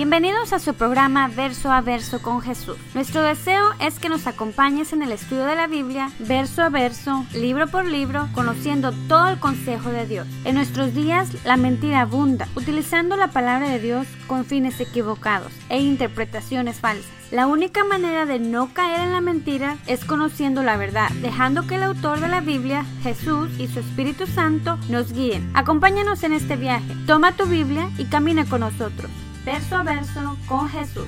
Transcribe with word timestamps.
Bienvenidos 0.00 0.54
a 0.54 0.58
su 0.58 0.72
programa 0.72 1.28
Verso 1.28 1.70
a 1.70 1.82
Verso 1.82 2.22
con 2.22 2.40
Jesús. 2.40 2.78
Nuestro 2.94 3.22
deseo 3.22 3.74
es 3.80 3.98
que 3.98 4.08
nos 4.08 4.26
acompañes 4.26 4.94
en 4.94 5.02
el 5.02 5.12
estudio 5.12 5.44
de 5.44 5.54
la 5.54 5.66
Biblia, 5.66 6.10
verso 6.20 6.62
a 6.62 6.70
verso, 6.70 7.26
libro 7.34 7.66
por 7.66 7.84
libro, 7.84 8.26
conociendo 8.32 8.92
todo 9.08 9.28
el 9.28 9.38
consejo 9.38 9.90
de 9.90 10.06
Dios. 10.06 10.26
En 10.46 10.54
nuestros 10.54 10.94
días 10.94 11.44
la 11.44 11.58
mentira 11.58 12.00
abunda, 12.00 12.48
utilizando 12.56 13.14
la 13.14 13.28
palabra 13.28 13.68
de 13.68 13.78
Dios 13.78 14.06
con 14.26 14.46
fines 14.46 14.80
equivocados 14.80 15.52
e 15.68 15.82
interpretaciones 15.82 16.80
falsas. 16.80 17.12
La 17.30 17.46
única 17.46 17.84
manera 17.84 18.24
de 18.24 18.38
no 18.38 18.72
caer 18.72 19.00
en 19.00 19.12
la 19.12 19.20
mentira 19.20 19.76
es 19.86 20.06
conociendo 20.06 20.62
la 20.62 20.78
verdad, 20.78 21.10
dejando 21.20 21.66
que 21.66 21.74
el 21.74 21.82
autor 21.82 22.20
de 22.20 22.28
la 22.28 22.40
Biblia, 22.40 22.86
Jesús 23.02 23.50
y 23.58 23.68
su 23.68 23.80
Espíritu 23.80 24.26
Santo 24.26 24.78
nos 24.88 25.12
guíen. 25.12 25.50
Acompáñanos 25.52 26.22
en 26.22 26.32
este 26.32 26.56
viaje. 26.56 26.96
Toma 27.06 27.32
tu 27.32 27.44
Biblia 27.44 27.90
y 27.98 28.06
camina 28.06 28.46
con 28.46 28.60
nosotros, 28.60 29.10
verso 29.44 29.76
a 29.76 29.82
verso 29.82 30.36
con 30.46 30.68
Jesús. 30.68 31.06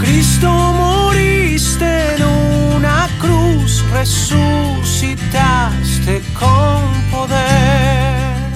Cristo 0.00 0.48
moriste 0.48 2.14
en 2.14 2.22
una 2.76 3.08
cruz, 3.20 3.84
resucitaste 3.92 5.32
con 6.38 6.82
poder. 7.10 8.50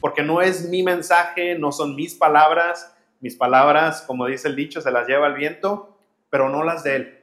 Porque 0.00 0.22
no 0.22 0.40
es 0.40 0.68
mi 0.68 0.82
mensaje, 0.82 1.58
no 1.58 1.72
son 1.72 1.94
mis 1.94 2.14
palabras. 2.14 2.94
Mis 3.20 3.36
palabras, 3.36 4.02
como 4.06 4.26
dice 4.26 4.48
el 4.48 4.56
dicho, 4.56 4.80
se 4.80 4.90
las 4.90 5.06
lleva 5.06 5.26
el 5.26 5.34
viento 5.34 5.90
pero 6.30 6.48
no 6.48 6.62
las 6.62 6.84
de 6.84 6.96
Él. 6.96 7.18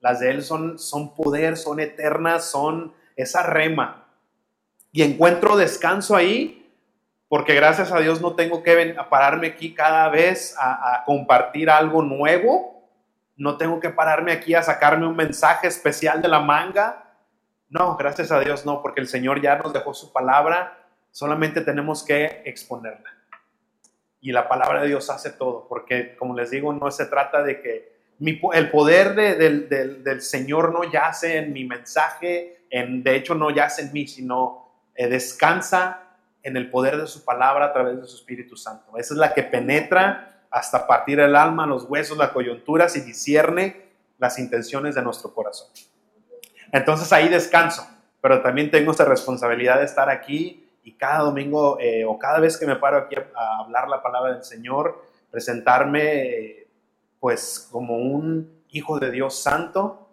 Las 0.00 0.20
de 0.20 0.30
Él 0.30 0.42
son, 0.42 0.78
son 0.78 1.14
poder, 1.14 1.56
son 1.56 1.80
eternas, 1.80 2.50
son 2.50 2.92
esa 3.16 3.44
rema. 3.44 4.08
Y 4.92 5.02
encuentro 5.02 5.56
descanso 5.56 6.16
ahí, 6.16 6.57
porque 7.28 7.54
gracias 7.54 7.92
a 7.92 8.00
Dios 8.00 8.22
no 8.22 8.34
tengo 8.34 8.62
que 8.62 8.96
pararme 9.10 9.48
aquí 9.48 9.74
cada 9.74 10.08
vez 10.08 10.56
a, 10.58 11.02
compartir 11.04 11.68
algo 11.68 12.02
nuevo. 12.02 12.88
No 13.36 13.56
tengo 13.58 13.80
que 13.80 13.90
pararme 13.90 14.32
aquí 14.32 14.54
a 14.54 14.62
sacarme 14.62 15.06
un 15.06 15.14
mensaje 15.14 15.68
especial 15.68 16.22
de 16.22 16.28
la 16.28 16.40
manga. 16.40 17.04
No, 17.68 17.96
gracias 17.96 18.32
a 18.32 18.40
Dios 18.40 18.64
no, 18.64 18.80
porque 18.80 19.00
el 19.00 19.08
Señor 19.08 19.42
ya 19.42 19.56
nos 19.56 19.74
dejó 19.74 19.92
su 19.92 20.10
palabra, 20.10 20.78
solamente 21.10 21.60
tenemos 21.60 22.02
que 22.02 22.42
exponerla. 22.46 23.12
Y 24.20 24.32
la 24.32 24.48
palabra 24.48 24.80
de 24.80 24.88
Dios 24.88 25.10
hace 25.10 25.30
todo, 25.30 25.66
porque 25.68 26.16
como 26.16 26.34
les 26.34 26.50
digo, 26.50 26.72
no 26.72 26.90
se 26.90 27.04
trata 27.06 27.42
de 27.42 27.60
que 27.60 27.98
el 28.54 28.70
poder 28.70 29.14
del, 29.14 30.22
Señor 30.22 30.72
no 30.72 30.90
yace 30.90 31.36
en 31.36 31.52
mi 31.52 31.64
mensaje, 31.64 32.64
en, 32.70 33.02
de 33.04 33.16
hecho 33.16 33.34
no 33.34 33.50
yace 33.50 33.82
en 33.82 33.92
mí, 33.92 34.08
sino 34.08 34.72
eh, 34.94 35.08
descansa 35.08 36.07
en 36.48 36.56
el 36.56 36.70
poder 36.70 36.96
de 36.96 37.06
su 37.06 37.24
palabra 37.24 37.66
a 37.66 37.72
través 37.72 38.00
de 38.00 38.06
su 38.06 38.16
Espíritu 38.16 38.56
Santo. 38.56 38.96
Esa 38.96 39.14
es 39.14 39.18
la 39.18 39.32
que 39.32 39.42
penetra 39.42 40.46
hasta 40.50 40.86
partir 40.86 41.20
el 41.20 41.36
alma, 41.36 41.66
los 41.66 41.84
huesos, 41.84 42.16
las 42.16 42.30
coyunturas 42.30 42.96
y 42.96 43.00
discierne 43.00 43.88
las 44.18 44.38
intenciones 44.38 44.94
de 44.94 45.02
nuestro 45.02 45.32
corazón. 45.32 45.68
Entonces 46.72 47.12
ahí 47.12 47.28
descanso, 47.28 47.86
pero 48.20 48.42
también 48.42 48.70
tengo 48.70 48.92
esa 48.92 49.04
responsabilidad 49.04 49.78
de 49.78 49.84
estar 49.84 50.08
aquí 50.08 50.68
y 50.82 50.92
cada 50.92 51.20
domingo 51.20 51.78
eh, 51.80 52.04
o 52.04 52.18
cada 52.18 52.40
vez 52.40 52.56
que 52.56 52.66
me 52.66 52.76
paro 52.76 52.96
aquí 52.96 53.14
a, 53.14 53.58
hablar 53.58 53.88
la 53.88 54.02
palabra 54.02 54.32
del 54.34 54.44
Señor, 54.44 55.04
presentarme. 55.30 56.66
Pues 57.20 57.68
como 57.72 57.96
un 57.96 58.62
hijo 58.70 59.00
de 59.00 59.10
Dios 59.10 59.42
santo 59.42 60.07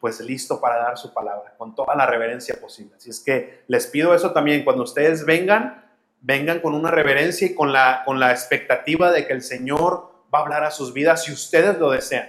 pues 0.00 0.20
listo 0.20 0.60
para 0.60 0.76
dar 0.76 0.98
su 0.98 1.12
palabra, 1.12 1.54
con 1.58 1.74
toda 1.74 1.94
la 1.94 2.06
reverencia 2.06 2.58
posible. 2.60 2.96
Así 2.96 3.10
es 3.10 3.20
que 3.20 3.62
les 3.68 3.86
pido 3.86 4.14
eso 4.14 4.32
también, 4.32 4.64
cuando 4.64 4.82
ustedes 4.82 5.26
vengan, 5.26 5.84
vengan 6.20 6.60
con 6.60 6.74
una 6.74 6.90
reverencia 6.90 7.46
y 7.46 7.54
con 7.54 7.72
la, 7.72 8.02
con 8.04 8.18
la 8.18 8.30
expectativa 8.32 9.12
de 9.12 9.26
que 9.26 9.34
el 9.34 9.42
Señor 9.42 10.10
va 10.34 10.40
a 10.40 10.42
hablar 10.42 10.64
a 10.64 10.70
sus 10.70 10.92
vidas 10.94 11.24
si 11.24 11.32
ustedes 11.32 11.78
lo 11.78 11.90
desean. 11.90 12.28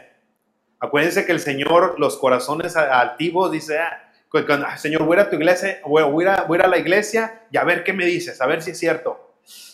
Acuérdense 0.80 1.26
que 1.26 1.32
el 1.32 1.40
Señor, 1.40 1.96
los 1.98 2.18
corazones 2.18 2.76
altivos, 2.76 3.52
dice, 3.52 3.80
ah, 3.80 4.78
Señor, 4.78 5.04
voy 5.06 5.18
a 5.20 5.30
tu 5.30 5.36
iglesia, 5.38 5.80
voy 5.86 6.26
a, 6.26 6.44
voy 6.44 6.60
a 6.60 6.68
la 6.68 6.78
iglesia 6.78 7.44
y 7.52 7.58
a 7.58 7.64
ver 7.64 7.84
qué 7.84 7.94
me 7.94 8.06
dices, 8.06 8.42
a 8.42 8.48
ver 8.48 8.62
si 8.62 8.72
es 8.72 8.80
cierto. 8.80 9.34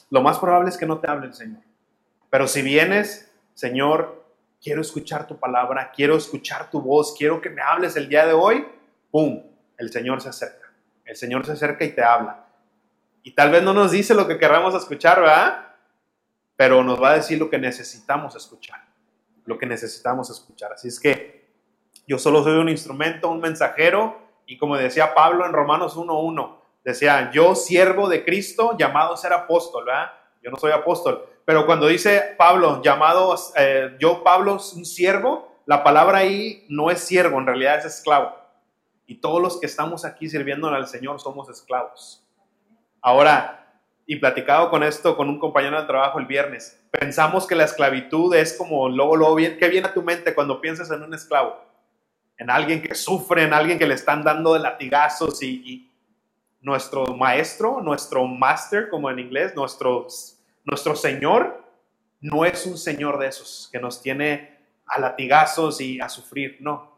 Lo 0.10 0.22
más 0.22 0.38
probable 0.38 0.70
es 0.70 0.78
que 0.78 0.86
no 0.86 1.00
te 1.00 1.10
hable 1.10 1.28
el 1.28 1.34
Señor. 1.34 1.62
Pero 2.30 2.48
si 2.48 2.62
vienes 2.62 3.28
Señor, 3.58 4.17
quiero 4.62 4.82
escuchar 4.82 5.28
tu 5.28 5.38
palabra, 5.40 5.92
quiero 5.96 6.16
escuchar 6.16 6.70
tu 6.70 6.82
voz, 6.82 7.16
quiero 7.18 7.42
que 7.42 7.50
me 7.50 7.62
hables 7.62 7.96
el 7.96 8.10
día 8.10 8.26
de 8.26 8.34
hoy, 8.34 8.66
¡pum! 9.12 9.44
El 9.78 9.92
Señor 9.92 10.22
se 10.22 10.30
acerca. 10.30 10.74
El 11.06 11.16
Señor 11.16 11.46
se 11.46 11.54
acerca 11.54 11.86
y 11.86 11.92
te 11.94 12.04
habla. 12.04 12.46
Y 13.24 13.32
tal 13.32 13.52
vez 13.52 13.64
no 13.64 13.74
nos 13.74 13.92
dice 13.92 14.14
lo 14.14 14.28
que 14.28 14.38
queramos 14.38 14.74
escuchar, 14.74 15.22
¿verdad? 15.22 15.76
Pero 16.56 16.84
nos 16.84 17.02
va 17.02 17.12
a 17.12 17.16
decir 17.16 17.38
lo 17.38 17.50
que 17.50 17.58
necesitamos 17.58 18.36
escuchar. 18.36 18.84
Lo 19.46 19.58
que 19.58 19.66
necesitamos 19.66 20.30
escuchar. 20.30 20.74
Así 20.74 20.88
es 20.88 21.00
que 21.00 21.48
yo 22.08 22.18
solo 22.18 22.44
soy 22.44 22.58
un 22.58 22.70
instrumento, 22.70 23.30
un 23.30 23.40
mensajero. 23.40 24.18
Y 24.46 24.58
como 24.58 24.78
decía 24.78 25.14
Pablo 25.14 25.46
en 25.46 25.54
Romanos 25.54 25.96
1.1, 25.96 26.58
decía, 26.84 27.32
yo 27.32 27.54
siervo 27.54 28.08
de 28.08 28.24
Cristo, 28.24 28.78
llamado 28.78 29.14
a 29.14 29.18
ser 29.18 29.34
apóstol, 29.34 29.86
¿verdad? 29.86 30.12
Yo 30.42 30.50
no 30.50 30.58
soy 30.58 30.72
apóstol, 30.72 31.28
pero 31.48 31.66
cuando 31.66 31.88
dice 31.88 32.36
Pablo, 32.38 32.82
llamado, 32.84 33.34
eh, 33.56 33.96
yo 34.02 34.22
Pablo, 34.22 34.56
un 34.76 34.86
siervo, 34.86 35.56
la 35.66 35.82
palabra 35.82 36.18
ahí 36.18 36.66
no 36.68 36.92
es 36.92 37.00
siervo, 37.00 37.40
en 37.40 37.46
realidad 37.46 37.78
es 37.78 37.86
esclavo. 37.86 38.36
Y 39.06 39.22
todos 39.22 39.42
los 39.42 39.58
que 39.58 39.66
estamos 39.66 40.04
aquí 40.04 40.28
sirviéndole 40.28 40.76
al 40.76 40.90
Señor 40.90 41.22
somos 41.22 41.48
esclavos. 41.48 42.22
Ahora, 43.02 43.66
y 44.06 44.18
platicado 44.18 44.70
con 44.70 44.84
esto 44.84 45.16
con 45.16 45.30
un 45.30 45.40
compañero 45.40 45.80
de 45.80 45.88
trabajo 45.88 46.20
el 46.20 46.26
viernes, 46.26 46.84
pensamos 46.92 47.48
que 47.48 47.56
la 47.56 47.64
esclavitud 47.64 48.36
es 48.36 48.52
como, 48.58 48.90
luego, 48.90 49.16
luego, 49.16 49.36
bien, 49.36 49.58
¿qué 49.58 49.70
viene 49.70 49.88
a 49.88 49.94
tu 49.94 50.04
mente 50.04 50.36
cuando 50.36 50.60
piensas 50.60 50.92
en 50.92 51.02
un 51.02 51.14
esclavo? 51.14 51.64
En 52.38 52.50
alguien 52.50 52.82
que 52.82 52.94
sufre, 52.94 53.44
en 53.44 53.54
alguien 53.54 53.80
que 53.80 53.88
le 53.88 53.94
están 53.94 54.22
dando 54.22 54.54
de 54.54 54.60
latigazos 54.60 55.42
y, 55.42 55.90
nuestro 56.60 57.06
maestro, 57.16 57.80
nuestro 57.80 58.28
master, 58.28 58.90
como 58.90 59.10
en 59.10 59.20
inglés, 59.20 59.56
nuestro 59.56 60.08
nuestro 60.68 60.96
Señor 60.96 61.64
no 62.20 62.44
es 62.46 62.66
un 62.66 62.78
Señor 62.78 63.18
de 63.18 63.28
esos 63.28 63.70
que 63.72 63.80
nos 63.80 64.02
tiene 64.02 64.58
a 64.86 65.00
latigazos 65.00 65.80
y 65.80 66.00
a 66.02 66.10
sufrir, 66.10 66.58
no. 66.60 66.92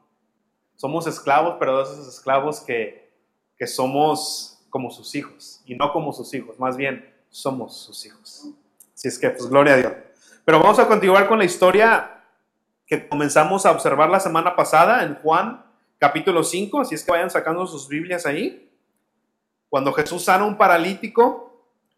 Somos 0.75 1.05
esclavos, 1.07 1.57
pero 1.59 1.77
de 1.77 1.83
esos 1.83 2.07
esclavos 2.07 2.61
que, 2.61 3.11
que 3.57 3.67
somos 3.67 4.59
como 4.69 4.89
sus 4.89 5.13
hijos 5.13 5.61
y 5.65 5.75
no 5.75 5.91
como 5.91 6.13
sus 6.13 6.33
hijos, 6.33 6.59
más 6.59 6.77
bien 6.77 7.13
somos 7.29 7.77
sus 7.77 8.05
hijos. 8.05 8.47
Así 8.93 9.07
es 9.07 9.19
que, 9.19 9.29
pues, 9.29 9.47
gloria 9.47 9.73
a 9.73 9.77
Dios. 9.77 9.93
Pero 10.45 10.59
vamos 10.59 10.79
a 10.79 10.87
continuar 10.87 11.27
con 11.27 11.37
la 11.37 11.45
historia 11.45 12.23
que 12.87 13.07
comenzamos 13.07 13.65
a 13.65 13.71
observar 13.71 14.09
la 14.09 14.19
semana 14.19 14.55
pasada 14.55 15.03
en 15.03 15.15
Juan 15.15 15.63
capítulo 15.99 16.43
5, 16.43 16.81
así 16.81 16.95
es 16.95 17.03
que 17.03 17.11
vayan 17.11 17.29
sacando 17.29 17.67
sus 17.67 17.87
Biblias 17.87 18.25
ahí. 18.25 18.71
Cuando 19.69 19.93
Jesús 19.93 20.23
sana 20.23 20.45
un 20.45 20.57
paralítico, 20.57 21.48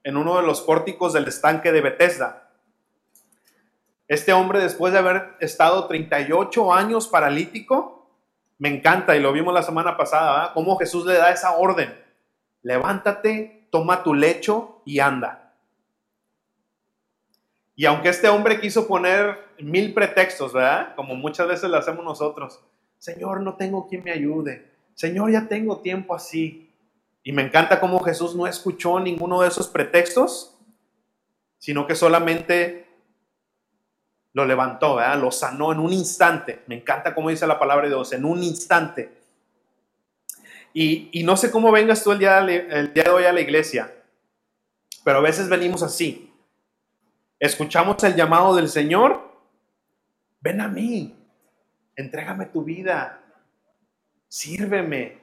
en 0.03 0.17
uno 0.17 0.37
de 0.37 0.43
los 0.43 0.61
pórticos 0.61 1.13
del 1.13 1.27
estanque 1.27 1.71
de 1.71 1.81
Bethesda. 1.81 2.49
Este 4.07 4.33
hombre, 4.33 4.59
después 4.59 4.91
de 4.93 4.99
haber 4.99 5.35
estado 5.39 5.87
38 5.87 6.73
años 6.73 7.07
paralítico, 7.07 8.09
me 8.57 8.69
encanta, 8.69 9.15
y 9.15 9.19
lo 9.19 9.31
vimos 9.31 9.53
la 9.53 9.63
semana 9.63 9.97
pasada, 9.97 10.53
cómo 10.53 10.77
Jesús 10.77 11.05
le 11.05 11.13
da 11.13 11.31
esa 11.31 11.53
orden. 11.53 11.97
Levántate, 12.61 13.67
toma 13.71 14.03
tu 14.03 14.13
lecho 14.13 14.81
y 14.85 14.99
anda. 14.99 15.55
Y 17.75 17.85
aunque 17.85 18.09
este 18.09 18.27
hombre 18.29 18.59
quiso 18.59 18.87
poner 18.87 19.39
mil 19.59 19.93
pretextos, 19.93 20.53
¿verdad? 20.53 20.93
Como 20.95 21.15
muchas 21.15 21.47
veces 21.47 21.69
lo 21.69 21.77
hacemos 21.77 22.03
nosotros. 22.03 22.59
Señor, 22.99 23.41
no 23.41 23.55
tengo 23.55 23.87
quien 23.87 24.03
me 24.03 24.11
ayude. 24.11 24.69
Señor, 24.93 25.31
ya 25.31 25.47
tengo 25.47 25.79
tiempo 25.79 26.13
así. 26.13 26.70
Y 27.23 27.31
me 27.31 27.43
encanta 27.43 27.79
cómo 27.79 27.99
Jesús 28.03 28.35
no 28.35 28.47
escuchó 28.47 28.99
ninguno 28.99 29.41
de 29.41 29.47
esos 29.47 29.67
pretextos, 29.67 30.57
sino 31.57 31.85
que 31.85 31.95
solamente 31.95 32.87
lo 34.33 34.45
levantó, 34.45 34.99
lo 35.17 35.31
sanó 35.31 35.71
en 35.71 35.79
un 35.79 35.93
instante. 35.93 36.63
Me 36.67 36.75
encanta 36.75 37.13
cómo 37.13 37.29
dice 37.29 37.45
la 37.45 37.59
palabra 37.59 37.83
de 37.83 37.89
Dios, 37.89 38.11
en 38.13 38.25
un 38.25 38.43
instante. 38.43 39.21
Y, 40.73 41.21
no 41.23 41.35
sé 41.35 41.51
cómo 41.51 41.71
vengas 41.71 42.03
tú 42.03 42.11
el 42.11 42.19
día, 42.19 42.39
el 42.39 42.93
día 42.93 43.03
de 43.03 43.09
hoy 43.09 43.25
a 43.25 43.33
la 43.33 43.41
iglesia, 43.41 43.93
pero 45.03 45.17
a 45.17 45.21
veces 45.21 45.49
venimos 45.49 45.83
así. 45.83 46.33
Escuchamos 47.39 48.01
el 48.03 48.15
llamado 48.15 48.55
del 48.55 48.69
Señor, 48.69 49.31
ven 50.39 50.61
a 50.61 50.67
mí, 50.67 51.15
entrégame 51.95 52.45
tu 52.45 52.63
vida, 52.63 53.21
sírveme. 54.27 55.19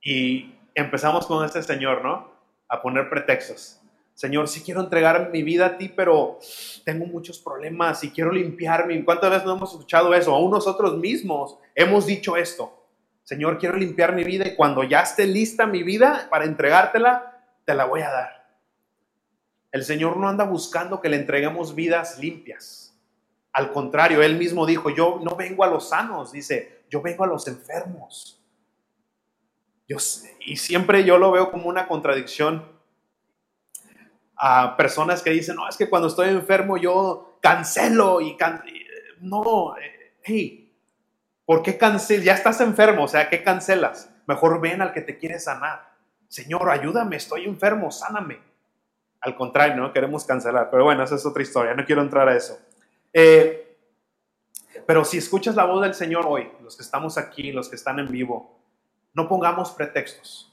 Y 0.00 0.53
empezamos 0.74 1.26
con 1.26 1.44
este 1.44 1.62
Señor, 1.62 2.02
¿no? 2.02 2.32
A 2.68 2.82
poner 2.82 3.08
pretextos. 3.08 3.80
Señor, 4.14 4.46
sí 4.46 4.62
quiero 4.62 4.80
entregar 4.80 5.30
mi 5.30 5.42
vida 5.42 5.66
a 5.66 5.76
ti, 5.76 5.88
pero 5.88 6.38
tengo 6.84 7.04
muchos 7.06 7.38
problemas 7.40 8.04
y 8.04 8.10
quiero 8.10 8.30
limpiarme. 8.30 9.04
¿Cuántas 9.04 9.30
veces 9.30 9.44
no 9.44 9.56
hemos 9.56 9.72
escuchado 9.72 10.14
eso? 10.14 10.34
Aún 10.34 10.52
nosotros 10.52 10.96
mismos 10.98 11.58
hemos 11.74 12.06
dicho 12.06 12.36
esto. 12.36 12.84
Señor, 13.24 13.58
quiero 13.58 13.76
limpiar 13.76 14.14
mi 14.14 14.22
vida 14.22 14.46
y 14.46 14.54
cuando 14.54 14.84
ya 14.84 15.00
esté 15.00 15.26
lista 15.26 15.66
mi 15.66 15.82
vida 15.82 16.28
para 16.30 16.44
entregártela, 16.44 17.42
te 17.64 17.74
la 17.74 17.86
voy 17.86 18.02
a 18.02 18.10
dar. 18.10 18.44
El 19.72 19.82
Señor 19.82 20.16
no 20.16 20.28
anda 20.28 20.44
buscando 20.44 21.00
que 21.00 21.08
le 21.08 21.16
entreguemos 21.16 21.74
vidas 21.74 22.18
limpias. 22.20 22.96
Al 23.52 23.72
contrario, 23.72 24.22
él 24.22 24.36
mismo 24.36 24.66
dijo, 24.66 24.90
yo 24.90 25.20
no 25.22 25.34
vengo 25.34 25.64
a 25.64 25.68
los 25.68 25.88
sanos, 25.88 26.30
dice, 26.30 26.84
yo 26.88 27.02
vengo 27.02 27.24
a 27.24 27.26
los 27.26 27.48
enfermos. 27.48 28.43
Yo, 29.88 29.98
y 30.40 30.56
siempre 30.56 31.04
yo 31.04 31.18
lo 31.18 31.30
veo 31.30 31.50
como 31.50 31.68
una 31.68 31.86
contradicción 31.86 32.64
a 34.36 34.76
personas 34.76 35.22
que 35.22 35.30
dicen, 35.30 35.56
no, 35.56 35.68
es 35.68 35.76
que 35.76 35.88
cuando 35.88 36.08
estoy 36.08 36.28
enfermo 36.28 36.76
yo 36.76 37.38
cancelo 37.40 38.20
y 38.20 38.36
no, 39.20 39.76
eh, 39.76 40.14
hey, 40.22 40.72
¿por 41.44 41.62
qué 41.62 41.76
cancelas? 41.76 42.24
Ya 42.24 42.34
estás 42.34 42.60
enfermo, 42.60 43.04
o 43.04 43.08
sea, 43.08 43.28
¿qué 43.28 43.42
cancelas? 43.42 44.10
Mejor 44.26 44.60
ven 44.60 44.80
al 44.80 44.92
que 44.92 45.02
te 45.02 45.18
quiere 45.18 45.38
sanar. 45.38 45.92
Señor, 46.28 46.70
ayúdame, 46.70 47.16
estoy 47.16 47.44
enfermo, 47.44 47.90
sáname. 47.90 48.38
Al 49.20 49.36
contrario, 49.36 49.76
no 49.76 49.92
queremos 49.92 50.24
cancelar, 50.24 50.70
pero 50.70 50.84
bueno, 50.84 51.04
esa 51.04 51.14
es 51.14 51.24
otra 51.24 51.42
historia, 51.42 51.74
no 51.74 51.84
quiero 51.84 52.02
entrar 52.02 52.28
a 52.28 52.36
eso. 52.36 52.58
Eh, 53.12 53.76
pero 54.86 55.04
si 55.04 55.18
escuchas 55.18 55.54
la 55.54 55.64
voz 55.64 55.82
del 55.82 55.94
Señor 55.94 56.26
hoy, 56.26 56.50
los 56.62 56.76
que 56.76 56.82
estamos 56.82 57.16
aquí, 57.16 57.52
los 57.52 57.68
que 57.68 57.76
están 57.76 57.98
en 57.98 58.10
vivo, 58.10 58.63
no 59.14 59.28
pongamos 59.28 59.70
pretextos. 59.70 60.52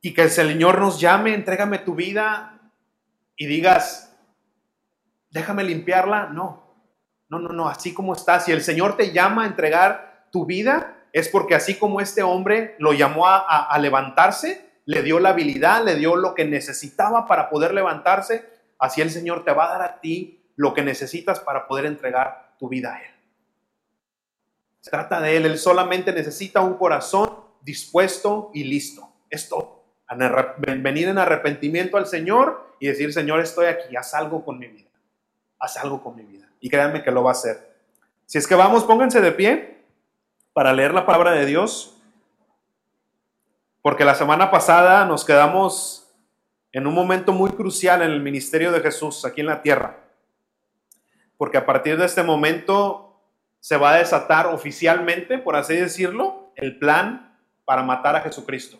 Y 0.00 0.14
que 0.14 0.22
el 0.22 0.30
Señor 0.30 0.80
nos 0.80 1.00
llame, 1.00 1.34
entrégame 1.34 1.78
tu 1.78 1.94
vida 1.94 2.58
y 3.36 3.46
digas, 3.46 4.16
déjame 5.30 5.62
limpiarla. 5.62 6.26
No, 6.26 6.74
no, 7.28 7.38
no, 7.38 7.50
no, 7.50 7.68
así 7.68 7.94
como 7.94 8.14
estás. 8.14 8.46
Si 8.46 8.52
el 8.52 8.62
Señor 8.62 8.96
te 8.96 9.12
llama 9.12 9.44
a 9.44 9.46
entregar 9.46 10.26
tu 10.32 10.44
vida, 10.44 10.96
es 11.12 11.28
porque 11.28 11.54
así 11.54 11.76
como 11.78 12.00
este 12.00 12.22
hombre 12.22 12.74
lo 12.78 12.92
llamó 12.94 13.28
a, 13.28 13.38
a 13.38 13.78
levantarse, 13.78 14.72
le 14.86 15.02
dio 15.02 15.20
la 15.20 15.28
habilidad, 15.28 15.84
le 15.84 15.94
dio 15.94 16.16
lo 16.16 16.34
que 16.34 16.44
necesitaba 16.44 17.26
para 17.26 17.48
poder 17.48 17.72
levantarse, 17.74 18.50
así 18.78 19.00
el 19.00 19.10
Señor 19.10 19.44
te 19.44 19.52
va 19.52 19.66
a 19.66 19.78
dar 19.78 19.82
a 19.82 20.00
ti 20.00 20.42
lo 20.56 20.74
que 20.74 20.82
necesitas 20.82 21.38
para 21.40 21.68
poder 21.68 21.86
entregar 21.86 22.54
tu 22.58 22.68
vida 22.68 22.94
a 22.94 23.02
Él. 23.02 23.11
Se 24.82 24.90
trata 24.90 25.18
de 25.20 25.36
Él, 25.38 25.46
Él 25.46 25.58
solamente 25.58 26.12
necesita 26.12 26.60
un 26.60 26.74
corazón 26.74 27.30
dispuesto 27.62 28.50
y 28.52 28.64
listo. 28.64 29.08
Es 29.30 29.48
todo. 29.48 29.84
Venir 30.58 31.08
en 31.08 31.16
arrepentimiento 31.16 31.96
al 31.96 32.06
Señor 32.06 32.74
y 32.78 32.88
decir, 32.88 33.14
Señor, 33.14 33.40
estoy 33.40 33.66
aquí, 33.66 33.96
haz 33.96 34.12
algo 34.12 34.44
con 34.44 34.58
mi 34.58 34.68
vida. 34.68 34.90
Haz 35.58 35.78
algo 35.78 36.02
con 36.02 36.14
mi 36.14 36.24
vida. 36.24 36.46
Y 36.60 36.68
créanme 36.68 37.02
que 37.02 37.10
lo 37.10 37.22
va 37.22 37.30
a 37.30 37.32
hacer. 37.32 37.74
Si 38.26 38.36
es 38.36 38.46
que 38.46 38.54
vamos, 38.54 38.84
pónganse 38.84 39.22
de 39.22 39.32
pie 39.32 39.82
para 40.52 40.74
leer 40.74 40.92
la 40.92 41.06
palabra 41.06 41.32
de 41.32 41.46
Dios. 41.46 41.98
Porque 43.80 44.04
la 44.04 44.14
semana 44.14 44.50
pasada 44.50 45.06
nos 45.06 45.24
quedamos 45.24 46.12
en 46.72 46.86
un 46.86 46.92
momento 46.92 47.32
muy 47.32 47.52
crucial 47.52 48.02
en 48.02 48.10
el 48.10 48.20
ministerio 48.20 48.70
de 48.70 48.80
Jesús 48.80 49.24
aquí 49.24 49.40
en 49.40 49.46
la 49.46 49.62
tierra 49.62 50.02
porque 51.42 51.58
a 51.58 51.66
partir 51.66 51.96
de 51.96 52.06
este 52.06 52.22
momento 52.22 53.11
se 53.62 53.76
va 53.76 53.92
a 53.92 53.98
desatar 53.98 54.48
oficialmente, 54.48 55.38
por 55.38 55.54
así 55.54 55.76
decirlo, 55.76 56.50
el 56.56 56.80
plan 56.80 57.38
para 57.64 57.84
matar 57.84 58.16
a 58.16 58.20
Jesucristo. 58.20 58.76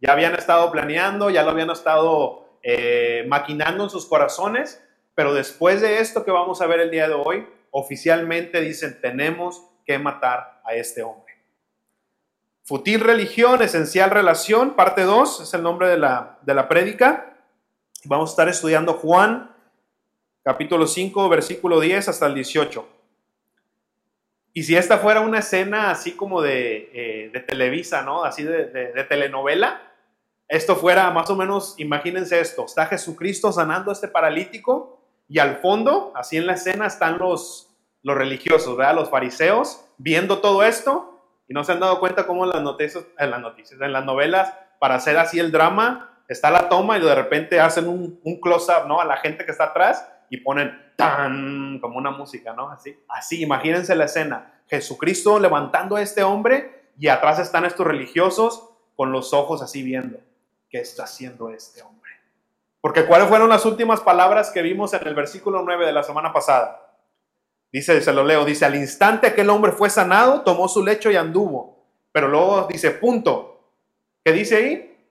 Ya 0.00 0.12
habían 0.12 0.36
estado 0.36 0.70
planeando, 0.70 1.28
ya 1.28 1.42
lo 1.42 1.50
habían 1.50 1.70
estado 1.70 2.56
eh, 2.62 3.24
maquinando 3.26 3.82
en 3.82 3.90
sus 3.90 4.06
corazones, 4.06 4.80
pero 5.16 5.34
después 5.34 5.80
de 5.80 5.98
esto 5.98 6.24
que 6.24 6.30
vamos 6.30 6.62
a 6.62 6.68
ver 6.68 6.78
el 6.78 6.92
día 6.92 7.08
de 7.08 7.14
hoy, 7.14 7.48
oficialmente 7.72 8.60
dicen, 8.60 9.00
tenemos 9.02 9.60
que 9.84 9.98
matar 9.98 10.62
a 10.64 10.74
este 10.74 11.02
hombre. 11.02 11.34
Futil 12.62 13.00
religión, 13.00 13.60
esencial 13.60 14.10
relación, 14.10 14.76
parte 14.76 15.02
2, 15.02 15.40
es 15.40 15.52
el 15.52 15.64
nombre 15.64 15.88
de 15.88 15.98
la, 15.98 16.38
de 16.42 16.54
la 16.54 16.68
prédica. 16.68 17.38
Vamos 18.04 18.30
a 18.30 18.32
estar 18.34 18.48
estudiando 18.48 18.94
Juan 18.94 19.50
capítulo 20.44 20.86
5, 20.86 21.28
versículo 21.28 21.80
10 21.80 22.08
hasta 22.08 22.26
el 22.26 22.34
18. 22.36 22.91
Y 24.54 24.64
si 24.64 24.76
esta 24.76 24.98
fuera 24.98 25.20
una 25.20 25.38
escena 25.38 25.90
así 25.90 26.12
como 26.12 26.42
de, 26.42 26.90
eh, 26.92 27.40
Televisa, 27.46 28.02
¿no? 28.02 28.24
Así 28.24 28.44
de, 28.44 28.66
telenovela, 29.08 29.80
esto 30.46 30.76
fuera 30.76 31.10
más 31.10 31.30
o 31.30 31.36
menos, 31.36 31.74
imagínense 31.78 32.38
esto, 32.38 32.66
está 32.66 32.86
Jesucristo 32.86 33.50
sanando 33.52 33.90
a 33.90 33.94
este 33.94 34.08
paralítico 34.08 35.00
y 35.26 35.38
al 35.38 35.56
fondo, 35.56 36.12
así 36.14 36.36
en 36.36 36.46
la 36.46 36.54
escena, 36.54 36.86
están 36.86 37.18
los, 37.18 37.70
religiosos, 38.04 38.76
¿verdad? 38.76 38.96
Los 38.96 39.08
fariseos 39.08 39.86
viendo 39.96 40.40
todo 40.40 40.62
esto 40.62 41.24
y 41.48 41.54
no 41.54 41.64
se 41.64 41.72
han 41.72 41.80
dado 41.80 41.98
cuenta 42.00 42.26
cómo 42.26 42.44
las 42.44 42.60
noticias, 42.60 43.04
en 43.18 43.30
las 43.30 43.40
noticias, 43.40 43.80
en 43.80 43.92
las 43.92 44.04
novelas, 44.04 44.52
para 44.78 44.96
hacer 44.96 45.16
así 45.16 45.38
el 45.38 45.50
drama, 45.50 46.22
está 46.28 46.50
la 46.50 46.68
toma 46.68 46.98
y 46.98 47.00
de 47.00 47.14
repente 47.14 47.58
hacen 47.58 47.88
un 47.88 48.40
close-up, 48.40 48.86
¿no? 48.86 49.00
A 49.00 49.06
la 49.06 49.16
gente 49.16 49.46
que 49.46 49.52
está 49.52 49.64
atrás 49.64 50.11
y 50.32 50.38
ponen 50.38 50.94
tan 50.96 51.78
como 51.78 51.98
una 51.98 52.10
música, 52.10 52.54
¿no? 52.54 52.70
Así, 52.70 52.98
así, 53.06 53.42
imagínense 53.42 53.94
la 53.94 54.06
escena. 54.06 54.62
Jesucristo 54.66 55.38
levantando 55.38 55.96
a 55.96 56.00
este 56.00 56.22
hombre 56.22 56.88
y 56.98 57.08
atrás 57.08 57.38
están 57.38 57.66
estos 57.66 57.86
religiosos 57.86 58.70
con 58.96 59.12
los 59.12 59.34
ojos 59.34 59.60
así 59.60 59.82
viendo, 59.82 60.18
¿qué 60.70 60.78
está 60.78 61.04
haciendo 61.04 61.50
este 61.50 61.82
hombre? 61.82 62.12
Porque 62.80 63.04
¿cuáles 63.04 63.28
fueron 63.28 63.50
las 63.50 63.66
últimas 63.66 64.00
palabras 64.00 64.50
que 64.50 64.62
vimos 64.62 64.94
en 64.94 65.06
el 65.06 65.14
versículo 65.14 65.60
9 65.62 65.84
de 65.84 65.92
la 65.92 66.02
semana 66.02 66.32
pasada? 66.32 66.96
Dice, 67.70 68.00
se 68.00 68.12
lo 68.14 68.24
leo, 68.24 68.46
dice, 68.46 68.64
al 68.64 68.74
instante 68.74 69.34
que 69.34 69.42
el 69.42 69.50
hombre 69.50 69.72
fue 69.72 69.90
sanado, 69.90 70.40
tomó 70.40 70.66
su 70.66 70.82
lecho 70.82 71.10
y 71.10 71.16
anduvo. 71.16 71.84
Pero 72.10 72.28
luego 72.28 72.68
dice, 72.70 72.90
punto. 72.92 73.70
¿Qué 74.24 74.32
dice 74.32 74.56
ahí? 74.56 75.08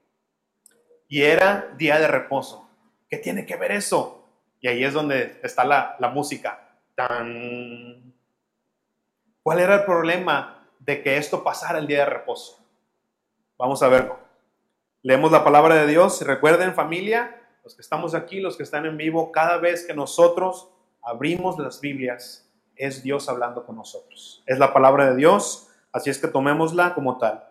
Y 1.08 1.22
era 1.22 1.76
día 1.78 2.00
de 2.00 2.08
reposo. 2.08 2.68
¿Qué 3.08 3.18
tiene 3.18 3.46
que 3.46 3.56
ver 3.56 3.74
eso? 3.74 4.21
Y 4.62 4.68
ahí 4.68 4.84
es 4.84 4.94
donde 4.94 5.40
está 5.44 5.66
la, 5.66 6.12
música. 6.14 6.78
Tan... 6.96 8.14
¿Cuál 9.42 9.60
era 9.60 9.76
el 9.76 9.86
problema 9.86 10.68
de 10.80 11.02
que 11.02 11.18
esto 11.18 11.44
pasara 11.44 11.80
el 11.80 11.88
día 11.88 12.00
de 12.00 12.06
reposo? 12.06 12.64
Vamos 13.58 13.82
a 13.82 13.90
verlo. 13.90 14.20
Leemos 15.02 15.32
la 15.32 15.44
palabra 15.44 15.76
de 15.76 15.88
Dios. 15.88 16.22
Recuerden 16.22 16.76
familia, 16.76 17.42
los 17.64 17.76
que 17.76 17.82
estamos 17.82 18.14
aquí, 18.14 18.40
los 18.40 18.56
que 18.56 18.64
están 18.64 18.86
en 18.86 18.98
vivo, 18.98 19.32
cada 19.32 19.58
vez 19.58 19.86
que 19.86 19.96
nosotros 19.96 20.70
abrimos 21.02 21.58
las 21.58 21.82
Biblias, 21.82 22.48
es 22.76 23.02
Dios 23.02 23.30
hablando 23.30 23.66
con 23.66 23.76
nosotros. 23.76 24.44
Es 24.46 24.60
la 24.60 24.74
palabra 24.74 25.10
de 25.10 25.16
Dios, 25.16 25.70
así 25.92 26.12
es 26.12 26.20
que 26.20 26.28
tomémosla 26.28 26.94
como 26.94 27.18
tal. 27.18 27.48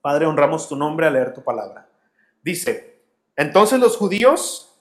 Padre, 0.00 0.26
honramos 0.26 0.68
tu 0.68 0.76
nombre 0.76 1.06
al 1.06 1.12
leer 1.14 1.34
tu 1.34 1.42
palabra. 1.42 1.88
Dice, 2.42 3.02
entonces 3.36 3.78
los 3.78 3.96
judíos 3.96 4.73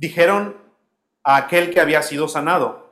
dijeron 0.00 0.56
a 1.22 1.36
aquel 1.36 1.70
que 1.70 1.80
había 1.80 2.00
sido 2.02 2.26
sanado, 2.26 2.90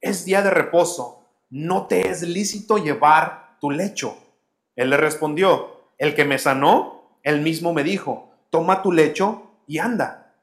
es 0.00 0.24
día 0.24 0.42
de 0.42 0.50
reposo, 0.50 1.24
no 1.50 1.86
te 1.86 2.08
es 2.08 2.22
lícito 2.22 2.78
llevar 2.78 3.56
tu 3.60 3.70
lecho. 3.70 4.18
Él 4.74 4.90
le 4.90 4.96
respondió, 4.96 5.80
el 5.98 6.16
que 6.16 6.24
me 6.24 6.38
sanó, 6.38 7.16
él 7.22 7.42
mismo 7.42 7.72
me 7.72 7.84
dijo, 7.84 8.32
toma 8.50 8.82
tu 8.82 8.90
lecho 8.90 9.52
y 9.68 9.78
anda. 9.78 10.34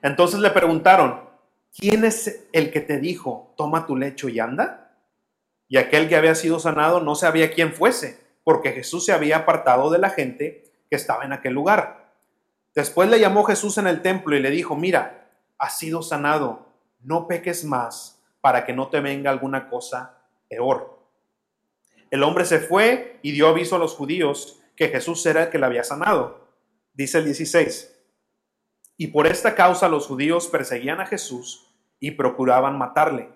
Entonces 0.00 0.38
le 0.38 0.50
preguntaron, 0.50 1.20
¿quién 1.76 2.04
es 2.04 2.46
el 2.52 2.70
que 2.70 2.80
te 2.80 2.98
dijo, 2.98 3.52
toma 3.56 3.84
tu 3.84 3.96
lecho 3.96 4.28
y 4.28 4.38
anda? 4.38 4.96
Y 5.68 5.76
aquel 5.76 6.08
que 6.08 6.14
había 6.14 6.36
sido 6.36 6.60
sanado 6.60 7.00
no 7.00 7.16
sabía 7.16 7.50
quién 7.50 7.72
fuese, 7.72 8.20
porque 8.44 8.70
Jesús 8.70 9.04
se 9.04 9.12
había 9.12 9.38
apartado 9.38 9.90
de 9.90 9.98
la 9.98 10.10
gente 10.10 10.72
que 10.88 10.94
estaba 10.94 11.24
en 11.24 11.32
aquel 11.32 11.54
lugar. 11.54 12.05
Después 12.76 13.08
le 13.08 13.18
llamó 13.18 13.42
Jesús 13.44 13.78
en 13.78 13.86
el 13.86 14.02
templo 14.02 14.36
y 14.36 14.40
le 14.40 14.50
dijo, 14.50 14.76
mira, 14.76 15.30
has 15.56 15.78
sido 15.78 16.02
sanado, 16.02 16.66
no 17.00 17.26
peques 17.26 17.64
más 17.64 18.22
para 18.42 18.66
que 18.66 18.74
no 18.74 18.88
te 18.88 19.00
venga 19.00 19.30
alguna 19.30 19.70
cosa 19.70 20.18
peor. 20.50 21.00
El 22.10 22.22
hombre 22.22 22.44
se 22.44 22.60
fue 22.60 23.18
y 23.22 23.32
dio 23.32 23.48
aviso 23.48 23.76
a 23.76 23.78
los 23.78 23.94
judíos 23.94 24.60
que 24.76 24.88
Jesús 24.88 25.24
era 25.24 25.44
el 25.44 25.48
que 25.48 25.58
le 25.58 25.64
había 25.64 25.84
sanado. 25.84 26.50
Dice 26.92 27.16
el 27.16 27.24
16. 27.24 27.98
Y 28.98 29.06
por 29.06 29.26
esta 29.26 29.54
causa 29.54 29.88
los 29.88 30.06
judíos 30.06 30.46
perseguían 30.46 31.00
a 31.00 31.06
Jesús 31.06 31.74
y 31.98 32.10
procuraban 32.10 32.76
matarle, 32.76 33.30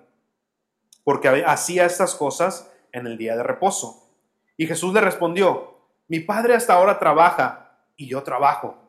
porque 1.02 1.28
hacía 1.46 1.86
estas 1.86 2.14
cosas 2.14 2.70
en 2.92 3.06
el 3.06 3.16
día 3.16 3.36
de 3.36 3.42
reposo. 3.42 4.06
Y 4.58 4.66
Jesús 4.66 4.92
le 4.92 5.00
respondió, 5.00 5.78
mi 6.08 6.20
padre 6.20 6.54
hasta 6.54 6.74
ahora 6.74 6.98
trabaja 6.98 7.78
y 7.96 8.06
yo 8.06 8.22
trabajo. 8.22 8.79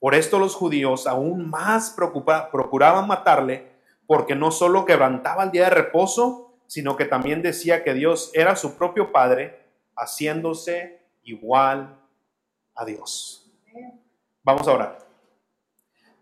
Por 0.00 0.14
esto 0.14 0.38
los 0.38 0.54
judíos 0.54 1.06
aún 1.06 1.48
más 1.48 1.94
procuraban 1.96 3.06
matarle, 3.06 3.70
porque 4.06 4.34
no 4.34 4.50
solo 4.50 4.86
quebrantaba 4.86 5.44
el 5.44 5.50
día 5.50 5.64
de 5.64 5.70
reposo, 5.70 6.54
sino 6.66 6.96
que 6.96 7.04
también 7.04 7.42
decía 7.42 7.84
que 7.84 7.94
Dios 7.94 8.30
era 8.32 8.56
su 8.56 8.76
propio 8.76 9.12
Padre, 9.12 9.60
haciéndose 9.94 11.02
igual 11.22 11.98
a 12.74 12.84
Dios. 12.84 13.46
Vamos 14.42 14.66
a 14.66 14.72
orar. 14.72 14.98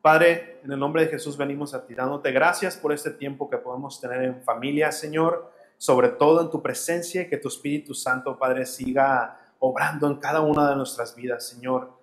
Padre, 0.02 0.60
en 0.64 0.72
el 0.72 0.78
nombre 0.78 1.04
de 1.04 1.10
Jesús 1.10 1.36
venimos 1.36 1.72
a 1.74 1.86
ti 1.86 1.94
dándote 1.94 2.32
gracias 2.32 2.76
por 2.76 2.92
este 2.92 3.10
tiempo 3.10 3.48
que 3.48 3.58
podemos 3.58 4.00
tener 4.00 4.22
en 4.22 4.42
familia, 4.42 4.90
Señor, 4.90 5.52
sobre 5.76 6.08
todo 6.08 6.40
en 6.40 6.50
tu 6.50 6.60
presencia 6.60 7.28
que 7.28 7.36
tu 7.36 7.48
Espíritu 7.48 7.94
Santo, 7.94 8.36
Padre, 8.36 8.66
siga 8.66 9.38
obrando 9.60 10.08
en 10.08 10.16
cada 10.16 10.40
una 10.40 10.70
de 10.70 10.76
nuestras 10.76 11.14
vidas, 11.14 11.46
Señor. 11.46 11.97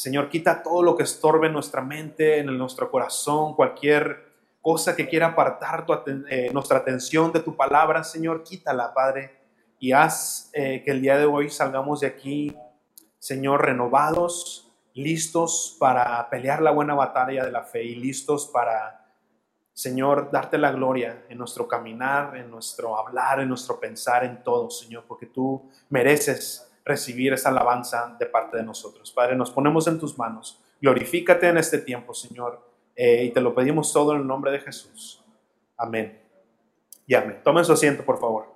Señor, 0.00 0.30
quita 0.30 0.62
todo 0.62 0.82
lo 0.82 0.96
que 0.96 1.02
estorbe 1.02 1.48
en 1.48 1.52
nuestra 1.52 1.82
mente, 1.82 2.38
en 2.38 2.56
nuestro 2.56 2.90
corazón, 2.90 3.54
cualquier 3.54 4.32
cosa 4.62 4.96
que 4.96 5.06
quiera 5.06 5.26
apartar 5.26 5.84
eh, 6.30 6.48
nuestra 6.54 6.78
atención 6.78 7.30
de 7.32 7.40
tu 7.40 7.54
palabra, 7.54 8.02
Señor, 8.02 8.42
quítala, 8.42 8.94
Padre, 8.94 9.42
y 9.78 9.92
haz 9.92 10.48
eh, 10.54 10.80
que 10.82 10.92
el 10.92 11.02
día 11.02 11.18
de 11.18 11.26
hoy 11.26 11.50
salgamos 11.50 12.00
de 12.00 12.06
aquí, 12.06 12.56
Señor, 13.18 13.66
renovados, 13.66 14.72
listos 14.94 15.76
para 15.78 16.30
pelear 16.30 16.62
la 16.62 16.70
buena 16.70 16.94
batalla 16.94 17.44
de 17.44 17.52
la 17.52 17.64
fe 17.64 17.84
y 17.84 17.96
listos 17.96 18.46
para, 18.46 19.06
Señor, 19.74 20.30
darte 20.32 20.56
la 20.56 20.72
gloria 20.72 21.26
en 21.28 21.36
nuestro 21.36 21.68
caminar, 21.68 22.38
en 22.38 22.50
nuestro 22.50 22.96
hablar, 22.96 23.40
en 23.40 23.50
nuestro 23.50 23.78
pensar, 23.78 24.24
en 24.24 24.42
todo, 24.42 24.70
Señor, 24.70 25.04
porque 25.06 25.26
tú 25.26 25.68
mereces 25.90 26.69
recibir 26.84 27.32
esa 27.32 27.50
alabanza 27.50 28.16
de 28.18 28.26
parte 28.26 28.56
de 28.56 28.62
nosotros. 28.62 29.12
Padre, 29.12 29.36
nos 29.36 29.50
ponemos 29.50 29.86
en 29.86 29.98
tus 29.98 30.18
manos. 30.18 30.60
Glorifícate 30.80 31.48
en 31.48 31.58
este 31.58 31.78
tiempo, 31.78 32.14
Señor, 32.14 32.60
eh, 32.96 33.24
y 33.24 33.30
te 33.30 33.40
lo 33.40 33.54
pedimos 33.54 33.92
todo 33.92 34.12
en 34.12 34.20
el 34.20 34.26
nombre 34.26 34.50
de 34.50 34.60
Jesús. 34.60 35.22
Amén. 35.76 36.20
Y 37.06 37.14
amén. 37.14 37.40
Tomen 37.44 37.64
su 37.64 37.72
asiento, 37.72 38.04
por 38.04 38.18
favor. 38.18 38.46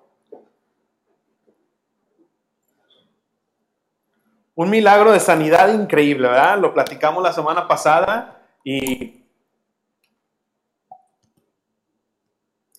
Un 4.56 4.70
milagro 4.70 5.12
de 5.12 5.20
sanidad 5.20 5.72
increíble, 5.72 6.28
¿verdad? 6.28 6.58
Lo 6.58 6.72
platicamos 6.72 7.22
la 7.22 7.32
semana 7.32 7.66
pasada 7.66 8.40
y 8.62 9.24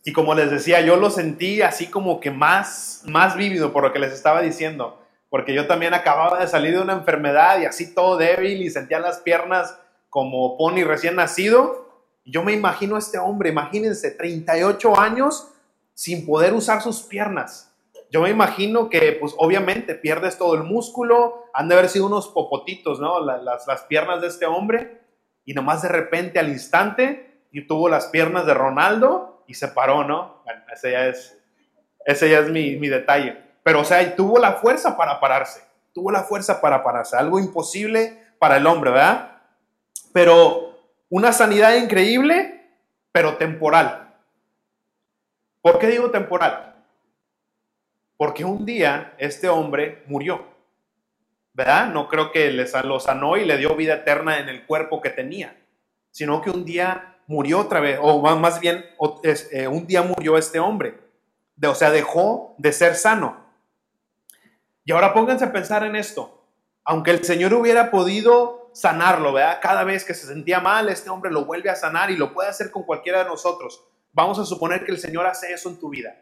Y 0.07 0.13
como 0.13 0.35
les 0.35 0.51
decía, 0.51 0.81
yo 0.81 0.97
lo 0.97 1.09
sentí 1.09 1.63
así 1.63 1.87
como 1.87 2.19
que 2.19 2.29
más, 2.29 3.01
más 3.07 3.35
vívido 3.35 3.73
por 3.73 3.81
lo 3.81 3.91
que 3.91 3.97
les 3.97 4.13
estaba 4.13 4.39
diciendo, 4.43 5.03
porque 5.35 5.53
yo 5.53 5.67
también 5.67 5.93
acababa 5.93 6.39
de 6.39 6.47
salir 6.47 6.73
de 6.75 6.79
una 6.81 6.93
enfermedad 6.93 7.59
y 7.59 7.65
así 7.65 7.93
todo 7.93 8.15
débil 8.15 8.61
y 8.61 8.69
sentía 8.69 9.01
las 9.01 9.19
piernas 9.19 9.77
como 10.09 10.57
pony 10.57 10.85
recién 10.85 11.17
nacido. 11.17 11.89
Yo 12.23 12.41
me 12.41 12.53
imagino 12.53 12.95
a 12.95 12.99
este 12.99 13.17
hombre, 13.17 13.49
imagínense, 13.49 14.11
38 14.11 14.97
años 14.97 15.51
sin 15.93 16.25
poder 16.25 16.53
usar 16.53 16.81
sus 16.81 17.01
piernas. 17.01 17.75
Yo 18.09 18.21
me 18.21 18.29
imagino 18.29 18.87
que, 18.89 19.11
pues 19.19 19.35
obviamente, 19.37 19.93
pierdes 19.95 20.37
todo 20.37 20.55
el 20.55 20.63
músculo, 20.63 21.43
han 21.53 21.67
de 21.67 21.75
haber 21.75 21.89
sido 21.89 22.05
unos 22.05 22.29
popotitos, 22.29 23.01
¿no? 23.01 23.19
La- 23.19 23.35
Las, 23.37 23.67
las 23.67 23.81
piernas 23.81 24.21
de 24.21 24.27
este 24.27 24.45
hombre, 24.45 25.01
y 25.43 25.53
nomás 25.53 25.81
de 25.81 25.89
repente 25.89 26.39
al 26.39 26.47
instante, 26.47 27.41
y 27.51 27.67
tuvo 27.67 27.89
las 27.89 28.05
piernas 28.07 28.45
de 28.45 28.53
Ronaldo 28.53 29.43
y 29.47 29.55
se 29.55 29.67
paró, 29.67 30.05
¿no? 30.05 30.41
Bueno, 30.45 30.61
ese 30.73 30.91
ya 30.93 31.07
es, 31.07 31.37
ese 32.05 32.29
ya 32.29 32.39
es 32.39 32.49
mi, 32.49 32.77
mi 32.77 32.87
detalle. 32.87 33.43
Pero, 33.65 33.81
o 33.81 33.83
sea, 33.83 34.15
tuvo 34.15 34.37
la 34.37 34.53
fuerza 34.53 34.95
para 34.95 35.19
pararse, 35.19 35.59
tuvo 35.91 36.11
la 36.11 36.21
fuerza 36.21 36.61
para 36.61 36.83
pararse, 36.83 37.17
algo 37.17 37.39
imposible 37.39 38.23
para 38.37 38.57
el 38.57 38.67
hombre, 38.67 38.91
¿verdad? 38.91 39.41
Pero 40.13 40.77
una 41.09 41.33
sanidad 41.33 41.73
increíble, 41.73 42.63
pero 43.11 43.37
temporal. 43.37 44.13
¿Por 45.63 45.79
qué 45.79 45.87
digo 45.87 46.11
temporal? 46.11 46.75
Porque 48.17 48.45
un 48.45 48.67
día 48.67 49.15
este 49.17 49.49
hombre 49.49 50.03
murió, 50.05 50.45
¿verdad? 51.53 51.87
No 51.87 52.07
creo 52.07 52.31
que 52.31 52.51
lo 52.51 52.99
sanó 52.99 53.35
y 53.35 53.45
le 53.45 53.57
dio 53.57 53.75
vida 53.75 53.95
eterna 53.95 54.37
en 54.37 54.47
el 54.47 54.67
cuerpo 54.67 55.01
que 55.01 55.09
tenía, 55.09 55.57
sino 56.11 56.39
que 56.39 56.51
un 56.51 56.65
día 56.65 57.15
murió 57.25 57.61
otra 57.61 57.79
vez, 57.79 57.97
o 57.99 58.21
más 58.35 58.59
bien 58.59 58.85
eh, 59.23 59.67
un 59.67 59.87
día 59.87 60.03
murió 60.03 60.37
este 60.37 60.59
hombre, 60.59 60.99
o 61.67 61.73
sea, 61.73 61.89
dejó 61.89 62.53
de 62.59 62.71
ser 62.71 62.93
sano. 62.93 63.44
Y 64.85 64.91
ahora 64.91 65.13
pónganse 65.13 65.45
a 65.45 65.51
pensar 65.51 65.83
en 65.83 65.95
esto, 65.95 66.47
aunque 66.83 67.09
el 67.09 67.25
Señor 67.25 67.53
hubiera 67.55 67.89
podido 67.89 68.69
sanarlo, 68.71 69.33
¿verdad? 69.33 69.59
Cada 69.59 69.83
vez 69.83 70.05
que 70.05 70.13
se 70.13 70.27
sentía 70.27 70.59
mal, 70.59 70.89
este 70.89 71.09
hombre 71.09 71.31
lo 71.31 71.45
vuelve 71.45 71.71
a 71.71 71.75
sanar 71.75 72.11
y 72.11 72.17
lo 72.17 72.33
puede 72.33 72.49
hacer 72.49 72.69
con 72.69 72.83
cualquiera 72.83 73.23
de 73.23 73.29
nosotros. 73.29 73.83
Vamos 74.11 74.37
a 74.37 74.45
suponer 74.45 74.85
que 74.85 74.91
el 74.91 74.99
Señor 74.99 75.25
hace 75.25 75.51
eso 75.51 75.69
en 75.69 75.79
tu 75.79 75.89
vida. 75.89 76.15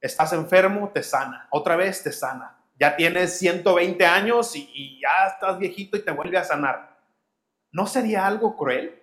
Estás 0.00 0.34
enfermo, 0.34 0.90
te 0.92 1.02
sana. 1.02 1.48
Otra 1.50 1.76
vez 1.76 2.02
te 2.02 2.12
sana. 2.12 2.58
Ya 2.78 2.94
tienes 2.94 3.38
120 3.38 4.04
años 4.04 4.54
y, 4.54 4.70
y 4.74 5.00
ya 5.00 5.28
estás 5.32 5.58
viejito 5.58 5.96
y 5.96 6.04
te 6.04 6.10
vuelve 6.10 6.36
a 6.36 6.44
sanar. 6.44 6.98
¿No 7.72 7.86
sería 7.86 8.26
algo 8.26 8.54
cruel? 8.54 9.00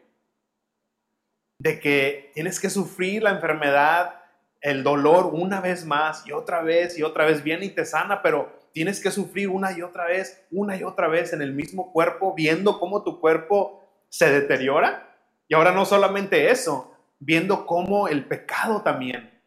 De 1.58 1.79
que 1.79 2.31
tienes 2.36 2.60
que 2.60 2.70
sufrir 2.70 3.24
la 3.24 3.31
enfermedad, 3.31 4.22
el 4.60 4.84
dolor 4.84 5.31
una 5.34 5.60
vez 5.60 5.86
más 5.86 6.27
y 6.27 6.34
otra 6.34 6.62
vez 6.62 7.00
y 7.00 7.03
otra 7.03 7.25
vez. 7.25 7.43
Viene 7.43 7.65
y 7.65 7.70
te 7.70 7.86
sana, 7.86 8.22
pero 8.22 8.60
tienes 8.73 9.01
que 9.01 9.11
sufrir 9.11 9.49
una 9.49 9.71
y 9.77 9.81
otra 9.81 10.05
vez, 10.05 10.45
una 10.51 10.75
y 10.75 10.83
otra 10.83 11.07
vez 11.07 11.33
en 11.33 11.41
el 11.41 11.53
mismo 11.53 11.91
cuerpo, 11.91 12.33
viendo 12.33 12.79
cómo 12.79 13.03
tu 13.03 13.19
cuerpo 13.19 13.83
se 14.09 14.29
deteriora. 14.31 15.15
Y 15.47 15.53
ahora 15.53 15.71
no 15.71 15.85
solamente 15.85 16.49
eso, 16.51 16.95
viendo 17.19 17.65
cómo 17.65 18.07
el 18.07 18.25
pecado 18.25 18.81
también. 18.81 19.41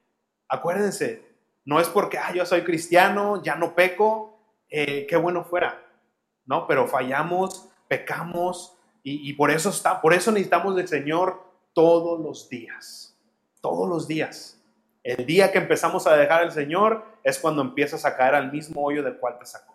Acuérdense, 0.48 1.22
no 1.64 1.80
es 1.80 1.88
porque 1.88 2.18
ah, 2.18 2.32
yo 2.34 2.44
soy 2.44 2.62
cristiano, 2.62 3.42
ya 3.42 3.56
no 3.56 3.74
peco, 3.74 4.38
eh, 4.68 5.06
qué 5.08 5.16
bueno 5.16 5.44
fuera. 5.44 5.82
No, 6.46 6.66
pero 6.66 6.86
fallamos, 6.86 7.68
pecamos 7.88 8.76
y, 9.02 9.28
y 9.28 9.32
por 9.32 9.50
eso 9.50 9.70
está, 9.70 10.00
por 10.00 10.12
eso 10.12 10.30
necesitamos 10.30 10.76
del 10.76 10.88
Señor 10.88 11.42
todos 11.72 12.20
los 12.20 12.48
días, 12.48 13.16
todos 13.60 13.88
los 13.88 14.06
días. 14.06 14.53
El 15.04 15.26
día 15.26 15.52
que 15.52 15.58
empezamos 15.58 16.06
a 16.06 16.16
dejar 16.16 16.40
al 16.40 16.50
Señor 16.50 17.04
es 17.22 17.38
cuando 17.38 17.60
empiezas 17.60 18.06
a 18.06 18.16
caer 18.16 18.34
al 18.34 18.50
mismo 18.50 18.82
hoyo 18.82 19.02
del 19.02 19.18
cual 19.18 19.38
te 19.38 19.44
sacó. 19.44 19.74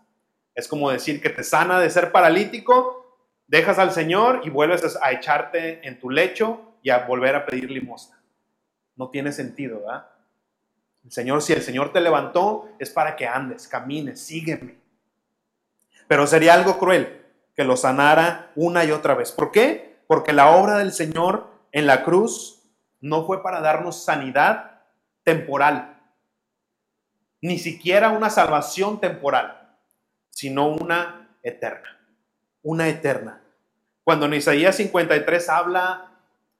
Es 0.55 0.67
como 0.67 0.89
decir 0.89 1.21
que 1.21 1.29
te 1.29 1.43
sana 1.43 1.79
de 1.79 1.91
ser 1.91 2.11
paralítico, 2.11 3.15
dejas 3.45 3.77
al 3.77 3.91
Señor 3.91 4.41
y 4.43 4.49
vuelves 4.49 4.97
a 4.99 5.11
echarte 5.11 5.87
en 5.87 5.99
tu 5.99 6.09
lecho 6.09 6.73
y 6.81 6.89
a 6.89 7.05
volver 7.05 7.35
a 7.35 7.45
pedir 7.45 7.69
limosna. 7.69 8.19
No 8.95 9.11
tiene 9.11 9.31
sentido, 9.31 9.81
¿verdad? 9.81 10.07
El 11.05 11.11
Señor, 11.11 11.43
si 11.43 11.53
el 11.53 11.61
Señor 11.61 11.93
te 11.93 12.01
levantó, 12.01 12.67
es 12.79 12.89
para 12.89 13.15
que 13.15 13.27
andes, 13.27 13.67
camines, 13.67 14.19
sígueme. 14.19 14.79
Pero 16.07 16.25
sería 16.25 16.55
algo 16.55 16.79
cruel 16.79 17.23
que 17.55 17.63
lo 17.63 17.77
sanara 17.77 18.51
una 18.55 18.83
y 18.83 18.91
otra 18.91 19.13
vez. 19.13 19.31
¿Por 19.31 19.51
qué? 19.51 19.99
Porque 20.07 20.33
la 20.33 20.49
obra 20.55 20.79
del 20.79 20.91
Señor 20.91 21.47
en 21.71 21.85
la 21.85 22.03
cruz 22.03 22.63
no 22.99 23.27
fue 23.27 23.43
para 23.43 23.61
darnos 23.61 24.03
sanidad 24.03 24.78
temporal, 25.23 26.01
ni 27.41 27.57
siquiera 27.57 28.09
una 28.09 28.29
salvación 28.29 28.99
temporal, 28.99 29.77
sino 30.29 30.67
una 30.67 31.37
eterna, 31.43 31.99
una 32.61 32.87
eterna. 32.87 33.41
Cuando 34.03 34.25
en 34.25 34.33
Isaías 34.33 34.75
53 34.77 35.49
habla 35.49 36.09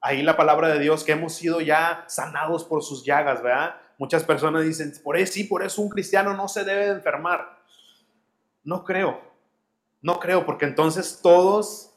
ahí 0.00 0.22
la 0.22 0.36
palabra 0.36 0.68
de 0.68 0.78
Dios 0.78 1.04
que 1.04 1.12
hemos 1.12 1.34
sido 1.34 1.60
ya 1.60 2.04
sanados 2.08 2.64
por 2.64 2.82
sus 2.82 3.04
llagas, 3.04 3.42
¿verdad? 3.42 3.76
Muchas 3.98 4.24
personas 4.24 4.64
dicen, 4.64 4.92
por 5.02 5.16
eso 5.16 5.32
sí, 5.34 5.44
por 5.44 5.62
eso 5.62 5.82
un 5.82 5.90
cristiano 5.90 6.34
no 6.34 6.48
se 6.48 6.64
debe 6.64 6.86
de 6.86 6.92
enfermar. 6.92 7.58
No 8.62 8.84
creo, 8.84 9.20
no 10.00 10.18
creo, 10.18 10.46
porque 10.46 10.64
entonces 10.64 11.20
todos, 11.22 11.94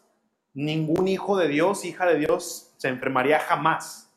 ningún 0.53 1.07
hijo 1.07 1.37
de 1.37 1.47
Dios, 1.47 1.85
hija 1.85 2.05
de 2.05 2.17
Dios, 2.17 2.73
se 2.77 2.89
enfermaría 2.89 3.39
jamás. 3.39 4.11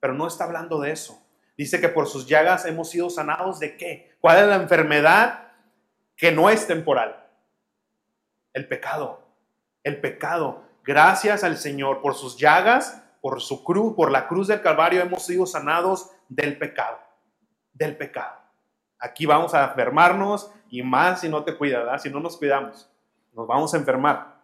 Pero 0.00 0.14
no 0.14 0.26
está 0.26 0.44
hablando 0.44 0.80
de 0.80 0.92
eso. 0.92 1.21
Dice 1.56 1.80
que 1.80 1.88
por 1.88 2.06
sus 2.06 2.26
llagas 2.26 2.64
hemos 2.64 2.90
sido 2.90 3.10
sanados 3.10 3.58
de 3.58 3.76
qué? 3.76 4.16
¿Cuál 4.20 4.38
es 4.38 4.46
la 4.46 4.56
enfermedad 4.56 5.52
que 6.16 6.32
no 6.32 6.50
es 6.50 6.66
temporal? 6.66 7.26
El 8.52 8.68
pecado. 8.68 9.26
El 9.82 10.00
pecado. 10.00 10.64
Gracias 10.84 11.44
al 11.44 11.56
Señor 11.56 12.00
por 12.00 12.14
sus 12.14 12.36
llagas, 12.36 13.02
por 13.20 13.40
su 13.40 13.62
cruz, 13.62 13.94
por 13.94 14.10
la 14.10 14.26
cruz 14.26 14.48
del 14.48 14.62
Calvario 14.62 15.00
hemos 15.00 15.24
sido 15.24 15.46
sanados 15.46 16.10
del 16.28 16.58
pecado. 16.58 16.98
Del 17.72 17.96
pecado. 17.96 18.42
Aquí 18.98 19.26
vamos 19.26 19.52
a 19.54 19.64
enfermarnos 19.64 20.50
y 20.70 20.82
más 20.82 21.20
si 21.20 21.28
no 21.28 21.44
te 21.44 21.56
cuidas, 21.56 22.02
si 22.02 22.08
no 22.08 22.20
nos 22.20 22.36
cuidamos, 22.36 22.88
nos 23.32 23.46
vamos 23.46 23.74
a 23.74 23.76
enfermar. 23.76 24.40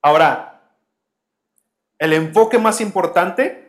Ahora, 0.00 0.62
el 1.98 2.12
enfoque 2.12 2.58
más 2.58 2.80
importante 2.80 3.67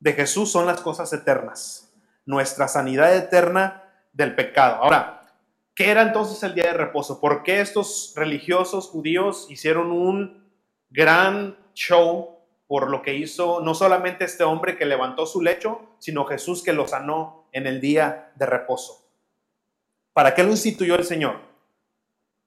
de 0.00 0.14
Jesús 0.14 0.50
son 0.50 0.66
las 0.66 0.80
cosas 0.80 1.12
eternas, 1.12 1.92
nuestra 2.24 2.68
sanidad 2.68 3.14
eterna 3.14 3.84
del 4.12 4.34
pecado. 4.34 4.76
Ahora, 4.82 5.26
¿qué 5.74 5.90
era 5.90 6.02
entonces 6.02 6.42
el 6.42 6.54
día 6.54 6.64
de 6.64 6.72
reposo? 6.72 7.20
¿Por 7.20 7.42
qué 7.42 7.60
estos 7.60 8.14
religiosos 8.16 8.88
judíos 8.88 9.46
hicieron 9.50 9.92
un 9.92 10.50
gran 10.88 11.56
show 11.74 12.38
por 12.66 12.88
lo 12.88 13.02
que 13.02 13.14
hizo 13.14 13.60
no 13.60 13.74
solamente 13.74 14.24
este 14.24 14.44
hombre 14.44 14.76
que 14.76 14.86
levantó 14.86 15.26
su 15.26 15.42
lecho, 15.42 15.80
sino 15.98 16.24
Jesús 16.24 16.62
que 16.62 16.72
lo 16.72 16.88
sanó 16.88 17.46
en 17.52 17.66
el 17.66 17.80
día 17.80 18.32
de 18.36 18.46
reposo? 18.46 19.06
¿Para 20.14 20.34
qué 20.34 20.42
lo 20.42 20.50
instituyó 20.50 20.94
el 20.94 21.04
Señor? 21.04 21.40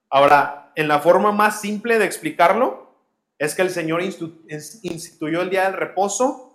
Ahora, 0.09 0.71
en 0.75 0.87
la 0.87 0.99
forma 0.99 1.31
más 1.31 1.61
simple 1.61 1.99
de 1.99 2.05
explicarlo, 2.05 2.93
es 3.37 3.53
que 3.55 3.61
el 3.61 3.69
Señor 3.69 4.01
instituyó 4.01 5.41
el 5.41 5.49
día 5.49 5.63
del 5.63 5.73
reposo 5.73 6.52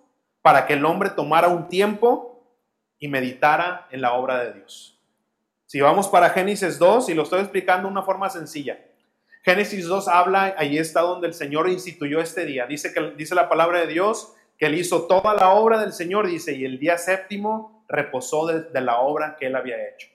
para 0.48 0.64
que 0.64 0.72
el 0.72 0.86
hombre 0.86 1.10
tomara 1.10 1.48
un 1.48 1.68
tiempo 1.68 2.42
y 2.98 3.06
meditara 3.08 3.86
en 3.90 4.00
la 4.00 4.14
obra 4.14 4.42
de 4.42 4.54
Dios. 4.54 4.98
Si 5.66 5.78
vamos 5.78 6.08
para 6.08 6.30
Génesis 6.30 6.78
2, 6.78 7.10
y 7.10 7.14
lo 7.14 7.24
estoy 7.24 7.40
explicando 7.40 7.86
de 7.86 7.92
una 7.92 8.00
forma 8.00 8.30
sencilla. 8.30 8.78
Génesis 9.42 9.84
2 9.84 10.08
habla, 10.08 10.54
ahí 10.56 10.78
está 10.78 11.02
donde 11.02 11.26
el 11.26 11.34
Señor 11.34 11.68
instituyó 11.68 12.22
este 12.22 12.46
día. 12.46 12.64
Dice, 12.64 12.94
que, 12.94 13.10
dice 13.10 13.34
la 13.34 13.50
palabra 13.50 13.80
de 13.80 13.88
Dios 13.88 14.32
que 14.56 14.64
él 14.64 14.76
hizo 14.76 15.06
toda 15.06 15.34
la 15.34 15.50
obra 15.50 15.82
del 15.82 15.92
Señor, 15.92 16.26
dice, 16.26 16.54
y 16.54 16.64
el 16.64 16.78
día 16.78 16.96
séptimo 16.96 17.84
reposó 17.86 18.46
de, 18.46 18.80
la 18.80 19.00
obra 19.00 19.36
que 19.38 19.48
él 19.48 19.54
había 19.54 19.76
hecho. 19.86 20.08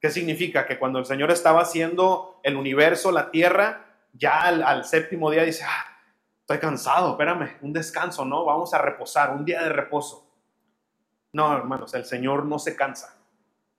¿Qué 0.00 0.08
significa? 0.08 0.64
Que 0.64 0.78
cuando 0.78 1.00
el 1.00 1.04
Señor 1.04 1.30
estaba 1.30 1.60
haciendo 1.60 2.40
el 2.44 2.56
universo, 2.56 3.12
la 3.12 3.30
tierra, 3.30 3.84
ya 4.14 4.40
al, 4.40 4.62
al 4.62 4.86
séptimo 4.86 5.30
día 5.30 5.42
dice, 5.42 5.64
ah, 5.68 5.99
estoy 6.50 6.68
cansado, 6.68 7.12
espérame, 7.12 7.58
un 7.62 7.72
descanso, 7.72 8.24
¿no? 8.24 8.44
Vamos 8.44 8.74
a 8.74 8.78
reposar, 8.78 9.30
un 9.30 9.44
día 9.44 9.62
de 9.62 9.68
reposo. 9.68 10.26
No, 11.32 11.56
hermanos, 11.56 11.94
el 11.94 12.04
Señor 12.04 12.44
no 12.44 12.58
se 12.58 12.74
cansa. 12.74 13.16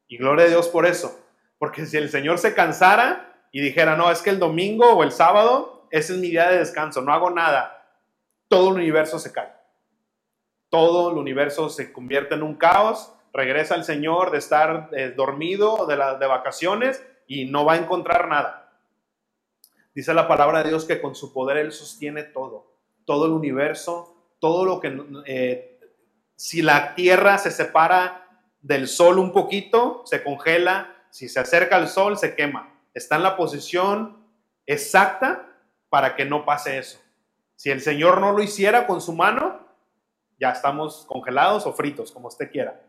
Y 0.07 0.17
gloria 0.17 0.45
a 0.45 0.47
Dios 0.47 0.69
por 0.69 0.85
eso. 0.85 1.19
Porque 1.57 1.85
si 1.85 1.97
el 1.97 2.09
Señor 2.09 2.37
se 2.37 2.53
cansara 2.53 3.45
y 3.51 3.59
dijera, 3.59 3.97
no, 3.97 4.09
es 4.09 4.21
que 4.21 4.29
el 4.29 4.39
domingo 4.39 4.89
o 4.89 5.03
el 5.03 5.11
sábado, 5.11 5.85
ese 5.91 6.13
es 6.13 6.19
mi 6.19 6.29
día 6.29 6.49
de 6.49 6.59
descanso, 6.59 7.01
no 7.01 7.11
hago 7.11 7.29
nada, 7.29 7.93
todo 8.47 8.69
el 8.69 8.75
universo 8.75 9.19
se 9.19 9.33
cae. 9.33 9.51
Todo 10.69 11.11
el 11.11 11.17
universo 11.17 11.67
se 11.67 11.91
convierte 11.91 12.35
en 12.35 12.43
un 12.43 12.55
caos, 12.55 13.13
regresa 13.33 13.75
el 13.75 13.83
Señor 13.83 14.31
de 14.31 14.37
estar 14.37 14.87
eh, 14.93 15.09
dormido 15.09 15.87
de, 15.87 15.97
la, 15.97 16.15
de 16.15 16.25
vacaciones 16.25 17.05
y 17.27 17.45
no 17.45 17.65
va 17.65 17.73
a 17.73 17.77
encontrar 17.77 18.29
nada. 18.29 18.60
Dice 19.93 20.13
la 20.13 20.27
palabra 20.27 20.63
de 20.63 20.69
Dios 20.69 20.85
que 20.85 21.01
con 21.01 21.15
su 21.15 21.33
poder 21.33 21.57
Él 21.57 21.71
sostiene 21.71 22.23
todo, 22.23 22.71
todo 23.05 23.25
el 23.25 23.31
universo, 23.31 24.15
todo 24.39 24.65
lo 24.65 24.79
que... 24.79 24.97
Eh, 25.25 25.79
si 26.35 26.61
la 26.61 26.95
Tierra 26.95 27.37
se 27.37 27.51
separa 27.51 28.45
del 28.61 28.87
Sol 28.87 29.19
un 29.19 29.31
poquito, 29.31 30.03
se 30.05 30.23
congela, 30.23 30.95
si 31.09 31.29
se 31.29 31.39
acerca 31.39 31.75
al 31.75 31.87
Sol, 31.87 32.17
se 32.17 32.35
quema. 32.35 32.73
Está 32.93 33.17
en 33.17 33.23
la 33.23 33.35
posición 33.35 34.25
exacta 34.65 35.47
para 35.89 36.15
que 36.15 36.25
no 36.25 36.45
pase 36.45 36.77
eso. 36.77 36.99
Si 37.55 37.69
el 37.69 37.81
Señor 37.81 38.19
no 38.21 38.31
lo 38.31 38.41
hiciera 38.41 38.87
con 38.87 39.01
su 39.01 39.13
mano, 39.13 39.67
ya 40.39 40.49
estamos 40.49 41.05
congelados 41.07 41.67
o 41.67 41.73
fritos, 41.73 42.11
como 42.11 42.27
usted 42.27 42.49
quiera. 42.49 42.81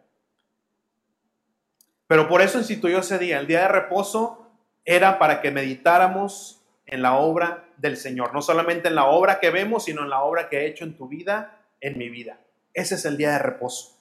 Pero 2.06 2.28
por 2.28 2.40
eso 2.40 2.58
instituyó 2.58 3.00
ese 3.00 3.18
día. 3.18 3.38
El 3.38 3.46
día 3.46 3.62
de 3.62 3.68
reposo 3.68 4.50
era 4.84 5.18
para 5.18 5.42
que 5.42 5.50
meditáramos 5.50 6.61
en 6.92 7.00
la 7.00 7.16
obra 7.16 7.64
del 7.78 7.96
Señor. 7.96 8.34
No 8.34 8.42
solamente 8.42 8.88
en 8.88 8.94
la 8.94 9.06
obra 9.06 9.40
que 9.40 9.50
vemos, 9.50 9.84
sino 9.84 10.02
en 10.02 10.10
la 10.10 10.22
obra 10.22 10.50
que 10.50 10.58
he 10.58 10.66
hecho 10.66 10.84
en 10.84 10.94
tu 10.94 11.08
vida, 11.08 11.58
en 11.80 11.96
mi 11.96 12.10
vida. 12.10 12.38
Ese 12.74 12.96
es 12.96 13.06
el 13.06 13.16
día 13.16 13.32
de 13.32 13.38
reposo. 13.38 13.98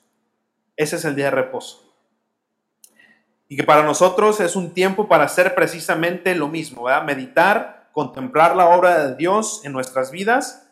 Ese 0.76 0.98
es 0.98 1.06
el 1.06 1.16
día 1.16 1.26
de 1.26 1.32
reposo. 1.32 1.96
Y 3.48 3.56
que 3.56 3.64
para 3.64 3.84
nosotros 3.84 4.42
es 4.42 4.58
un 4.58 4.74
tiempo 4.74 5.08
para 5.08 5.24
hacer 5.24 5.56
precisamente 5.56 6.36
lo 6.36 6.50
mismo, 6.50 6.84
¿verdad? 6.84 7.04
Meditar, 7.04 7.90
contemplar 7.94 8.58
la 8.58 8.68
obra 8.68 9.08
de 9.08 9.16
Dios 9.16 9.62
en 9.64 9.72
nuestras 9.72 10.12
vidas. 10.12 10.70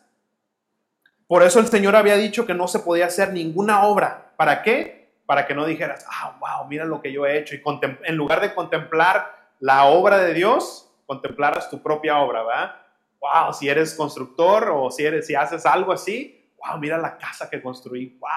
Por 1.26 1.42
eso 1.42 1.58
el 1.58 1.68
Señor 1.68 1.96
había 1.96 2.16
dicho 2.16 2.44
que 2.44 2.52
no 2.52 2.68
se 2.68 2.80
podía 2.80 3.06
hacer 3.06 3.32
ninguna 3.32 3.84
obra. 3.84 4.34
¿Para 4.36 4.62
qué? 4.62 5.14
Para 5.24 5.46
que 5.46 5.54
no 5.54 5.64
dijeras, 5.64 6.04
ah, 6.10 6.36
wow, 6.38 6.68
mira 6.68 6.84
lo 6.84 7.00
que 7.00 7.12
yo 7.12 7.24
he 7.24 7.38
hecho. 7.38 7.54
Y 7.54 7.62
en 8.04 8.16
lugar 8.16 8.42
de 8.42 8.54
contemplar 8.54 9.54
la 9.58 9.84
obra 9.86 10.18
de 10.18 10.34
Dios, 10.34 10.89
contemplaras 11.10 11.68
tu 11.68 11.82
propia 11.82 12.20
obra, 12.20 12.44
¿verdad? 12.44 12.76
Wow, 13.18 13.52
si 13.52 13.68
eres 13.68 13.94
constructor 13.94 14.70
o 14.72 14.92
si, 14.92 15.04
eres, 15.04 15.28
haces 15.36 15.66
algo 15.66 15.90
así, 15.90 16.54
wow, 16.56 16.78
mira 16.78 16.96
la 16.98 17.18
casa 17.18 17.50
que 17.50 17.60
construí, 17.60 18.16
wow. 18.20 18.30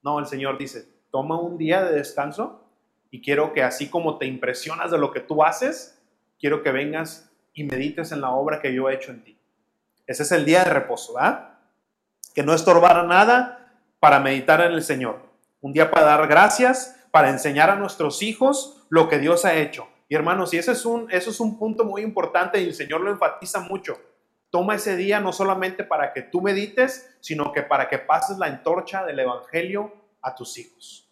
No, 0.00 0.20
el 0.20 0.26
Señor 0.26 0.56
dice, 0.56 0.86
toma 1.10 1.36
un 1.36 1.58
día 1.58 1.82
de 1.82 1.96
descanso 1.96 2.64
y 3.10 3.20
quiero 3.20 3.52
que 3.52 3.64
así 3.64 3.90
como 3.90 4.18
te 4.18 4.26
impresionas 4.26 4.92
de 4.92 4.98
lo 4.98 5.10
que 5.10 5.18
tú 5.18 5.42
haces, 5.42 6.00
quiero 6.38 6.62
que 6.62 6.70
vengas 6.70 7.28
y 7.52 7.64
medites 7.64 8.12
en 8.12 8.20
la 8.20 8.30
obra 8.30 8.60
que 8.60 8.72
yo 8.72 8.88
he 8.88 8.94
hecho 8.94 9.10
en 9.10 9.24
ti. 9.24 9.36
Ese 10.06 10.22
es 10.22 10.30
el 10.30 10.44
día 10.44 10.62
de 10.62 10.70
reposo, 10.70 11.14
¿verdad? 11.14 11.58
Que 12.36 12.44
no 12.44 12.54
estorbara 12.54 13.02
nada 13.02 13.74
para 13.98 14.20
meditar 14.20 14.60
en 14.60 14.74
el 14.74 14.84
Señor. 14.84 15.28
Un 15.60 15.72
día 15.72 15.90
para 15.90 16.06
dar 16.06 16.28
gracias, 16.28 17.04
para 17.10 17.30
enseñar 17.30 17.68
a 17.68 17.74
nuestros 17.74 18.22
hijos 18.22 18.86
lo 18.90 19.08
que 19.08 19.18
Dios 19.18 19.44
ha 19.44 19.54
hecho. 19.54 19.88
Y 20.08 20.14
hermanos, 20.14 20.52
y 20.52 20.58
ese 20.58 20.72
es 20.72 20.84
un, 20.84 21.10
eso 21.10 21.30
es 21.30 21.40
un 21.40 21.58
punto 21.58 21.84
muy 21.84 22.02
importante 22.02 22.60
y 22.60 22.64
el 22.64 22.74
Señor 22.74 23.00
lo 23.00 23.10
enfatiza 23.10 23.60
mucho. 23.60 23.98
Toma 24.50 24.76
ese 24.76 24.96
día 24.96 25.20
no 25.20 25.32
solamente 25.32 25.82
para 25.82 26.12
que 26.12 26.22
tú 26.22 26.40
medites, 26.40 27.16
sino 27.20 27.52
que 27.52 27.62
para 27.62 27.88
que 27.88 27.98
pases 27.98 28.38
la 28.38 28.46
antorcha 28.46 29.04
del 29.04 29.18
Evangelio 29.18 29.92
a 30.22 30.34
tus 30.34 30.58
hijos. 30.58 31.10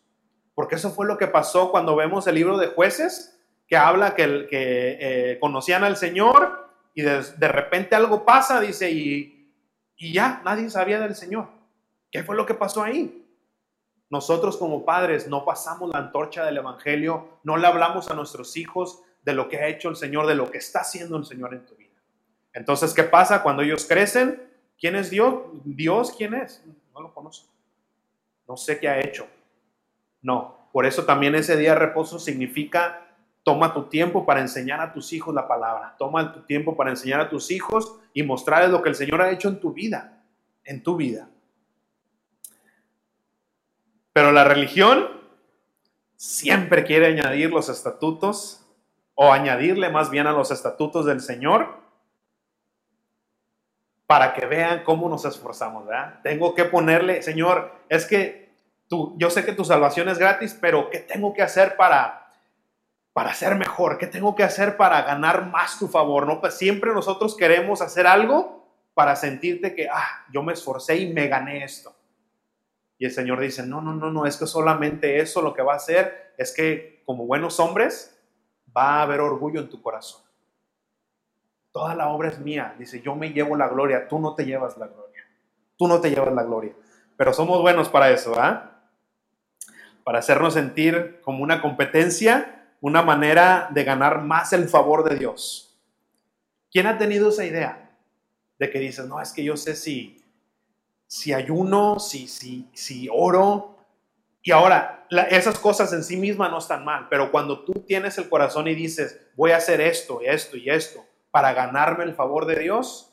Porque 0.55 0.75
eso 0.75 0.91
fue 0.91 1.07
lo 1.07 1.17
que 1.17 1.27
pasó 1.27 1.71
cuando 1.71 1.97
vemos 1.97 2.27
el 2.27 2.35
libro 2.35 2.59
de 2.59 2.69
jueces, 2.69 3.39
que 3.67 3.77
habla 3.77 4.15
que, 4.15 4.49
eh, 4.51 5.39
conocían 5.41 5.83
al 5.83 5.97
Señor 5.97 6.69
y 6.95 7.03
de, 7.03 7.23
de, 7.23 7.49
repente 7.49 7.95
algo 7.95 8.25
pasa, 8.25 8.61
dice, 8.61 8.91
y, 8.91 9.51
y 9.97 10.13
ya 10.13 10.43
nadie 10.45 10.69
sabía 10.69 11.01
del 11.01 11.15
Señor. 11.15 11.49
¿Qué 12.11 12.23
fue 12.23 12.37
lo 12.37 12.45
que 12.45 12.55
pasó 12.55 12.83
ahí? 12.83 13.27
Nosotros 14.13 14.59
como 14.59 14.85
padres 14.85 15.27
no 15.27 15.43
pasamos 15.47 15.89
la 15.91 15.99
antorcha 15.99 16.45
del 16.45 16.59
Evangelio, 16.59 17.39
no 17.45 17.57
le 17.57 17.67
hablamos 17.67 18.11
a 18.11 18.15
nuestros 18.15 18.59
hijos 18.59 19.01
de 19.23 19.33
lo 19.33 19.49
que 19.49 19.57
ha 19.57 19.69
hecho 19.69 19.89
el 19.89 19.97
Señor, 19.97 20.27
de 20.27 20.35
lo 20.35 20.51
que 20.51 20.59
está 20.59 20.81
haciendo 20.81 21.17
el 21.17 21.25
Señor 21.25 21.55
en 21.55 21.65
tu 21.65 21.75
vida. 21.77 21.97
Entonces, 22.53 22.93
¿qué 22.93 23.05
pasa 23.05 23.43
cuando 23.43 23.63
ellos 23.63 23.87
crecen? 23.87 24.43
¿Quién 24.79 24.97
es 24.97 25.09
Dios? 25.09 25.37
Dios, 25.65 26.13
¿quién 26.15 26.35
es? 26.35 26.63
No 26.93 27.01
lo 27.01 27.15
conozco. 27.15 27.49
No 28.47 28.59
sé 28.59 28.79
qué 28.79 28.91
ha 28.91 29.01
hecho. 29.01 29.27
No, 30.21 30.59
por 30.73 30.85
eso 30.85 31.07
también 31.07 31.35
ese 31.35 31.57
día 31.57 31.73
de 31.73 31.79
reposo 31.79 32.19
significa 32.19 33.07
toma 33.43 33.73
tu 33.73 33.85
tiempo 33.85 34.27
para 34.27 34.43
enseñar 34.43 34.83
a 34.83 34.93
tus 34.93 35.11
hijos 35.15 35.35
la 35.35 35.49
palabra. 35.49 35.97
Toma 35.99 36.35
tu 36.35 36.43
tiempo 36.43 36.77
para 36.77 36.91
enseñar 36.91 37.21
a 37.21 37.31
tus 37.31 37.51
hijos 37.51 37.99
y 38.13 38.23
mostrarles 38.23 38.73
lo 38.73 38.83
que 38.83 38.91
el 38.91 38.95
Señor 38.95 39.23
ha 39.23 39.31
hecho 39.31 39.49
en 39.49 39.59
tu 39.59 39.73
vida, 39.73 40.23
en 40.65 40.83
tu 40.83 40.97
vida. 40.97 41.31
Pero 44.13 44.33
la 44.33 44.45
religión 44.45 45.09
siempre 46.17 46.85
quiere 46.85 47.07
añadir 47.07 47.51
los 47.51 47.69
estatutos 47.69 48.65
o 49.15 49.33
añadirle 49.33 49.91
más 49.91 50.11
bien 50.11 50.27
a 50.27 50.33
los 50.33 50.51
estatutos 50.51 51.07
del 51.07 51.21
Señor 51.21 51.83
para 54.07 54.35
que 54.35 54.45
vean 54.47 54.85
cómo 54.85 55.09
nos 55.09 55.25
esforzamos, 55.25 55.87
¿verdad? 55.87 56.21
Tengo 56.23 56.55
que 56.55 56.65
ponerle, 56.65 57.23
Señor, 57.23 57.73
es 57.89 58.05
que 58.05 58.55
tú, 58.87 59.15
yo 59.17 59.31
sé 59.31 59.45
que 59.45 59.55
tu 59.55 59.65
salvación 59.65 60.09
es 60.11 60.19
gratis, 60.19 60.57
pero 60.61 60.91
¿qué 60.91 60.99
tengo 60.99 61.33
que 61.33 61.41
hacer 61.41 61.77
para, 61.77 62.31
para 63.15 63.33
ser 63.33 63.55
mejor? 63.55 63.97
¿Qué 63.97 64.07
tengo 64.07 64.35
que 64.35 64.43
hacer 64.43 64.77
para 64.77 65.01
ganar 65.03 65.47
más 65.47 65.79
tu 65.79 65.89
favor? 65.89 66.27
¿No? 66.27 66.41
Pues 66.41 66.55
siempre 66.55 66.93
nosotros 66.93 67.35
queremos 67.35 67.81
hacer 67.81 68.07
algo 68.07 68.69
para 68.93 69.17
sentirte 69.17 69.75
que, 69.75 69.89
ah, 69.89 70.27
yo 70.31 70.43
me 70.43 70.53
esforcé 70.53 70.97
y 70.97 71.13
me 71.13 71.29
gané 71.29 71.65
esto. 71.65 71.95
Y 73.03 73.07
el 73.07 73.11
Señor 73.11 73.41
dice, 73.41 73.67
no, 73.67 73.81
no, 73.81 73.93
no, 73.93 74.13
no, 74.13 74.27
es 74.27 74.37
que 74.37 74.47
solamente 74.47 75.19
eso 75.19 75.43
lo 75.43 75.55
que 75.55 75.63
va 75.63 75.73
a 75.73 75.77
hacer 75.77 76.35
es 76.39 76.55
que 76.55 77.03
como 77.05 77.27
buenos 77.27 77.59
hombres 77.59 78.17
va 78.77 78.99
a 79.01 79.03
haber 79.03 79.19
orgullo 79.19 79.59
en 79.59 79.69
tu 79.69 79.83
corazón. 79.83 80.23
Toda 81.73 81.97
la 81.97 82.11
obra 82.11 82.29
es 82.29 82.39
mía. 82.39 82.77
Dice, 82.79 83.03
yo 83.03 83.17
me 83.17 83.33
llevo 83.33 83.57
la 83.57 83.67
gloria, 83.67 84.07
tú 84.07 84.21
no 84.21 84.37
te 84.37 84.45
llevas 84.45 84.79
la 84.79 84.87
gloria. 84.87 85.25
Tú 85.77 85.89
no 85.89 86.01
te 86.01 86.11
llevas 86.11 86.33
la 86.33 86.45
gloria. 86.45 86.75
Pero 87.17 87.33
somos 87.33 87.61
buenos 87.61 87.89
para 87.89 88.09
eso, 88.13 88.41
¿ah? 88.41 88.85
Para 90.05 90.21
hacernos 90.21 90.55
sentir 90.55 91.21
como 91.23 91.43
una 91.43 91.61
competencia, 91.61 92.69
una 92.81 93.03
manera 93.03 93.69
de 93.73 93.83
ganar 93.83 94.23
más 94.23 94.53
el 94.53 94.69
favor 94.69 95.03
de 95.03 95.17
Dios. 95.17 95.77
¿Quién 96.71 96.87
ha 96.87 96.99
tenido 96.99 97.31
esa 97.31 97.45
idea? 97.45 97.91
De 98.61 98.71
que 98.71 98.79
dices, 98.79 99.09
no, 99.09 99.21
es 99.21 99.33
que 99.33 99.43
yo 99.43 99.57
sé 99.57 99.75
si, 99.75 100.22
si 101.13 101.35
ayuno, 101.35 101.99
si, 102.01 102.27
si, 102.27 102.67
si 102.73 103.07
oro. 103.13 103.77
Y 104.43 104.51
ahora, 104.51 105.07
esas 105.29 105.59
cosas 105.59 105.93
en 105.93 106.03
sí 106.03 106.17
mismas 106.17 106.51
no 106.51 106.57
están 106.57 106.87
mal, 106.87 107.07
pero 107.11 107.31
cuando 107.31 107.67
tú 107.67 107.75
tienes 107.87 108.17
el 108.17 108.31
corazón 108.31 108.67
y 108.67 108.75
dices, 108.75 109.21
voy 109.37 109.51
a 109.51 109.59
hacer 109.59 109.83
esto, 109.83 110.23
esto 110.23 110.57
y 110.57 110.71
esto, 110.71 111.05
para 111.31 111.53
ganarme 111.53 112.05
el 112.05 112.15
favor 112.15 112.47
de 112.47 112.61
Dios, 112.61 113.13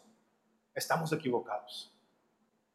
estamos 0.74 1.12
equivocados. 1.12 1.94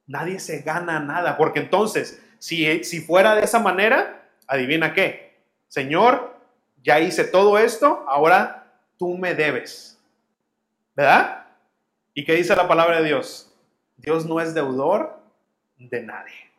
Nadie 0.07 0.39
se 0.39 0.61
gana 0.61 1.01
nada, 1.01 1.39
porque 1.39 1.61
entonces, 1.61 2.23
si, 2.39 2.85
si 2.85 3.01
fuera 3.01 3.35
de 3.35 3.45
esa 3.45 3.61
manera, 3.61 4.29
adivina 4.47 4.93
qué, 4.93 5.43
Señor, 5.69 6.39
ya 6.83 7.01
hice 7.01 7.25
todo 7.25 7.59
esto, 7.59 8.05
ahora 8.09 8.79
tú 8.99 9.17
me 9.17 9.35
debes. 9.35 9.99
¿Verdad? 10.95 11.47
¿Y 12.13 12.27
qué 12.27 12.35
dice 12.35 12.55
la 12.55 12.69
palabra 12.69 13.01
de 13.01 13.07
Dios? 13.07 13.54
Dios 13.97 14.27
no 14.27 14.41
es 14.41 14.55
deudor 14.55 15.21
de 15.79 16.03
nadie. 16.03 16.53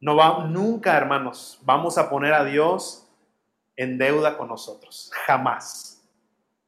No 0.00 0.14
va 0.14 0.44
nunca, 0.44 0.96
hermanos, 0.96 1.58
vamos 1.62 1.98
a 1.98 2.08
poner 2.08 2.32
a 2.32 2.44
Dios 2.44 3.08
en 3.76 3.98
deuda 3.98 4.36
con 4.36 4.48
nosotros, 4.48 5.10
jamás. 5.26 6.04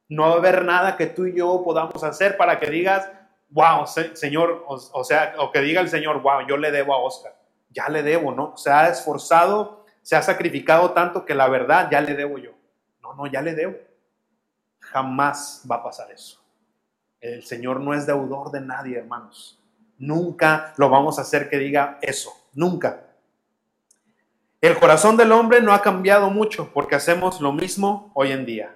No 0.09 0.23
va 0.23 0.33
a 0.33 0.37
haber 0.37 0.65
nada 0.65 0.97
que 0.97 1.07
tú 1.07 1.25
y 1.25 1.37
yo 1.37 1.61
podamos 1.63 2.03
hacer 2.03 2.35
para 2.35 2.59
que 2.59 2.69
digas, 2.69 3.09
wow, 3.49 3.85
Señor, 3.85 4.65
o, 4.67 5.03
sea, 5.03 5.35
o 5.37 5.51
que 5.51 5.61
diga 5.61 5.79
el 5.79 5.89
Señor, 5.89 6.21
wow, 6.21 6.45
yo 6.47 6.57
le 6.57 6.71
debo 6.71 6.93
a 6.93 6.97
Oscar. 6.97 7.33
Ya 7.69 7.87
le 7.87 8.03
debo, 8.03 8.33
¿no? 8.33 8.57
Se 8.57 8.69
ha 8.69 8.89
esforzado, 8.89 9.85
se 10.01 10.17
ha 10.17 10.21
sacrificado 10.21 10.91
tanto 10.91 11.25
que 11.25 11.35
la 11.35 11.47
verdad 11.47 11.89
ya 11.89 12.01
le 12.01 12.15
debo 12.15 12.37
yo. 12.37 12.51
No, 13.01 13.13
no, 13.13 13.27
ya 13.27 13.41
le 13.41 13.55
debo. 13.55 13.77
Jamás 14.79 15.65
va 15.69 15.77
a 15.77 15.83
pasar 15.83 16.11
eso. 16.11 16.40
El 17.21 17.43
Señor 17.43 17.79
no 17.79 17.93
es 17.93 18.07
deudor 18.07 18.51
de 18.51 18.61
nadie, 18.61 18.97
hermanos. 18.97 19.59
Nunca 19.99 20.73
lo 20.77 20.89
vamos 20.89 21.19
a 21.19 21.21
hacer 21.21 21.49
que 21.49 21.59
diga 21.59 21.99
eso, 22.01 22.31
nunca. 22.53 23.05
El 24.59 24.77
corazón 24.79 25.17
del 25.17 25.31
hombre 25.31 25.61
no 25.61 25.73
ha 25.73 25.83
cambiado 25.83 26.31
mucho 26.31 26.71
porque 26.73 26.95
hacemos 26.95 27.39
lo 27.39 27.53
mismo 27.53 28.11
hoy 28.15 28.31
en 28.31 28.45
día. 28.45 28.75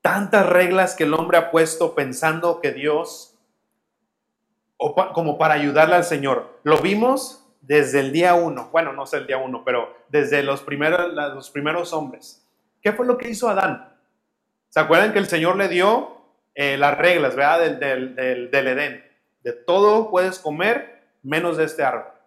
Tantas 0.00 0.46
reglas 0.46 0.94
que 0.94 1.04
el 1.04 1.12
hombre 1.12 1.36
ha 1.36 1.50
puesto 1.50 1.94
pensando 1.94 2.60
que 2.60 2.72
Dios, 2.72 3.34
o 4.78 4.94
como 5.12 5.36
para 5.36 5.54
ayudarle 5.54 5.96
al 5.96 6.04
Señor. 6.04 6.60
Lo 6.62 6.78
vimos 6.78 7.44
desde 7.60 8.00
el 8.00 8.12
día 8.12 8.34
uno, 8.34 8.70
bueno, 8.72 8.94
no 8.94 9.04
sé 9.04 9.18
el 9.18 9.26
día 9.26 9.36
uno, 9.36 9.62
pero 9.64 9.94
desde 10.08 10.42
los 10.42 10.62
primeros, 10.62 11.12
los 11.12 11.50
primeros 11.50 11.92
hombres. 11.92 12.42
¿Qué 12.80 12.92
fue 12.92 13.04
lo 13.04 13.18
que 13.18 13.28
hizo 13.28 13.48
Adán? 13.48 13.94
¿Se 14.70 14.80
acuerdan 14.80 15.12
que 15.12 15.18
el 15.18 15.26
Señor 15.26 15.56
le 15.56 15.68
dio 15.68 16.17
eh, 16.58 16.76
las 16.76 16.98
reglas, 16.98 17.34
¿verdad? 17.34 17.78
Del, 17.78 18.14
del, 18.14 18.50
del 18.50 18.66
Edén. 18.66 19.04
De 19.42 19.52
todo 19.52 20.10
puedes 20.10 20.38
comer 20.38 21.04
menos 21.22 21.56
de 21.56 21.64
este 21.64 21.84
árbol 21.84 22.18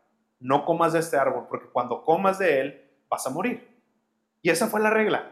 no 0.42 0.66
comas 0.66 0.94
de 0.94 1.00
este 1.00 1.18
árbol, 1.18 1.46
porque 1.48 1.68
cuando 1.68 2.04
comas 2.04 2.40
de 2.40 2.60
él 2.60 2.92
vas 3.10 3.26
a 3.26 3.30
morir. 3.30 3.70
Y 4.42 4.50
esa 4.50 4.68
fue 4.68 4.82
la 4.82 4.90
regla. 4.90 5.32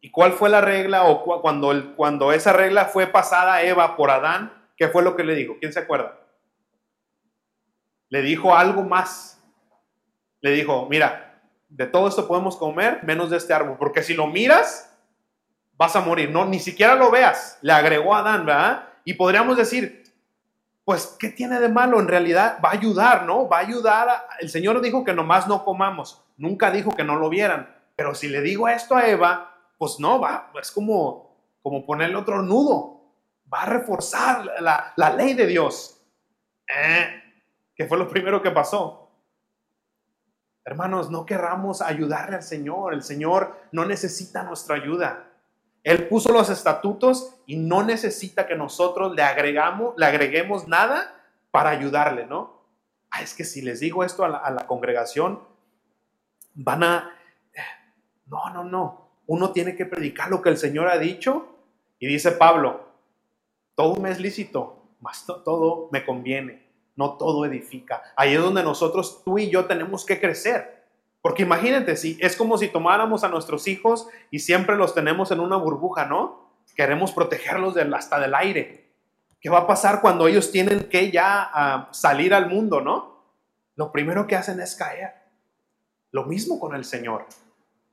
¿Y 0.00 0.10
cuál 0.10 0.32
fue 0.32 0.48
la 0.48 0.60
regla? 0.60 1.04
O 1.04 1.40
cuando, 1.42 1.70
el, 1.70 1.94
cuando 1.94 2.32
esa 2.32 2.52
regla 2.52 2.86
fue 2.86 3.06
pasada 3.06 3.54
a 3.54 3.62
Eva 3.62 3.96
por 3.96 4.10
Adán, 4.10 4.52
¿qué 4.76 4.88
fue 4.88 5.02
lo 5.02 5.14
que 5.14 5.24
le 5.24 5.34
dijo? 5.34 5.56
¿Quién 5.60 5.72
se 5.72 5.80
acuerda? 5.80 6.18
Le 8.08 8.22
dijo 8.22 8.54
algo 8.54 8.82
más. 8.82 9.42
Le 10.40 10.50
dijo, 10.52 10.86
mira, 10.88 11.42
de 11.68 11.86
todo 11.86 12.08
esto 12.08 12.26
podemos 12.26 12.56
comer 12.56 13.00
menos 13.02 13.30
de 13.30 13.36
este 13.36 13.52
árbol, 13.52 13.76
porque 13.78 14.02
si 14.02 14.14
lo 14.14 14.26
miras, 14.26 14.93
vas 15.76 15.96
a 15.96 16.00
morir. 16.00 16.30
No, 16.30 16.44
ni 16.44 16.58
siquiera 16.58 16.94
lo 16.94 17.10
veas. 17.10 17.58
Le 17.62 17.72
agregó 17.72 18.14
Adán, 18.14 18.46
¿verdad? 18.46 18.88
Y 19.04 19.14
podríamos 19.14 19.56
decir, 19.56 20.04
pues, 20.84 21.16
¿qué 21.18 21.30
tiene 21.30 21.60
de 21.60 21.68
malo? 21.68 21.98
En 21.98 22.08
realidad 22.08 22.58
va 22.64 22.70
a 22.70 22.72
ayudar, 22.72 23.24
¿no? 23.24 23.48
Va 23.48 23.58
a 23.58 23.60
ayudar. 23.60 24.26
el 24.40 24.50
Señor 24.50 24.80
dijo 24.80 25.04
que 25.04 25.14
nomás 25.14 25.46
no 25.46 25.64
comamos, 25.64 26.22
nunca 26.36 26.70
dijo 26.70 26.94
que 26.94 27.04
no 27.04 27.16
lo 27.16 27.28
vieran. 27.28 27.74
Pero 27.96 28.14
si 28.14 28.28
le 28.28 28.40
digo 28.42 28.68
esto 28.68 28.96
a 28.96 29.06
Eva, 29.06 29.54
pues 29.78 29.98
no, 29.98 30.20
va, 30.20 30.50
es 30.60 30.70
como, 30.70 31.36
como 31.62 31.86
ponerle 31.86 32.16
otro 32.16 32.42
nudo. 32.42 33.02
Va 33.52 33.62
a 33.62 33.66
reforzar 33.66 34.44
la, 34.60 35.14
ley 35.16 35.34
de 35.34 35.46
Dios. 35.46 36.00
Eh, 36.68 37.22
que 37.76 37.86
fue 37.86 37.98
lo 37.98 38.08
primero 38.08 38.42
que 38.42 38.50
pasó. 38.50 39.10
Hermanos, 40.64 41.10
no 41.10 41.26
querramos 41.26 41.82
ayudarle 41.82 42.36
al 42.36 42.42
Señor. 42.42 42.94
El 42.94 43.02
Señor 43.02 43.56
no 43.70 43.84
necesita 43.84 44.42
nuestra 44.42 44.76
ayuda. 44.76 45.30
Él 45.84 46.08
puso 46.08 46.32
los 46.32 46.48
estatutos 46.48 47.36
y 47.46 47.56
no 47.56 47.82
necesita 47.82 48.46
que 48.46 48.56
nosotros 48.56 49.14
le, 49.14 49.22
agregamos, 49.22 49.94
le 49.98 50.06
agreguemos 50.06 50.66
nada 50.66 51.22
para 51.50 51.70
ayudarle, 51.70 52.26
¿no? 52.26 52.64
Ah, 53.10 53.22
es 53.22 53.34
que 53.34 53.44
si 53.44 53.60
les 53.60 53.80
digo 53.80 54.02
esto 54.02 54.24
a 54.24 54.50
la, 54.50 54.66
congregación, 54.66 55.40
van 56.54 56.82
a... 56.82 57.10
No, 58.26 58.48
no, 58.50 58.64
no. 58.64 59.10
Uno 59.26 59.52
tiene 59.52 59.76
que 59.76 59.84
predicar 59.84 60.30
lo 60.30 60.40
que 60.40 60.48
el 60.48 60.56
Señor 60.56 60.88
ha 60.88 60.98
dicho. 60.98 61.54
Y 61.98 62.06
dice 62.06 62.32
Pablo, 62.32 62.88
todo 63.74 63.96
me 63.96 64.10
es 64.10 64.18
lícito, 64.18 64.96
mas 65.00 65.26
todo 65.26 65.90
me 65.92 66.04
conviene, 66.04 66.66
no 66.96 67.18
todo 67.18 67.44
edifica. 67.44 68.02
Ahí 68.16 68.34
es 68.34 68.40
donde 68.40 68.62
nosotros, 68.62 69.22
tú 69.22 69.38
y 69.38 69.50
yo, 69.50 69.66
tenemos 69.66 70.04
que 70.06 70.18
crecer. 70.18 70.73
Porque 71.24 71.42
imagínate, 71.42 71.96
si 71.96 72.18
es 72.20 72.36
como 72.36 72.58
si 72.58 72.68
tomáramos 72.68 73.24
a 73.24 73.30
nuestros 73.30 73.66
hijos 73.66 74.08
y 74.30 74.40
siempre 74.40 74.76
los 74.76 74.94
tenemos 74.94 75.30
en 75.30 75.40
una 75.40 75.56
burbuja, 75.56 76.04
¿no? 76.04 76.50
Queremos 76.76 77.12
protegerlos 77.12 77.78
hasta 77.78 78.20
del 78.20 78.34
aire. 78.34 78.92
¿Qué 79.40 79.48
va 79.48 79.60
a 79.60 79.66
pasar 79.66 80.02
cuando 80.02 80.28
ellos 80.28 80.52
tienen 80.52 80.80
que 80.90 81.10
ya 81.10 81.50
ah, 81.50 81.88
salir 81.92 82.34
al 82.34 82.50
mundo, 82.50 82.82
no? 82.82 83.24
Lo 83.74 83.90
primero 83.90 84.26
que 84.26 84.36
hacen 84.36 84.60
es 84.60 84.76
caer. 84.76 85.14
Lo 86.10 86.24
mismo 86.24 86.60
con 86.60 86.74
el 86.74 86.84
Señor. 86.84 87.24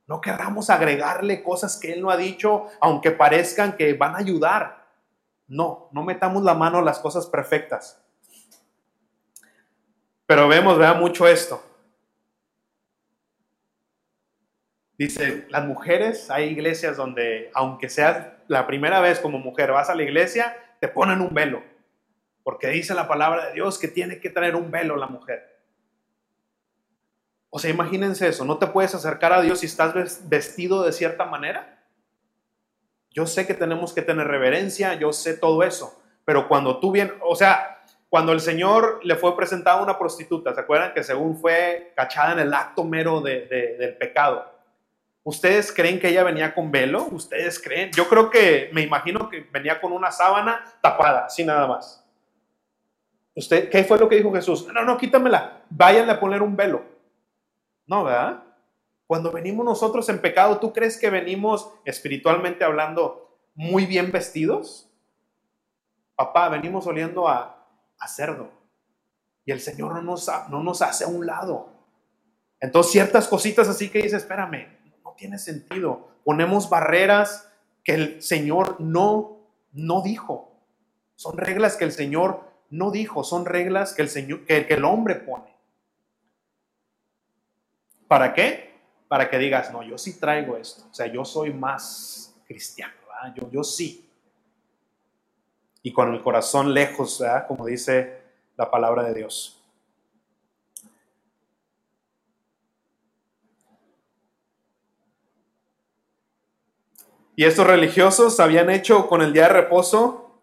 No 0.06 0.20
querramos 0.20 0.68
agregarle 0.68 1.42
cosas 1.42 1.78
que 1.78 1.94
Él 1.94 2.02
no 2.02 2.10
ha 2.10 2.18
dicho, 2.18 2.66
aunque 2.82 3.12
parezcan 3.12 3.78
que 3.78 3.94
van 3.94 4.14
a 4.14 4.18
ayudar. 4.18 4.88
No, 5.46 5.88
no 5.92 6.02
metamos 6.02 6.42
la 6.42 6.52
mano 6.52 6.80
a 6.80 6.82
las 6.82 6.98
cosas 6.98 7.26
perfectas. 7.28 7.98
Pero 10.26 10.48
vemos, 10.48 10.76
vea 10.76 10.92
mucho 10.92 11.26
esto. 11.26 11.71
Dice, 14.98 15.46
las 15.48 15.64
mujeres, 15.64 16.30
hay 16.30 16.50
iglesias 16.50 16.96
donde, 16.96 17.50
aunque 17.54 17.88
seas 17.88 18.28
la 18.46 18.66
primera 18.66 19.00
vez 19.00 19.20
como 19.20 19.38
mujer, 19.38 19.72
vas 19.72 19.88
a 19.88 19.94
la 19.94 20.02
iglesia, 20.02 20.56
te 20.80 20.88
ponen 20.88 21.20
un 21.20 21.32
velo. 21.32 21.62
Porque 22.42 22.68
dice 22.68 22.94
la 22.94 23.08
palabra 23.08 23.46
de 23.46 23.54
Dios 23.54 23.78
que 23.78 23.88
tiene 23.88 24.20
que 24.20 24.30
traer 24.30 24.56
un 24.56 24.70
velo 24.70 24.96
la 24.96 25.06
mujer. 25.06 25.60
O 27.50 27.58
sea, 27.58 27.70
imagínense 27.70 28.28
eso, 28.28 28.44
no 28.44 28.58
te 28.58 28.66
puedes 28.66 28.94
acercar 28.94 29.32
a 29.32 29.42
Dios 29.42 29.60
si 29.60 29.66
estás 29.66 30.28
vestido 30.28 30.84
de 30.84 30.92
cierta 30.92 31.26
manera. 31.26 31.84
Yo 33.10 33.26
sé 33.26 33.46
que 33.46 33.54
tenemos 33.54 33.92
que 33.92 34.02
tener 34.02 34.26
reverencia, 34.26 34.94
yo 34.94 35.12
sé 35.12 35.36
todo 35.36 35.62
eso, 35.62 36.02
pero 36.24 36.48
cuando 36.48 36.80
tú 36.80 36.92
vienes, 36.92 37.14
o 37.20 37.36
sea, 37.36 37.82
cuando 38.08 38.32
el 38.32 38.40
Señor 38.40 39.00
le 39.04 39.16
fue 39.16 39.36
presentado 39.36 39.80
a 39.80 39.82
una 39.82 39.98
prostituta, 39.98 40.54
¿se 40.54 40.60
acuerdan 40.60 40.94
que 40.94 41.02
según 41.02 41.38
fue 41.38 41.92
cachada 41.94 42.32
en 42.32 42.38
el 42.40 42.54
acto 42.54 42.84
mero 42.84 43.20
del 43.20 43.96
pecado? 43.98 44.51
¿Ustedes 45.24 45.72
creen 45.72 46.00
que 46.00 46.08
ella 46.08 46.24
venía 46.24 46.52
con 46.52 46.72
velo? 46.72 47.06
¿Ustedes 47.12 47.60
creen? 47.62 47.90
Yo 47.92 48.08
creo 48.08 48.28
que, 48.28 48.70
me 48.72 48.82
imagino 48.82 49.28
que 49.28 49.48
venía 49.52 49.80
con 49.80 49.92
una 49.92 50.10
sábana 50.10 50.64
tapada, 50.80 51.28
sin 51.28 51.46
nada 51.46 51.66
más. 51.68 52.04
¿Usted, 53.34 53.70
¿Qué 53.70 53.84
fue 53.84 53.98
lo 53.98 54.08
que 54.08 54.16
dijo 54.16 54.32
Jesús? 54.32 54.66
No, 54.72 54.84
no, 54.84 54.98
quítamela. 54.98 55.62
Váyanle 55.70 56.12
a 56.12 56.20
poner 56.20 56.42
un 56.42 56.56
velo. 56.56 56.84
No, 57.86 58.04
¿verdad? 58.04 58.42
Cuando 59.06 59.30
venimos 59.30 59.64
nosotros 59.64 60.08
en 60.08 60.20
pecado, 60.20 60.58
¿tú 60.58 60.72
crees 60.72 60.98
que 60.98 61.08
venimos 61.08 61.70
espiritualmente 61.84 62.64
hablando 62.64 63.38
muy 63.54 63.86
bien 63.86 64.10
vestidos? 64.10 64.90
Papá, 66.16 66.48
venimos 66.48 66.86
oliendo 66.86 67.28
a, 67.28 67.64
a 67.98 68.08
cerdo. 68.08 68.50
Y 69.44 69.52
el 69.52 69.60
Señor 69.60 69.94
no 69.94 70.02
nos, 70.02 70.28
no 70.50 70.62
nos 70.62 70.82
hace 70.82 71.04
a 71.04 71.08
un 71.08 71.26
lado. 71.26 71.68
Entonces, 72.60 72.92
ciertas 72.92 73.28
cositas 73.28 73.68
así 73.68 73.88
que 73.88 74.02
dice, 74.02 74.16
espérame, 74.16 74.81
tiene 75.16 75.38
sentido. 75.38 76.08
Ponemos 76.24 76.68
barreras 76.68 77.48
que 77.84 77.94
el 77.94 78.22
Señor 78.22 78.80
no, 78.80 79.38
no 79.72 80.02
dijo. 80.02 80.52
Son 81.16 81.36
reglas 81.36 81.76
que 81.76 81.84
el 81.84 81.92
Señor 81.92 82.52
no 82.72 82.90
dijo, 82.90 83.22
son 83.22 83.44
reglas 83.44 83.92
que 83.92 84.02
el, 84.02 84.08
Señor, 84.08 84.46
que, 84.46 84.66
el 84.68 84.84
hombre 84.84 85.16
pone. 85.16 85.54
¿Para 88.08 88.32
qué? 88.32 88.72
Para 89.08 89.28
que 89.28 89.38
digas, 89.38 89.72
no, 89.72 89.82
yo 89.82 89.98
sí 89.98 90.18
traigo 90.18 90.56
esto. 90.56 90.84
O 90.90 90.94
sea, 90.94 91.06
yo 91.06 91.24
soy 91.24 91.52
más 91.52 92.34
cristiano, 92.46 92.94
Yo, 93.50 93.62
sí. 93.62 94.08
Y 95.82 95.92
con 95.92 96.14
el 96.14 96.22
corazón 96.22 96.72
lejos, 96.72 97.22
como 97.46 97.66
dice 97.66 98.22
la 98.56 98.70
palabra 98.70 99.02
de 99.02 99.14
Dios. 99.14 99.61
Y 107.34 107.44
estos 107.44 107.66
religiosos 107.66 108.40
habían 108.40 108.68
hecho 108.70 109.08
con 109.08 109.22
el 109.22 109.32
día 109.32 109.44
de 109.44 109.54
reposo 109.54 110.40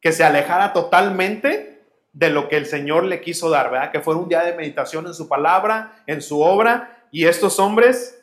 que 0.00 0.12
se 0.12 0.24
alejara 0.24 0.72
totalmente 0.72 1.84
de 2.12 2.30
lo 2.30 2.48
que 2.48 2.56
el 2.56 2.66
Señor 2.66 3.04
le 3.04 3.20
quiso 3.20 3.48
dar, 3.48 3.70
¿verdad? 3.70 3.92
Que 3.92 4.00
fuera 4.00 4.18
un 4.18 4.28
día 4.28 4.42
de 4.42 4.54
meditación 4.54 5.06
en 5.06 5.14
su 5.14 5.28
palabra, 5.28 6.02
en 6.06 6.20
su 6.20 6.40
obra, 6.40 7.06
y 7.12 7.26
estos 7.26 7.60
hombres 7.60 8.20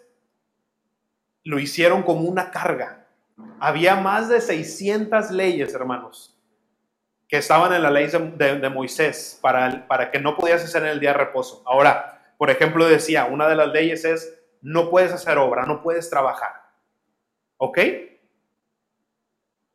lo 1.44 1.60
hicieron 1.60 2.04
como 2.04 2.22
una 2.22 2.52
carga. 2.52 3.06
Había 3.60 3.96
más 3.96 4.28
de 4.28 4.42
600 4.42 5.32
leyes, 5.32 5.74
hermanos, 5.74 6.38
que 7.28 7.38
estaban 7.38 7.74
en 7.74 7.84
la 7.84 7.92
ley 7.92 8.08
de, 8.08 8.70
Moisés 8.70 9.40
para, 9.42 9.88
para 9.88 10.12
que 10.12 10.20
no 10.20 10.36
podías 10.36 10.64
hacer 10.64 10.84
en 10.84 10.90
el 10.90 11.00
día 11.00 11.12
de 11.12 11.20
reposo. 11.20 11.64
Ahora, 11.66 12.34
por 12.38 12.50
ejemplo, 12.50 12.86
decía, 12.86 13.26
una 13.26 13.48
de 13.48 13.56
las 13.56 13.70
leyes 13.70 14.04
es, 14.04 14.38
no 14.62 14.90
puedes 14.90 15.14
hacer 15.14 15.38
obra, 15.38 15.66
no 15.66 15.82
puedes 15.82 16.10
trabajar. 16.10 16.65
¿Ok? 17.58 17.80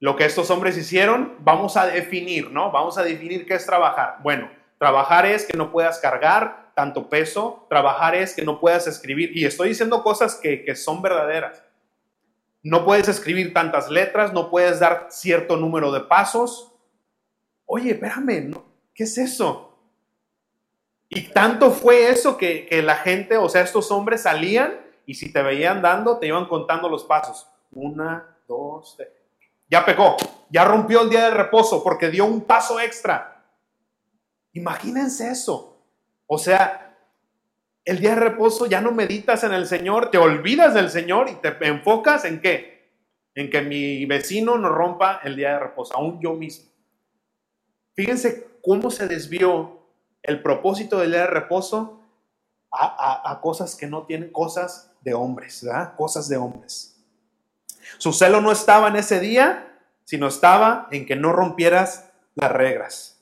Lo 0.00 0.16
que 0.16 0.24
estos 0.24 0.50
hombres 0.50 0.78
hicieron, 0.78 1.36
vamos 1.40 1.76
a 1.76 1.86
definir, 1.86 2.50
¿no? 2.50 2.70
Vamos 2.70 2.96
a 2.96 3.02
definir 3.02 3.46
qué 3.46 3.54
es 3.54 3.66
trabajar. 3.66 4.16
Bueno, 4.22 4.50
trabajar 4.78 5.26
es 5.26 5.44
que 5.44 5.56
no 5.58 5.70
puedas 5.70 5.98
cargar 5.98 6.72
tanto 6.74 7.10
peso, 7.10 7.66
trabajar 7.68 8.14
es 8.14 8.34
que 8.34 8.42
no 8.42 8.58
puedas 8.58 8.86
escribir, 8.86 9.36
y 9.36 9.44
estoy 9.44 9.68
diciendo 9.68 10.02
cosas 10.02 10.36
que, 10.36 10.74
son 10.74 11.02
verdaderas. 11.02 11.62
No 12.62 12.86
puedes 12.86 13.08
escribir 13.08 13.52
tantas 13.52 13.90
letras, 13.90 14.32
no 14.32 14.50
puedes 14.50 14.80
dar 14.80 15.08
cierto 15.10 15.58
número 15.58 15.92
de 15.92 16.00
pasos. 16.00 16.72
Oye, 17.66 17.90
espérame, 17.90 18.54
¿qué 18.94 19.04
es 19.04 19.18
eso? 19.18 19.78
Y 21.10 21.28
tanto 21.28 21.70
fue 21.72 22.08
eso 22.08 22.38
que, 22.38 22.64
que 22.64 22.80
la 22.80 22.96
gente, 22.96 23.36
o 23.36 23.50
sea, 23.50 23.60
estos 23.60 23.90
hombres 23.90 24.22
salían 24.22 24.80
y 25.04 25.14
si 25.14 25.30
te 25.30 25.42
veían 25.42 25.82
dando, 25.82 26.18
te 26.18 26.28
iban 26.28 26.46
contando 26.46 26.88
los 26.88 27.04
pasos. 27.04 27.49
Una, 27.72 28.36
dos, 28.46 28.94
tres. 28.96 29.08
Ya 29.68 29.84
pegó, 29.84 30.16
ya 30.50 30.64
rompió 30.64 31.02
el 31.02 31.10
día 31.10 31.24
del 31.26 31.34
reposo 31.34 31.82
porque 31.84 32.10
dio 32.10 32.24
un 32.24 32.40
paso 32.42 32.80
extra. 32.80 33.44
Imagínense 34.52 35.30
eso. 35.30 35.84
O 36.26 36.38
sea, 36.38 36.96
el 37.84 38.00
día 38.00 38.10
de 38.10 38.20
reposo 38.20 38.66
ya 38.66 38.80
no 38.80 38.92
meditas 38.92 39.44
en 39.44 39.52
el 39.52 39.66
Señor, 39.66 40.10
te 40.10 40.18
olvidas 40.18 40.74
del 40.74 40.90
Señor 40.90 41.28
y 41.28 41.34
te 41.34 41.56
enfocas 41.66 42.24
en 42.24 42.40
qué? 42.40 42.90
En 43.34 43.48
que 43.48 43.62
mi 43.62 44.04
vecino 44.06 44.58
no 44.58 44.68
rompa 44.68 45.20
el 45.24 45.36
día 45.36 45.52
de 45.52 45.58
reposo, 45.60 45.94
aún 45.94 46.20
yo 46.20 46.34
mismo. 46.34 46.70
Fíjense 47.94 48.58
cómo 48.62 48.90
se 48.90 49.06
desvió 49.06 49.80
el 50.22 50.42
propósito 50.42 50.98
del 50.98 51.12
día 51.12 51.20
de 51.20 51.26
reposo 51.28 52.00
a, 52.72 53.40
cosas 53.42 53.74
que 53.74 53.86
no 53.86 54.04
tienen, 54.06 54.30
cosas 54.30 54.92
de 55.00 55.14
hombres, 55.14 55.64
¿verdad? 55.64 55.94
Cosas 55.96 56.28
de 56.28 56.36
hombres. 56.36 56.89
Su 57.98 58.12
celo 58.12 58.40
no 58.40 58.52
estaba 58.52 58.88
en 58.88 58.96
ese 58.96 59.20
día, 59.20 59.78
sino 60.04 60.26
estaba 60.26 60.88
en 60.90 61.06
que 61.06 61.16
no 61.16 61.32
rompieras 61.32 62.10
las 62.34 62.50
reglas. 62.50 63.20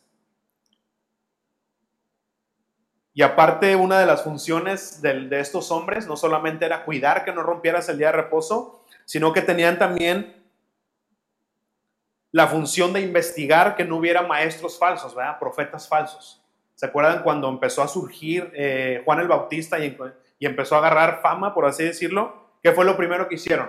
Y 3.19 3.23
aparte, 3.23 3.75
una 3.75 3.99
de 3.99 4.07
las 4.07 4.23
funciones 4.23 5.03
de, 5.03 5.29
estos 5.41 5.73
hombres 5.73 6.07
no 6.07 6.17
solamente 6.17 6.65
era 6.65 6.85
cuidar 6.85 7.25
que 7.25 7.33
no 7.33 7.43
rompieras 7.43 7.89
el 7.89 7.99
día 7.99 8.07
de 8.07 8.13
reposo, 8.13 8.85
sino 9.05 9.33
que 9.33 9.43
tenían 9.43 9.77
también 9.77 10.41
la 12.31 12.47
función 12.47 12.93
de 12.93 13.01
investigar 13.01 13.75
que 13.75 13.85
no 13.85 13.97
hubiera 13.97 14.23
maestros 14.23 14.79
falsos, 14.79 15.17
¿verdad? 15.17 15.37
Profetas 15.41 15.89
falsos. 15.89 16.41
¿Se 16.77 16.87
acuerdan 16.87 17.25
cuando 17.25 17.49
empezó 17.49 17.83
a 17.83 17.89
surgir 17.89 18.53
eh, 18.55 19.03
Juan 19.05 19.19
el 19.19 19.27
Bautista 19.27 19.81
y, 19.81 19.99
y, 20.39 20.47
empezó 20.47 20.77
a 20.77 20.79
agarrar 20.79 21.21
fama, 21.21 21.53
por 21.53 21.67
así 21.67 21.83
decirlo? 21.83 22.51
¿Qué 22.63 22.71
fue 22.71 22.85
lo 22.85 22.97
primero 22.97 23.29
que 23.29 23.35
hicieron? 23.35 23.69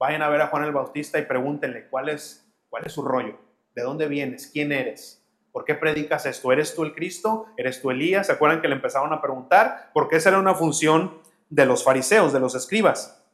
Vayan 0.00 0.22
a 0.22 0.28
ver 0.28 0.40
a 0.40 0.48
Juan 0.48 0.64
el 0.64 0.72
Bautista 0.72 1.20
y 1.20 1.26
pregúntenle 1.26 1.86
cuál 1.88 2.08
es, 2.08 2.50
cuál 2.68 2.84
es 2.86 2.92
su 2.92 3.02
rollo, 3.02 3.38
de 3.76 3.82
dónde 3.82 4.08
vienes, 4.08 4.50
quién 4.52 4.72
eres, 4.72 5.20
¿Por 5.52 5.64
qué 5.64 5.74
predicas 5.74 6.26
esto? 6.26 6.52
¿Eres 6.52 6.74
tú 6.74 6.84
el 6.84 6.94
Cristo? 6.94 7.46
¿Eres 7.56 7.82
tú 7.82 7.90
Elías? 7.90 8.26
¿Se 8.26 8.32
acuerdan 8.32 8.60
que 8.60 8.68
le 8.68 8.76
empezaron 8.76 9.12
a 9.12 9.20
preguntar? 9.20 9.90
Porque 9.92 10.16
esa 10.16 10.28
era 10.28 10.38
una 10.38 10.54
función 10.54 11.20
de 11.48 11.66
los 11.66 11.82
fariseos, 11.82 12.32
de 12.32 12.40
los 12.40 12.54
escribas. 12.54 13.24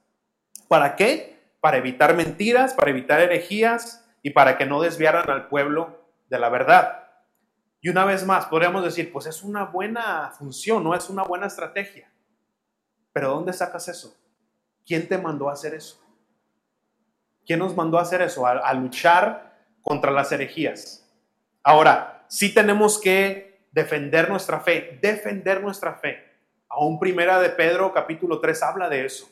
¿Para 0.69 0.97
qué? 0.97 1.39
Para 1.61 1.77
evitar 1.77 2.15
mentiras, 2.15 2.73
para 2.73 2.91
evitar 2.91 3.21
herejías 3.21 4.09
y 4.23 4.31
para 4.31 4.57
que 4.57 4.65
no 4.65 4.81
desviaran 4.81 5.29
al 5.29 5.49
pueblo 5.49 6.09
de 6.31 6.39
la 6.39 6.49
verdad. 6.49 7.03
Y 7.83 7.91
una 7.91 8.07
vez 8.07 8.25
más, 8.25 8.47
podríamos 8.47 8.83
decir, 8.83 9.13
pues 9.13 9.27
es 9.27 9.43
una 9.43 9.65
buena 9.65 10.31
función, 10.31 10.83
no 10.83 10.95
es 10.95 11.11
una 11.11 11.23
buena 11.23 11.47
estrategia. 11.47 12.11
Pero 13.13 13.31
¿dónde 13.31 13.53
sacas 13.53 13.89
eso? 13.89 14.17
¿Quién 14.87 15.07
te 15.07 15.19
mandó 15.19 15.51
a 15.51 15.53
hacer 15.53 15.75
eso? 15.75 16.03
¿Quién 17.47 17.61
nos 17.61 17.77
mandó 17.77 17.99
a 17.99 18.03
hacer 18.03 18.23
eso? 18.23 18.47
A, 18.47 18.75
luchar 18.75 19.57
contra 19.81 20.11
las 20.11 20.33
herejías. 20.33 21.09
Ahora, 21.63 22.25
sí 22.29 22.53
tenemos 22.53 23.01
que 23.01 23.69
defender 23.71 24.29
nuestra 24.29 24.61
fe, 24.61 24.99
defender 25.01 25.63
nuestra 25.63 25.95
fe. 25.95 26.25
Aún 26.69 26.99
primera 26.99 27.39
de 27.39 27.51
Pedro 27.51 27.93
capítulo 27.93 28.41
3 28.41 28.63
habla 28.65 28.89
de 28.89 29.07
eso. 29.07 29.29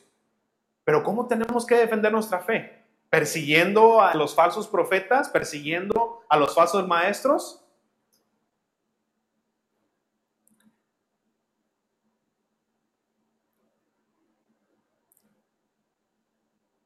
Pero 0.85 1.03
¿cómo 1.03 1.27
tenemos 1.27 1.67
que 1.67 1.77
defender 1.77 2.13
nuestra 2.13 2.39
fe? 2.39 2.85
¿Persiguiendo 3.11 4.01
a 4.01 4.15
los 4.15 4.35
falsos 4.35 4.69
profetas? 4.69 5.29
¿Persiguiendo 5.29 6.21
a 6.29 6.37
los 6.37 6.55
falsos 6.55 6.87
maestros? 6.87 7.64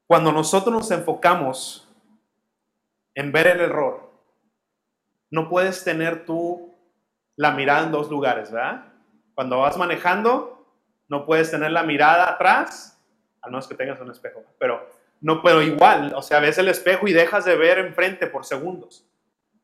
Cuando 0.09 0.31
nosotros 0.31 0.73
nos 0.73 0.89
enfocamos 0.89 1.87
en 3.13 3.31
ver 3.31 3.45
el 3.45 3.59
error, 3.59 4.09
no 5.29 5.47
puedes 5.47 5.83
tener 5.83 6.25
tú 6.25 6.73
la 7.35 7.51
mirada 7.51 7.83
en 7.83 7.91
dos 7.91 8.09
lugares, 8.09 8.51
¿verdad? 8.51 8.85
Cuando 9.35 9.59
vas 9.59 9.77
manejando, 9.77 10.65
no 11.09 11.27
puedes 11.27 11.51
tener 11.51 11.69
la 11.69 11.83
mirada 11.83 12.27
atrás, 12.27 12.99
a 13.39 13.49
menos 13.49 13.67
que 13.67 13.75
tengas 13.75 14.01
un 14.01 14.09
espejo, 14.09 14.43
pero 14.57 14.83
no, 15.21 15.43
pero 15.43 15.61
igual, 15.61 16.11
o 16.15 16.23
sea, 16.23 16.39
ves 16.39 16.57
el 16.57 16.69
espejo 16.69 17.07
y 17.07 17.13
dejas 17.13 17.45
de 17.45 17.55
ver 17.55 17.77
enfrente 17.77 18.25
por 18.25 18.45
segundos. 18.45 19.07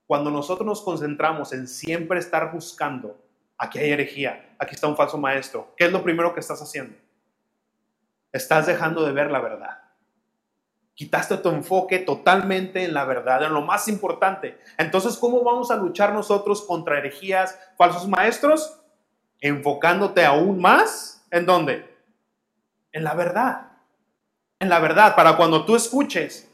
Cuando 0.05 0.29
nosotros 0.29 0.67
nos 0.67 0.83
concentramos 0.83 1.53
en 1.53 1.67
siempre 1.67 2.19
estar 2.19 2.51
buscando, 2.51 3.17
aquí 3.57 3.79
hay 3.79 3.93
herejía, 3.93 4.55
aquí 4.59 4.75
está 4.75 4.85
un 4.85 4.95
falso 4.95 5.17
maestro, 5.17 5.73
¿qué 5.75 5.85
es 5.85 5.91
lo 5.91 6.03
primero 6.03 6.35
que 6.35 6.39
estás 6.39 6.61
haciendo? 6.61 6.95
Estás 8.31 8.67
dejando 8.67 9.03
de 9.03 9.11
ver 9.11 9.31
la 9.31 9.39
verdad. 9.39 9.84
Quitaste 10.95 11.35
tu 11.37 11.49
enfoque 11.49 11.99
totalmente 11.99 12.85
en 12.85 12.93
la 12.93 13.03
verdad, 13.03 13.43
en 13.43 13.53
lo 13.53 13.61
más 13.61 13.89
importante. 13.89 14.57
Entonces, 14.77 15.17
¿cómo 15.17 15.43
vamos 15.43 15.69
a 15.69 15.75
luchar 15.75 16.13
nosotros 16.13 16.61
contra 16.61 16.97
herejías, 16.97 17.59
falsos 17.77 18.07
maestros? 18.07 18.79
Enfocándote 19.41 20.25
aún 20.25 20.61
más. 20.61 21.27
¿En 21.31 21.45
dónde? 21.45 21.93
En 22.93 23.03
la 23.03 23.13
verdad. 23.13 23.73
En 24.57 24.69
la 24.69 24.79
verdad, 24.79 25.17
para 25.17 25.35
cuando 25.35 25.65
tú 25.65 25.75
escuches, 25.75 26.49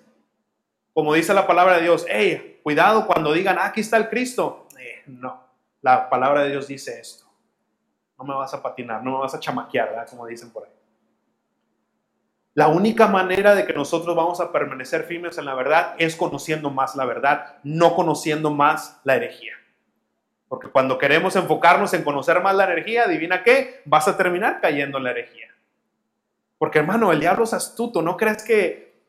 como 0.91 1.13
dice 1.13 1.35
la 1.35 1.45
palabra 1.45 1.75
de 1.75 1.83
Dios, 1.83 2.05
hey, 2.09 2.59
cuidado 2.63 3.05
cuando 3.05 3.33
digan, 3.33 3.59
ah, 3.59 3.67
aquí 3.67 3.81
está 3.81 3.97
el 3.97 4.09
Cristo. 4.09 4.67
Eh, 4.79 5.03
no, 5.05 5.39
la 5.81 6.09
palabra 6.09 6.41
de 6.41 6.49
Dios 6.49 6.67
dice 6.67 6.99
esto. 6.99 7.25
No 8.17 8.25
me 8.25 8.33
vas 8.33 8.53
a 8.55 8.61
patinar, 8.61 9.03
no 9.03 9.11
me 9.11 9.17
vas 9.19 9.35
a 9.35 9.39
chamaquear. 9.39 10.05
Como 10.09 10.25
dicen 10.25 10.49
por 10.49 10.65
ahí. 10.65 10.80
La 12.53 12.67
única 12.67 13.07
manera 13.07 13.55
de 13.55 13.65
que 13.65 13.71
nosotros 13.71 14.13
vamos 14.13 14.41
a 14.41 14.51
permanecer 14.51 15.03
firmes 15.03 15.37
en 15.37 15.45
la 15.45 15.55
verdad 15.55 15.95
es 15.97 16.17
conociendo 16.17 16.69
más 16.69 16.97
la 16.97 17.05
verdad, 17.05 17.55
no 17.63 17.95
conociendo 17.95 18.51
más 18.51 18.99
la 19.05 19.15
herejía. 19.15 19.53
Porque 20.49 20.67
cuando 20.67 20.97
queremos 20.97 21.37
enfocarnos 21.37 21.93
en 21.93 22.03
conocer 22.03 22.41
más 22.41 22.53
la 22.55 22.65
herejía, 22.65 23.05
adivina 23.05 23.43
qué, 23.43 23.81
vas 23.85 24.09
a 24.09 24.17
terminar 24.17 24.59
cayendo 24.59 24.97
en 24.97 25.05
la 25.05 25.11
herejía. 25.11 25.47
Porque 26.57 26.79
hermano, 26.79 27.13
el 27.13 27.21
diablo 27.21 27.45
es 27.45 27.53
astuto, 27.53 28.01
¿no 28.01 28.17
crees 28.17 28.43
que 28.43 28.99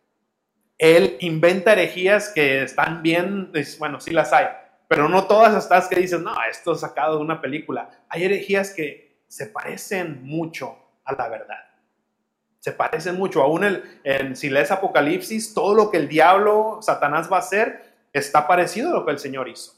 él 0.78 1.16
inventa 1.18 1.72
herejías 1.72 2.28
que 2.28 2.62
están 2.62 3.02
bien? 3.02 3.50
Bueno, 3.80 4.00
sí 4.00 4.12
las 4.12 4.32
hay, 4.32 4.46
pero 4.86 5.08
no 5.08 5.24
todas 5.24 5.56
estas 5.56 5.88
que 5.88 5.96
dices, 5.96 6.20
no, 6.20 6.32
esto 6.48 6.74
es 6.74 6.80
sacado 6.80 7.16
de 7.16 7.22
una 7.22 7.40
película. 7.40 7.90
Hay 8.08 8.22
herejías 8.22 8.72
que 8.72 9.18
se 9.26 9.46
parecen 9.46 10.22
mucho 10.22 10.78
a 11.04 11.12
la 11.14 11.28
verdad 11.28 11.71
se 12.62 12.70
parecen 12.70 13.16
mucho. 13.16 13.42
Aún 13.42 13.64
el, 13.64 14.00
en, 14.04 14.36
si 14.36 14.48
lees 14.48 14.70
Apocalipsis, 14.70 15.52
todo 15.52 15.74
lo 15.74 15.90
que 15.90 15.96
el 15.96 16.06
diablo, 16.06 16.78
Satanás 16.80 17.30
va 17.30 17.38
a 17.38 17.40
hacer, 17.40 17.92
está 18.12 18.46
parecido 18.46 18.90
a 18.90 18.92
lo 18.92 19.04
que 19.04 19.10
el 19.10 19.18
Señor 19.18 19.48
hizo. 19.48 19.72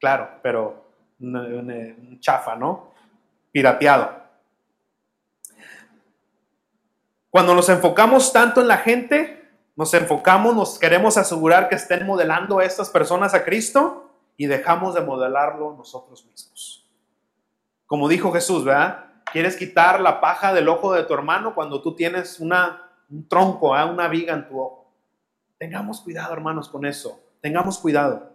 Claro, 0.00 0.28
pero 0.42 0.90
chafa, 2.18 2.56
¿no? 2.56 2.92
Pirateado. 3.52 4.10
Cuando 7.30 7.54
nos 7.54 7.68
enfocamos 7.68 8.32
tanto 8.32 8.60
en 8.60 8.66
la 8.66 8.78
gente, 8.78 9.48
nos 9.76 9.94
enfocamos, 9.94 10.56
nos 10.56 10.80
queremos 10.80 11.16
asegurar 11.16 11.68
que 11.68 11.76
estén 11.76 12.06
modelando 12.06 12.58
a 12.58 12.64
estas 12.64 12.90
personas 12.90 13.34
a 13.34 13.44
Cristo 13.44 14.10
y 14.36 14.46
dejamos 14.46 14.96
de 14.96 15.02
modelarlo 15.02 15.76
nosotros 15.78 16.24
mismos. 16.24 16.90
Como 17.86 18.08
dijo 18.08 18.32
Jesús, 18.32 18.64
¿verdad? 18.64 19.09
Quieres 19.32 19.56
quitar 19.56 20.00
la 20.00 20.20
paja 20.20 20.52
del 20.52 20.68
ojo 20.68 20.92
de 20.92 21.04
tu 21.04 21.14
hermano 21.14 21.54
cuando 21.54 21.82
tú 21.82 21.94
tienes 21.94 22.40
una, 22.40 22.90
un 23.10 23.28
tronco, 23.28 23.76
¿eh? 23.76 23.84
una 23.84 24.08
viga 24.08 24.34
en 24.34 24.48
tu 24.48 24.60
ojo. 24.60 24.92
Tengamos 25.58 26.00
cuidado, 26.00 26.32
hermanos, 26.32 26.68
con 26.68 26.86
eso. 26.86 27.20
Tengamos 27.40 27.78
cuidado. 27.78 28.30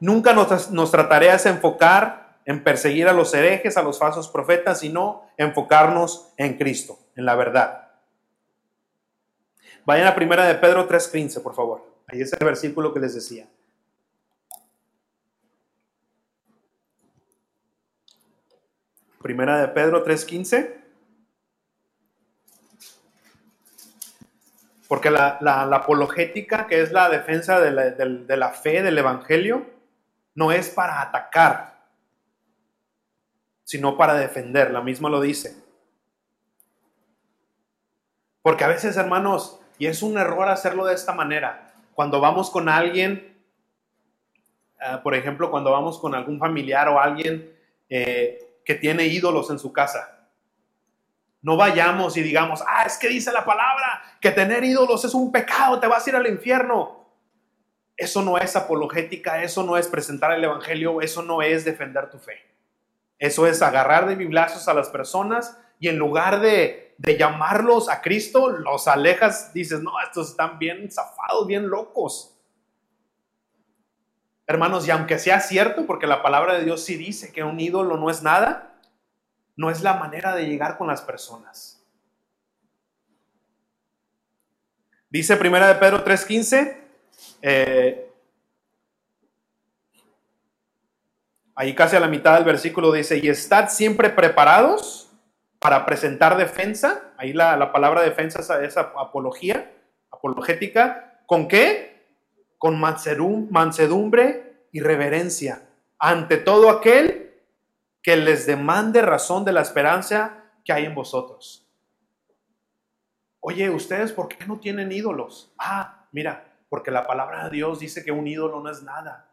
Nunca 0.00 0.32
nos, 0.32 0.70
nuestra 0.70 1.08
tarea 1.08 1.34
es 1.34 1.46
enfocar 1.46 2.40
en 2.44 2.64
perseguir 2.64 3.08
a 3.08 3.12
los 3.12 3.32
herejes, 3.34 3.76
a 3.76 3.82
los 3.82 3.98
falsos 3.98 4.28
profetas, 4.28 4.80
sino 4.80 5.22
enfocarnos 5.36 6.32
en 6.36 6.58
Cristo, 6.58 6.98
en 7.14 7.24
la 7.24 7.36
verdad. 7.36 7.88
Vayan 9.84 10.06
a 10.06 10.14
primera 10.14 10.44
de 10.46 10.54
Pedro 10.56 10.88
3.15, 10.88 11.42
por 11.42 11.54
favor. 11.54 11.86
Ahí 12.08 12.20
es 12.20 12.32
el 12.32 12.44
versículo 12.44 12.92
que 12.92 13.00
les 13.00 13.14
decía. 13.14 13.46
Primera 19.22 19.60
de 19.60 19.68
Pedro 19.68 20.04
3.15. 20.04 20.82
Porque 24.88 25.10
la, 25.10 25.38
apologética, 25.72 26.66
que 26.66 26.82
es 26.82 26.92
la 26.92 27.08
defensa 27.08 27.60
de 27.60 28.36
la, 28.36 28.50
fe 28.50 28.82
del 28.82 28.98
Evangelio, 28.98 29.64
no 30.34 30.52
es 30.52 30.68
para 30.68 31.00
atacar, 31.00 31.78
sino 33.64 33.96
para 33.96 34.14
defender. 34.14 34.70
La 34.70 34.82
misma 34.82 35.08
lo 35.08 35.22
dice. 35.22 35.56
Porque 38.42 38.64
a 38.64 38.68
veces, 38.68 38.96
hermanos, 38.98 39.60
y 39.78 39.86
es 39.86 40.02
un 40.02 40.18
error 40.18 40.48
hacerlo 40.50 40.84
de 40.84 40.94
esta 40.94 41.14
manera, 41.14 41.72
cuando 41.94 42.20
vamos 42.20 42.50
con 42.50 42.68
alguien, 42.68 43.34
eh, 44.78 44.98
por 45.02 45.14
ejemplo, 45.14 45.50
cuando 45.50 45.70
vamos 45.70 45.98
con 45.98 46.14
algún 46.14 46.38
familiar 46.38 46.88
o 46.88 47.00
alguien 47.00 47.50
eh, 47.88 48.51
que 48.64 48.74
tiene 48.74 49.06
ídolos 49.06 49.50
en 49.50 49.58
su 49.58 49.72
casa. 49.72 50.28
No 51.40 51.56
vayamos 51.56 52.16
y 52.16 52.22
digamos, 52.22 52.62
ah, 52.66 52.84
es 52.86 52.96
que 52.96 53.08
dice 53.08 53.32
la 53.32 53.44
palabra 53.44 54.02
que 54.20 54.30
tener 54.30 54.62
ídolos 54.62 55.04
es 55.04 55.12
un 55.12 55.32
pecado, 55.32 55.80
te 55.80 55.88
vas 55.88 56.06
a 56.06 56.10
ir 56.10 56.16
al 56.16 56.26
infierno. 56.28 57.08
Eso 57.96 58.22
no 58.22 58.38
es 58.38 58.54
apologética, 58.56 59.42
eso 59.42 59.62
no 59.62 59.76
es 59.76 59.88
presentar 59.88 60.32
el 60.32 60.44
Evangelio, 60.44 61.00
eso 61.00 61.22
no 61.22 61.42
es 61.42 61.64
defender 61.64 62.10
tu 62.10 62.18
fe. 62.18 62.38
Eso 63.18 63.46
es 63.46 63.60
agarrar 63.62 64.08
de 64.08 64.14
biblazos 64.16 64.68
a 64.68 64.74
las 64.74 64.88
personas 64.88 65.58
y 65.78 65.88
en 65.88 65.98
lugar 65.98 66.40
de, 66.40 66.94
de 66.98 67.18
llamarlos 67.18 67.88
a 67.88 68.00
Cristo, 68.00 68.48
los 68.48 68.86
alejas, 68.86 69.52
dices, 69.52 69.80
no, 69.80 69.92
estos 70.04 70.30
están 70.30 70.58
bien 70.58 70.90
zafados, 70.90 71.46
bien 71.46 71.68
locos. 71.68 72.31
Hermanos, 74.52 74.86
y 74.86 74.90
aunque 74.90 75.18
sea 75.18 75.40
cierto, 75.40 75.86
porque 75.86 76.06
la 76.06 76.22
palabra 76.22 76.52
de 76.54 76.64
Dios 76.64 76.84
sí 76.84 76.96
dice 76.96 77.32
que 77.32 77.42
un 77.42 77.58
ídolo 77.58 77.96
no 77.96 78.10
es 78.10 78.22
nada, 78.22 78.74
no 79.56 79.70
es 79.70 79.82
la 79.82 79.94
manera 79.94 80.34
de 80.34 80.44
llegar 80.44 80.76
con 80.76 80.88
las 80.88 81.00
personas. 81.00 81.82
Dice 85.08 85.38
Primera 85.38 85.68
de 85.68 85.76
Pedro 85.76 86.04
3:15, 86.04 86.76
eh, 87.40 88.10
ahí 91.54 91.74
casi 91.74 91.96
a 91.96 92.00
la 92.00 92.08
mitad 92.08 92.34
del 92.34 92.44
versículo 92.44 92.92
dice, 92.92 93.18
y 93.22 93.28
estad 93.28 93.70
siempre 93.70 94.10
preparados 94.10 95.10
para 95.58 95.86
presentar 95.86 96.36
defensa, 96.36 97.12
ahí 97.16 97.32
la, 97.32 97.72
palabra 97.72 98.02
defensa 98.02 98.62
es, 98.62 98.76
apología, 98.76 99.72
apologética, 100.10 101.20
¿con 101.24 101.48
qué? 101.48 101.91
Con 102.62 102.78
mansedumbre 102.78 104.66
y 104.70 104.78
reverencia 104.78 105.68
ante 105.98 106.36
todo 106.36 106.70
aquel 106.70 107.32
que 108.00 108.16
les 108.16 108.46
demande 108.46 109.02
razón 109.02 109.44
de 109.44 109.50
la 109.50 109.62
esperanza 109.62 110.44
que 110.64 110.72
hay 110.72 110.84
en 110.84 110.94
vosotros. 110.94 111.66
Oye, 113.40 113.68
¿ustedes 113.68 114.12
por 114.12 114.28
qué 114.28 114.46
no 114.46 114.60
tienen 114.60 114.92
ídolos? 114.92 115.52
Ah, 115.58 116.06
mira, 116.12 116.54
porque 116.68 116.92
la 116.92 117.04
palabra 117.04 117.46
de 117.48 117.56
Dios 117.56 117.80
dice 117.80 118.04
que 118.04 118.12
un 118.12 118.28
ídolo 118.28 118.60
no 118.60 118.70
es 118.70 118.80
nada. 118.84 119.28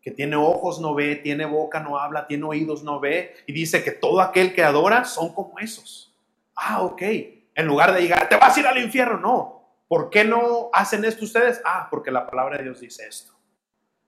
Que 0.00 0.12
tiene 0.12 0.36
ojos 0.36 0.80
no 0.80 0.94
ve, 0.94 1.16
tiene 1.16 1.46
boca 1.46 1.80
no 1.80 1.98
habla, 1.98 2.28
tiene 2.28 2.44
oídos 2.44 2.84
no 2.84 3.00
ve. 3.00 3.34
Y 3.48 3.52
dice 3.52 3.82
que 3.82 3.90
todo 3.90 4.20
aquel 4.20 4.54
que 4.54 4.62
adora 4.62 5.04
son 5.04 5.34
como 5.34 5.58
esos. 5.58 6.16
Ah, 6.54 6.82
ok. 6.82 7.02
En 7.56 7.66
lugar 7.66 7.92
de 7.92 8.02
llegar, 8.02 8.28
te 8.28 8.36
vas 8.36 8.56
a 8.56 8.60
ir 8.60 8.68
al 8.68 8.78
infierno, 8.78 9.18
no. 9.18 9.57
¿Por 9.88 10.10
qué 10.10 10.24
no 10.24 10.68
hacen 10.72 11.04
esto 11.04 11.24
ustedes? 11.24 11.60
Ah, 11.64 11.88
porque 11.90 12.10
la 12.10 12.26
palabra 12.26 12.58
de 12.58 12.64
Dios 12.64 12.80
dice 12.80 13.06
esto. 13.08 13.32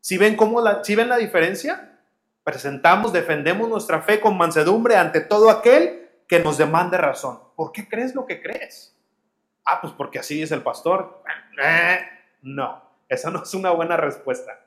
¿Si 0.00 0.18
ven, 0.18 0.36
cómo 0.36 0.60
la, 0.60 0.84
¿sí 0.84 0.94
ven 0.94 1.08
la 1.08 1.16
diferencia? 1.16 1.98
Presentamos, 2.44 3.12
defendemos 3.12 3.68
nuestra 3.68 4.02
fe 4.02 4.20
con 4.20 4.36
mansedumbre 4.36 4.96
ante 4.96 5.20
todo 5.20 5.50
aquel 5.50 6.10
que 6.28 6.40
nos 6.40 6.58
demande 6.58 6.96
razón. 6.96 7.40
¿Por 7.56 7.72
qué 7.72 7.88
crees 7.88 8.14
lo 8.14 8.26
que 8.26 8.40
crees? 8.42 8.96
Ah, 9.64 9.80
pues 9.80 9.92
porque 9.94 10.18
así 10.18 10.38
dice 10.38 10.54
el 10.54 10.62
pastor. 10.62 11.22
Eh, 11.62 12.00
no, 12.42 12.82
esa 13.08 13.30
no 13.30 13.42
es 13.42 13.52
una 13.54 13.70
buena 13.70 13.96
respuesta. 13.96 14.58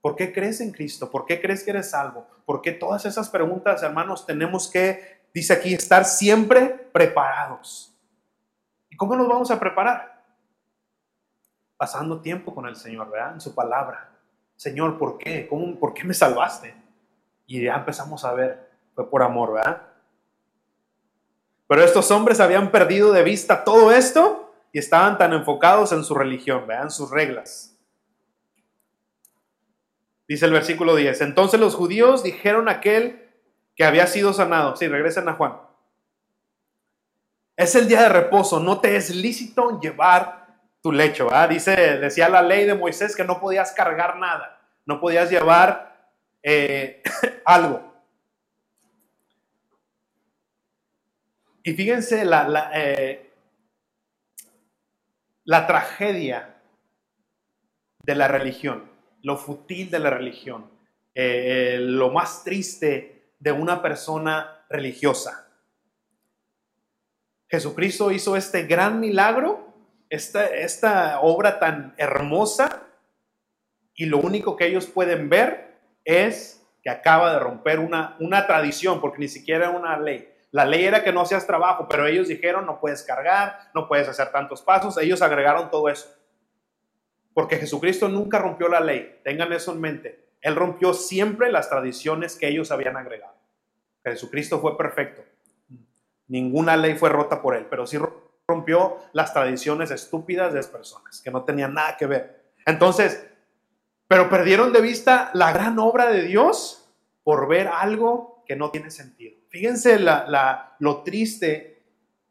¿Por 0.00 0.16
qué 0.16 0.32
crees 0.32 0.60
en 0.60 0.70
Cristo? 0.70 1.10
¿Por 1.10 1.24
qué 1.24 1.40
crees 1.40 1.64
que 1.64 1.70
eres 1.70 1.90
salvo? 1.90 2.26
¿Por 2.44 2.60
qué 2.60 2.72
todas 2.72 3.06
esas 3.06 3.30
preguntas, 3.30 3.82
hermanos, 3.82 4.26
tenemos 4.26 4.70
que, 4.70 5.22
dice 5.32 5.54
aquí, 5.54 5.72
estar 5.72 6.04
siempre 6.04 6.68
preparados? 6.92 7.93
¿Y 8.94 8.96
cómo 8.96 9.16
nos 9.16 9.26
vamos 9.26 9.50
a 9.50 9.58
preparar? 9.58 10.22
Pasando 11.76 12.20
tiempo 12.20 12.54
con 12.54 12.64
el 12.66 12.76
Señor, 12.76 13.10
¿verdad? 13.10 13.32
En 13.32 13.40
su 13.40 13.52
palabra. 13.52 14.08
Señor, 14.54 14.98
¿por 14.98 15.18
qué? 15.18 15.48
¿Cómo, 15.48 15.74
¿Por 15.80 15.92
qué 15.92 16.04
me 16.04 16.14
salvaste? 16.14 16.76
Y 17.44 17.64
ya 17.64 17.74
empezamos 17.74 18.24
a 18.24 18.32
ver, 18.34 18.70
fue 18.94 19.10
por 19.10 19.24
amor, 19.24 19.54
¿verdad? 19.54 19.82
Pero 21.66 21.82
estos 21.82 22.08
hombres 22.12 22.38
habían 22.38 22.70
perdido 22.70 23.12
de 23.12 23.24
vista 23.24 23.64
todo 23.64 23.90
esto 23.90 24.54
y 24.70 24.78
estaban 24.78 25.18
tan 25.18 25.32
enfocados 25.32 25.90
en 25.90 26.04
su 26.04 26.14
religión, 26.14 26.64
vean 26.68 26.92
sus 26.92 27.10
reglas. 27.10 27.76
Dice 30.28 30.46
el 30.46 30.52
versículo 30.52 30.94
10. 30.94 31.20
Entonces 31.20 31.58
los 31.58 31.74
judíos 31.74 32.22
dijeron 32.22 32.68
a 32.68 32.74
aquel 32.74 33.28
que 33.74 33.82
había 33.82 34.06
sido 34.06 34.32
sanado. 34.32 34.76
Sí, 34.76 34.86
regresen 34.86 35.28
a 35.28 35.32
Juan. 35.32 35.63
Es 37.56 37.74
el 37.76 37.86
día 37.86 38.02
de 38.02 38.08
reposo, 38.08 38.58
no 38.58 38.80
te 38.80 38.96
es 38.96 39.14
lícito 39.14 39.80
llevar 39.80 40.44
tu 40.82 40.90
lecho. 40.90 41.28
Dice, 41.48 41.98
decía 41.98 42.28
la 42.28 42.42
ley 42.42 42.64
de 42.64 42.74
Moisés 42.74 43.14
que 43.14 43.24
no 43.24 43.40
podías 43.40 43.72
cargar 43.72 44.18
nada, 44.18 44.60
no 44.86 45.00
podías 45.00 45.30
llevar 45.30 46.12
eh, 46.42 47.02
algo. 47.44 47.94
Y 51.62 51.72
fíjense 51.72 52.24
la, 52.24 52.70
eh, 52.74 53.32
la, 55.44 55.66
tragedia 55.66 56.60
de 58.02 58.14
la 58.14 58.28
religión, 58.28 58.90
lo 59.22 59.38
futil 59.38 59.90
de 59.90 59.98
la 60.00 60.10
religión, 60.10 60.70
eh, 61.14 61.78
lo 61.80 62.10
más 62.10 62.44
triste 62.44 63.32
de 63.38 63.52
una 63.52 63.80
persona 63.80 64.66
religiosa. 64.68 65.43
Jesucristo 67.48 68.10
hizo 68.10 68.36
este 68.36 68.64
gran 68.64 69.00
milagro, 69.00 69.74
esta, 70.08 70.46
esta 70.46 71.20
obra 71.20 71.58
tan 71.58 71.94
hermosa, 71.96 72.82
y 73.94 74.06
lo 74.06 74.18
único 74.18 74.56
que 74.56 74.66
ellos 74.66 74.86
pueden 74.86 75.28
ver 75.28 75.78
es 76.04 76.66
que 76.82 76.90
acaba 76.90 77.32
de 77.32 77.38
romper 77.38 77.78
una, 77.78 78.16
una 78.20 78.46
tradición, 78.46 79.00
porque 79.00 79.18
ni 79.18 79.28
siquiera 79.28 79.70
una 79.70 79.98
ley 79.98 80.34
la 80.54 80.64
ley 80.64 80.84
era 80.84 81.02
que 81.02 81.12
no 81.12 81.22
hacías 81.22 81.48
trabajo, 81.48 81.88
pero 81.88 82.06
ellos 82.06 82.28
dijeron 82.28 82.64
no 82.64 82.78
puedes 82.78 83.02
cargar, 83.02 83.58
no 83.74 83.88
puedes 83.88 84.08
hacer 84.08 84.30
tantos 84.30 84.62
pasos. 84.62 84.96
Ellos 84.98 85.20
agregaron 85.20 85.68
todo 85.68 85.88
eso. 85.88 86.08
Porque 87.32 87.56
Jesucristo 87.56 88.08
nunca 88.08 88.38
rompió 88.38 88.68
la 88.68 88.78
ley. 88.78 89.18
Tengan 89.24 89.52
eso 89.52 89.72
en 89.72 89.80
mente. 89.80 90.28
Él 90.40 90.54
rompió 90.54 90.94
siempre 90.94 91.50
las 91.50 91.68
tradiciones 91.68 92.36
que 92.36 92.46
ellos 92.46 92.70
habían 92.70 92.96
agregado. 92.96 93.34
Jesucristo 94.04 94.60
fue 94.60 94.78
perfecto. 94.78 95.24
Ninguna 96.28 96.76
ley 96.76 96.94
fue 96.94 97.10
rota 97.10 97.42
por 97.42 97.54
él, 97.54 97.66
pero 97.68 97.86
sí 97.86 97.98
rompió 98.46 98.98
las 99.12 99.32
tradiciones 99.32 99.90
estúpidas 99.90 100.52
de 100.52 100.58
las 100.58 100.68
personas, 100.68 101.20
que 101.20 101.30
no 101.30 101.44
tenían 101.44 101.74
nada 101.74 101.96
que 101.96 102.06
ver. 102.06 102.52
Entonces, 102.66 103.26
pero 104.08 104.28
perdieron 104.28 104.72
de 104.72 104.80
vista 104.80 105.30
la 105.34 105.52
gran 105.52 105.78
obra 105.78 106.10
de 106.10 106.22
Dios 106.22 106.90
por 107.22 107.48
ver 107.48 107.68
algo 107.68 108.42
que 108.46 108.56
no 108.56 108.70
tiene 108.70 108.90
sentido. 108.90 109.38
Fíjense 109.48 109.98
lo 110.78 111.02
triste 111.02 111.82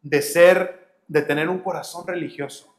de 0.02 0.22
ser, 0.22 1.00
de 1.08 1.22
tener 1.22 1.50
un 1.50 1.60
corazón 1.60 2.06
religioso. 2.06 2.76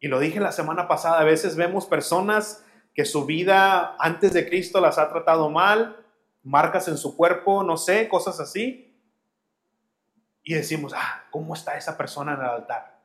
Y 0.00 0.08
lo 0.08 0.18
dije 0.20 0.40
la 0.40 0.52
semana 0.52 0.86
pasada, 0.88 1.20
a 1.20 1.24
veces 1.24 1.56
vemos 1.56 1.86
personas 1.86 2.64
que 2.94 3.04
su 3.04 3.26
vida 3.26 3.96
antes 3.98 4.32
de 4.32 4.48
Cristo 4.48 4.80
las 4.80 4.98
ha 4.98 5.08
tratado 5.08 5.50
mal, 5.50 5.96
marcas 6.42 6.88
en 6.88 6.96
su 6.96 7.16
cuerpo, 7.16 7.62
no 7.62 7.76
sé, 7.76 8.08
cosas 8.08 8.38
así. 8.38 8.93
Y 10.44 10.54
decimos, 10.54 10.92
ah, 10.94 11.24
¿cómo 11.30 11.54
está 11.54 11.76
esa 11.76 11.96
persona 11.96 12.34
en 12.34 12.40
el 12.40 12.46
altar? 12.46 12.98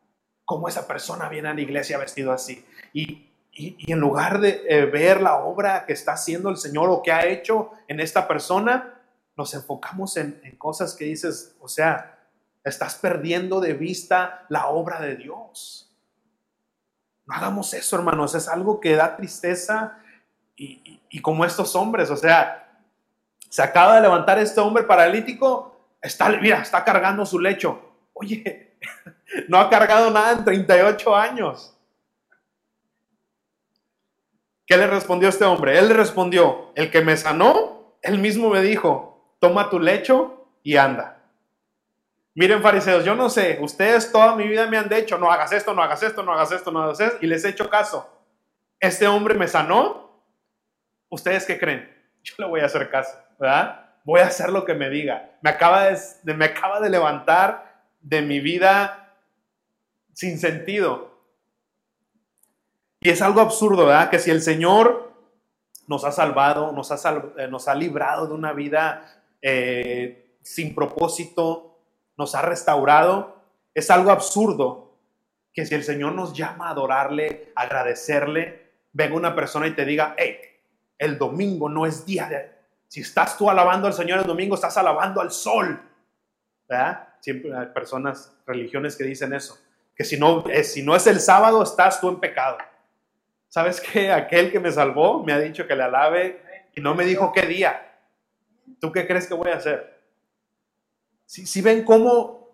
¿Cómo 0.44 0.68
esa 0.68 0.86
persona 0.86 1.30
viene 1.30 1.48
a 1.48 1.54
la 1.54 1.62
iglesia 1.62 1.98
vestido 1.98 2.34
así? 2.34 2.66
Y, 2.94 3.26
en 3.52 4.00
lugar 4.00 4.40
de 4.40 4.64
eh, 4.70 4.86
ver 4.86 5.22
la 5.22 5.38
obra 5.38 5.86
que 5.86 5.92
está 5.92 6.14
haciendo 6.14 6.50
el 6.50 6.56
Señor 6.58 6.90
o 6.90 7.02
que 7.02 7.12
ha 7.12 7.26
hecho 7.26 7.72
en 7.88 8.00
esta 8.00 8.26
persona, 8.28 9.00
nos 9.36 9.54
enfocamos 9.54 10.18
en, 10.18 10.40
cosas 10.58 10.96
que 10.96 11.06
dices, 11.06 11.56
o 11.60 11.68
sea, 11.68 12.20
estás 12.64 12.96
perdiendo 12.96 13.60
de 13.60 13.74
vista 13.74 14.46
la 14.50 14.68
obra 14.68 15.00
de 15.00 15.16
Dios. 15.16 15.90
No 17.26 17.36
hagamos 17.36 17.74
eso, 17.74 17.96
hermanos, 17.96 18.36
es 18.36 18.48
algo 18.48 18.80
que 18.80 18.96
da 18.96 19.16
tristeza 19.16 19.98
y, 20.56 21.22
como 21.22 21.46
estos 21.46 21.76
hombres, 21.76 22.10
o 22.10 22.18
sea, 22.18 22.82
se 23.50 23.62
acaba 23.62 23.96
de 23.96 24.02
levantar 24.02 24.40
este 24.40 24.60
hombre 24.60 24.84
paralítico, 24.84 25.79
está, 26.02 26.30
mira, 26.30 26.62
está 26.62 26.84
cargando 26.84 27.26
su 27.26 27.40
lecho. 27.40 27.82
Oye, 28.14 28.78
no 29.48 29.58
ha 29.58 29.70
cargado 29.70 30.10
nada 30.12 30.34
en 30.34 30.46
38 30.46 31.16
años. 31.16 31.76
¿Qué 34.66 34.78
le 34.78 34.86
respondió 34.88 35.30
este 35.30 35.46
hombre? 35.46 35.78
Él 35.80 35.88
le 35.88 35.96
respondió, 35.96 36.72
el 36.76 36.92
que 36.92 37.02
me 37.02 37.18
sanó, 37.18 37.96
él 38.04 38.20
mismo 38.20 38.50
me 38.50 38.62
dijo, 38.62 39.36
toma 39.40 39.70
tu 39.70 39.80
lecho 39.80 40.48
y 40.62 40.78
anda. 40.78 41.24
Miren, 42.36 42.62
fariseos, 42.62 43.04
yo 43.04 43.16
no 43.16 43.30
sé, 43.30 43.58
ustedes 43.62 44.12
toda 44.12 44.36
mi 44.36 44.48
vida 44.48 44.68
me 44.68 44.78
han 44.78 44.88
dicho, 44.88 45.18
no 45.18 45.32
hagas 45.32 45.52
esto, 45.52 45.74
no 45.74 45.82
hagas 45.82 46.04
esto, 46.04 46.22
no 46.22 46.34
hagas 46.34 46.52
esto, 46.52 46.72
no 46.72 46.84
hagas 46.84 47.00
esto, 47.00 47.18
y 47.22 47.28
les 47.28 47.44
he 47.44 47.50
hecho 47.50 47.70
caso. 47.70 48.08
Este 48.80 49.08
hombre 49.08 49.34
me 49.34 49.48
sanó. 49.48 50.24
¿Ustedes 51.10 51.46
qué 51.46 51.60
creen? 51.60 51.92
Yo 52.24 52.36
le 52.38 52.46
voy 52.46 52.62
a 52.62 52.66
hacer 52.66 52.90
caso, 52.90 53.18
¿verdad? 53.40 53.89
Voy 54.04 54.22
a 54.22 54.28
hacer 54.28 54.50
lo 54.50 54.66
que 54.66 54.74
me 54.74 54.90
diga. 54.90 55.38
Me 55.42 55.50
acaba 55.50 55.86
de, 55.86 56.34
me 56.34 56.46
acaba 56.46 56.80
de 56.80 56.90
levantar 56.90 57.84
de 58.02 58.22
mi 58.22 58.40
vida 58.40 59.16
sin 60.14 60.40
sentido. 60.40 61.20
Y 63.02 63.10
es 63.10 63.22
algo 63.22 63.42
absurdo, 63.42 63.86
¿verdad? 63.86 64.10
Que 64.10 64.20
si 64.20 64.32
el 64.32 64.42
Señor 64.42 65.14
nos 65.88 66.04
ha 66.04 66.12
salvado, 66.12 66.72
nos 66.72 66.92
ha, 66.92 67.24
eh, 67.38 67.48
nos 67.48 67.68
ha 67.68 67.76
librado 67.76 68.28
de 68.28 68.34
una 68.34 68.54
vida 68.54 69.24
eh, 69.42 70.36
sin 70.42 70.76
propósito, 70.76 71.80
nos 72.18 72.36
ha 72.36 72.42
restaurado. 72.42 73.38
Es 73.74 73.90
algo 73.90 74.12
absurdo 74.12 74.98
que 75.54 75.66
si 75.66 75.76
el 75.76 75.84
Señor 75.84 76.14
nos 76.14 76.34
llama 76.34 76.68
a 76.68 76.72
adorarle, 76.72 77.52
agradecerle, 77.56 78.70
venga 78.94 79.16
una 79.16 79.36
persona 79.36 79.68
y 79.68 79.76
te 79.76 79.86
diga, 79.86 80.16
hey, 80.18 80.38
el 80.98 81.18
domingo 81.18 81.70
no 81.70 81.86
es 81.86 82.06
día 82.06 82.28
de... 82.28 82.59
Si 82.90 83.02
estás 83.02 83.38
tú 83.38 83.50
alabando 83.50 83.86
al 83.86 83.94
Señor 83.94 84.20
el 84.20 84.26
domingo, 84.26 84.56
estás 84.56 84.76
alabando 84.76 85.22
al 85.22 85.32
sol. 85.32 85.80
¿Verdad? 86.68 87.08
Siempre 87.20 87.56
hay 87.56 87.68
personas, 87.68 88.36
religiones 88.48 88.96
que 88.96 89.04
dicen 89.04 89.32
eso. 89.32 89.60
Que 89.96 90.04
si 90.04 90.20
no, 90.20 90.44
eh, 90.50 90.64
si 90.64 90.82
no 90.82 90.96
es 90.96 91.06
el 91.06 91.20
sábado, 91.20 91.62
estás 91.62 92.02
tú 92.02 92.10
en 92.10 92.20
pecado. 92.20 92.58
¿Sabes 93.48 93.80
qué? 93.80 94.12
Aquel 94.12 94.52
que 94.52 94.60
me 94.60 94.72
salvó 94.72 95.24
me 95.24 95.34
ha 95.34 95.40
dicho 95.40 95.68
que 95.68 95.76
le 95.76 95.84
alabe 95.84 96.42
y 96.76 96.82
no 96.82 96.96
me 96.96 97.06
dijo 97.06 97.32
qué 97.32 97.44
día. 97.44 97.80
¿Tú 98.82 98.92
qué 98.92 99.06
crees 99.06 99.28
que 99.28 99.36
voy 99.36 99.52
a 99.52 99.58
hacer? 99.58 100.00
Si, 101.28 101.62
ven 101.62 101.84
cómo 101.84 102.50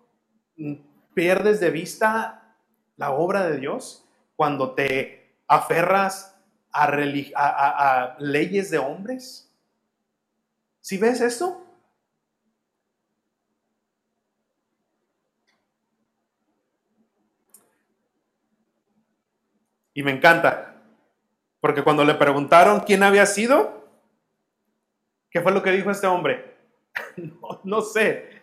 pierdes 1.14 1.60
de 1.60 1.70
vista 1.70 2.56
la 2.96 3.12
obra 3.12 3.46
de 3.46 3.56
Dios 3.56 4.06
cuando 4.36 4.74
te 4.74 5.38
aferras 5.48 6.38
a 6.72 8.16
leyes 8.18 8.70
de 8.70 8.76
hombres. 8.76 9.45
¿Si 10.86 10.98
ves 10.98 11.20
eso? 11.20 11.66
Y 19.94 20.04
me 20.04 20.12
encanta, 20.12 20.80
porque 21.58 21.82
cuando 21.82 22.04
le 22.04 22.14
preguntaron 22.14 22.84
quién 22.86 23.02
había 23.02 23.26
sido, 23.26 23.84
¿qué 25.28 25.40
fue 25.40 25.50
lo 25.50 25.60
que 25.60 25.72
dijo 25.72 25.90
este 25.90 26.06
hombre? 26.06 26.54
no, 27.64 27.80
sé, 27.80 28.42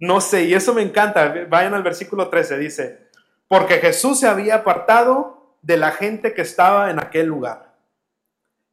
no 0.00 0.20
sé, 0.20 0.42
y 0.42 0.54
eso 0.54 0.74
me 0.74 0.82
encanta. 0.82 1.46
Vayan 1.48 1.74
al 1.74 1.84
versículo 1.84 2.28
13, 2.28 2.58
dice, 2.58 3.10
porque 3.46 3.74
Jesús 3.74 4.18
se 4.18 4.26
había 4.26 4.56
apartado 4.56 5.56
de 5.62 5.76
la 5.76 5.92
gente 5.92 6.34
que 6.34 6.42
estaba 6.42 6.90
en 6.90 6.98
aquel 6.98 7.26
lugar. 7.26 7.76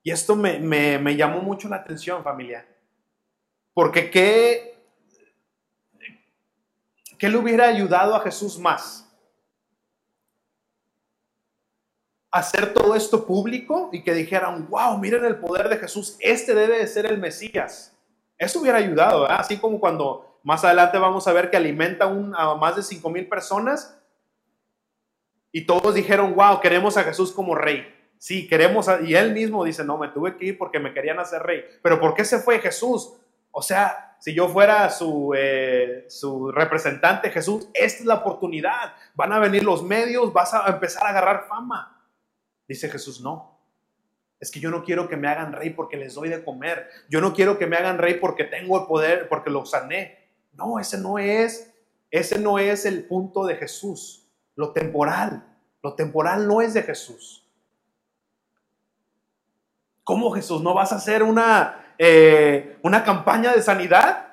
Y 0.02 0.10
esto 0.10 0.36
me, 0.36 0.58
me 0.58 1.16
llamó 1.16 1.42
mucho 1.44 1.70
la 1.70 1.76
atención, 1.76 2.24
familia. 2.24 2.73
Porque 3.74 4.12
¿qué, 4.12 4.78
¿qué 7.18 7.30
le 7.30 7.38
hubiera 7.38 7.68
ayudado 7.68 8.16
a 8.16 8.22
Jesús 8.22 8.60
más? 8.60 9.04
hacer 12.34 12.74
todo 12.74 12.96
esto 12.96 13.28
público 13.28 13.90
y 13.92 14.02
que 14.02 14.12
dijeran, 14.12 14.68
wow, 14.68 14.98
miren 14.98 15.24
el 15.24 15.38
poder 15.38 15.70
de 15.70 15.78
Jesús, 15.78 16.18
este 16.20 16.56
debe 16.56 16.80
de 16.80 16.88
ser 16.88 17.06
el 17.06 17.20
Mesías. 17.20 17.96
Eso 18.40 18.60
hubiera 18.60 18.80
ayudado, 18.80 19.30
así 19.30 19.58
como 19.58 19.80
cuando 19.80 20.40
más 20.42 20.66
adelante 20.66 20.98
vamos 20.98 21.28
a 21.28 21.34
ver 21.34 21.52
que 21.52 21.58
alimenta 21.58 22.06
a 22.06 22.56
más 22.56 22.76
de 22.76 22.82
5 22.82 23.08
mil 23.12 23.30
personas 23.30 23.96
y 25.52 25.68
todos 25.68 25.94
dijeron, 25.94 26.34
wow, 26.34 26.60
queremos 26.60 26.98
a 26.98 27.04
Jesús 27.04 27.32
como 27.32 27.54
rey. 27.54 27.86
Sí, 28.18 28.48
queremos, 28.48 28.88
y 29.04 29.14
él 29.14 29.32
mismo 29.32 29.64
dice, 29.64 29.84
no, 29.84 30.00
me 30.00 30.08
tuve 30.08 30.36
que 30.36 30.46
ir 30.46 30.58
porque 30.58 30.80
me 30.80 30.92
querían 30.92 31.20
hacer 31.20 31.44
rey. 31.44 31.64
Pero 31.84 32.00
¿por 32.00 32.16
qué 32.16 32.26
se 32.26 32.40
fue 32.40 32.58
Jesús? 32.60 33.14
O 33.56 33.62
sea, 33.62 34.18
si 34.20 34.34
yo 34.34 34.50
fuera 34.50 34.90
su, 34.90 35.34
eh, 35.38 36.06
su 36.10 36.52
representante, 36.52 37.30
Jesús, 37.30 37.70
esta 37.74 38.00
es 38.00 38.06
la 38.06 38.16
oportunidad. 38.16 38.96
Van 39.14 39.32
a 39.32 39.40
venir 39.40 39.64
los 39.64 39.84
medios, 39.84 40.34
vas 40.34 40.54
a 40.56 40.66
empezar 40.68 41.06
a 41.06 41.10
agarrar 41.10 41.46
fama. 41.48 42.04
Dice 42.68 42.90
Jesús, 42.90 43.22
no. 43.22 43.60
Es 44.40 44.50
que 44.50 44.60
yo 44.60 44.72
no 44.72 44.84
quiero 44.84 45.08
que 45.08 45.18
me 45.18 45.28
hagan 45.28 45.54
rey 45.54 45.70
porque 45.70 45.98
les 45.98 46.16
doy 46.16 46.30
de 46.30 46.44
comer. 46.44 46.90
Yo 47.10 47.22
no 47.22 47.34
quiero 47.34 47.60
que 47.60 47.68
me 47.68 47.78
hagan 47.78 48.00
rey 48.00 48.16
porque 48.16 48.44
tengo 48.44 48.80
el 48.80 48.88
poder, 48.88 49.30
porque 49.30 49.52
lo 49.52 49.66
sané. 49.66 50.18
No, 50.54 50.80
ese 50.80 50.98
no 50.98 51.20
es, 51.20 51.72
ese 52.10 52.40
no 52.40 52.58
es 52.58 52.86
el 52.86 53.06
punto 53.06 53.46
de 53.46 53.56
Jesús. 53.56 54.28
Lo 54.56 54.72
temporal, 54.72 55.46
lo 55.84 55.94
temporal 55.94 56.48
no 56.48 56.62
es 56.62 56.74
de 56.74 56.82
Jesús. 56.82 57.48
¿Cómo 60.04 60.32
Jesús? 60.32 60.62
¿No 60.62 60.74
vas 60.74 60.92
a 60.92 60.96
hacer 60.96 61.24
una, 61.24 61.83
eh, 61.98 62.78
una 62.82 63.04
campaña 63.04 63.54
de 63.54 63.62
sanidad? 63.62 64.28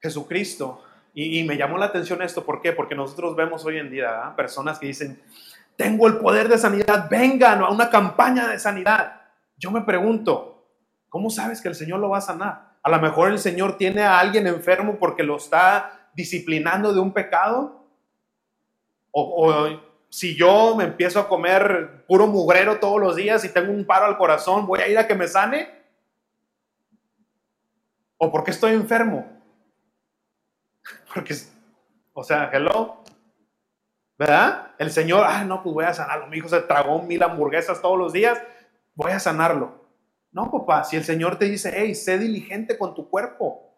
Jesucristo 0.00 0.84
y, 1.16 1.44
me 1.44 1.56
llamó 1.56 1.78
la 1.78 1.86
atención 1.86 2.20
esto, 2.22 2.44
¿por 2.44 2.60
qué? 2.60 2.72
Porque 2.72 2.96
nosotros 2.96 3.36
vemos 3.36 3.64
hoy 3.64 3.78
en 3.78 3.88
día 3.88 4.34
personas 4.36 4.80
que 4.80 4.88
dicen, 4.88 5.22
tengo 5.76 6.08
el 6.08 6.16
poder 6.16 6.48
de 6.48 6.58
sanidad, 6.58 7.08
vengan 7.08 7.62
a 7.62 7.70
una 7.70 7.88
campaña 7.88 8.48
de 8.48 8.58
sanidad. 8.58 9.22
Yo 9.56 9.70
me 9.70 9.82
pregunto, 9.82 10.66
¿cómo 11.08 11.30
sabes 11.30 11.60
que 11.60 11.68
el 11.68 11.76
Señor 11.76 12.00
lo 12.00 12.08
va 12.08 12.18
a 12.18 12.22
sanar? 12.22 12.74
A 12.82 12.90
lo 12.90 13.00
mejor 13.00 13.30
el 13.30 13.38
Señor 13.38 13.76
tiene 13.76 14.02
a 14.02 14.18
alguien 14.18 14.48
enfermo 14.48 14.96
porque 14.98 15.22
lo 15.22 15.36
está 15.36 16.10
disciplinando 16.14 16.92
de 16.92 16.98
un 16.98 17.12
pecado. 17.12 17.86
O, 19.12 19.68
si 20.14 20.36
yo 20.36 20.76
me 20.76 20.84
empiezo 20.84 21.18
a 21.18 21.26
comer 21.26 22.04
puro 22.06 22.28
mugrero 22.28 22.78
todos 22.78 23.00
los 23.00 23.16
días 23.16 23.44
y 23.44 23.48
tengo 23.48 23.72
un 23.72 23.84
paro 23.84 24.06
al 24.06 24.16
corazón, 24.16 24.64
¿voy 24.64 24.78
a 24.78 24.86
ir 24.86 24.96
a 24.96 25.08
que 25.08 25.16
me 25.16 25.26
sane? 25.26 25.68
¿O 28.16 28.30
porque 28.30 28.52
estoy 28.52 28.74
enfermo? 28.74 29.28
Porque, 31.12 31.34
o 32.12 32.22
sea, 32.22 32.48
hello, 32.52 33.02
¿verdad? 34.16 34.70
El 34.78 34.92
Señor, 34.92 35.24
ah, 35.26 35.42
no, 35.42 35.64
pues 35.64 35.74
voy 35.74 35.84
a 35.84 35.94
sanarlo. 35.94 36.28
Mi 36.28 36.36
hijo 36.36 36.48
se 36.48 36.60
tragó 36.60 37.02
mil 37.02 37.20
hamburguesas 37.20 37.82
todos 37.82 37.98
los 37.98 38.12
días, 38.12 38.40
voy 38.94 39.10
a 39.10 39.18
sanarlo. 39.18 39.84
No, 40.30 40.48
papá, 40.48 40.84
si 40.84 40.94
el 40.94 41.02
Señor 41.02 41.40
te 41.40 41.46
dice, 41.46 41.72
hey, 41.74 41.92
sé 41.96 42.20
diligente 42.20 42.78
con 42.78 42.94
tu 42.94 43.10
cuerpo. 43.10 43.74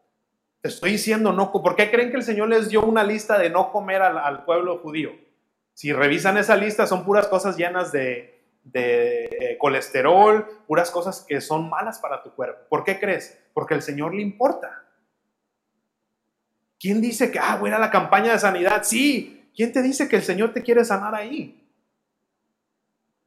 Te 0.61 0.69
estoy 0.69 0.93
diciendo, 0.93 1.33
no, 1.33 1.51
¿por 1.51 1.77
qué 1.77 1.91
creen 1.91 2.11
que 2.11 2.19
el 2.19 2.25
Señor 2.25 2.51
les 2.51 2.69
dio 2.69 2.83
una 2.83 3.05
lista 3.05 3.39
de 3.39 3.49
no 3.49 3.73
comer 3.73 4.03
al, 4.03 4.45
pueblo 4.45 4.77
judío? 4.81 5.26
Si 5.77 5.93
revisan 5.93 6.39
esa 6.39 6.57
lista, 6.57 6.87
son 6.87 7.05
puras 7.05 7.29
cosas 7.29 7.59
llenas 7.59 7.93
de, 7.93 8.43
de 8.65 9.25
eh, 9.27 9.59
colesterol, 9.59 10.65
puras 10.67 10.91
cosas 10.91 11.21
que 11.29 11.43
son 11.43 11.69
malas 11.69 11.99
para 11.99 12.23
tu 12.23 12.33
cuerpo. 12.35 12.63
¿Por 12.71 12.83
qué 12.83 12.99
crees? 12.99 13.39
Porque 13.53 13.75
el 13.75 13.83
Señor 13.83 14.15
le 14.15 14.23
importa. 14.23 14.87
¿Quién 16.81 17.03
dice 17.03 17.31
que, 17.31 17.39
ah, 17.39 17.59
voy 17.61 17.69
a 17.69 17.73
ir 17.73 17.75
a 17.75 17.79
la 17.79 17.91
campaña 17.91 18.33
de 18.33 18.39
sanidad? 18.39 18.85
Sí. 18.85 19.51
¿Quién 19.55 19.71
te 19.71 19.83
dice 19.83 20.09
que 20.09 20.17
el 20.17 20.23
Señor 20.23 20.55
te 20.55 20.63
quiere 20.63 20.83
sanar 20.83 21.15
ahí? 21.15 21.71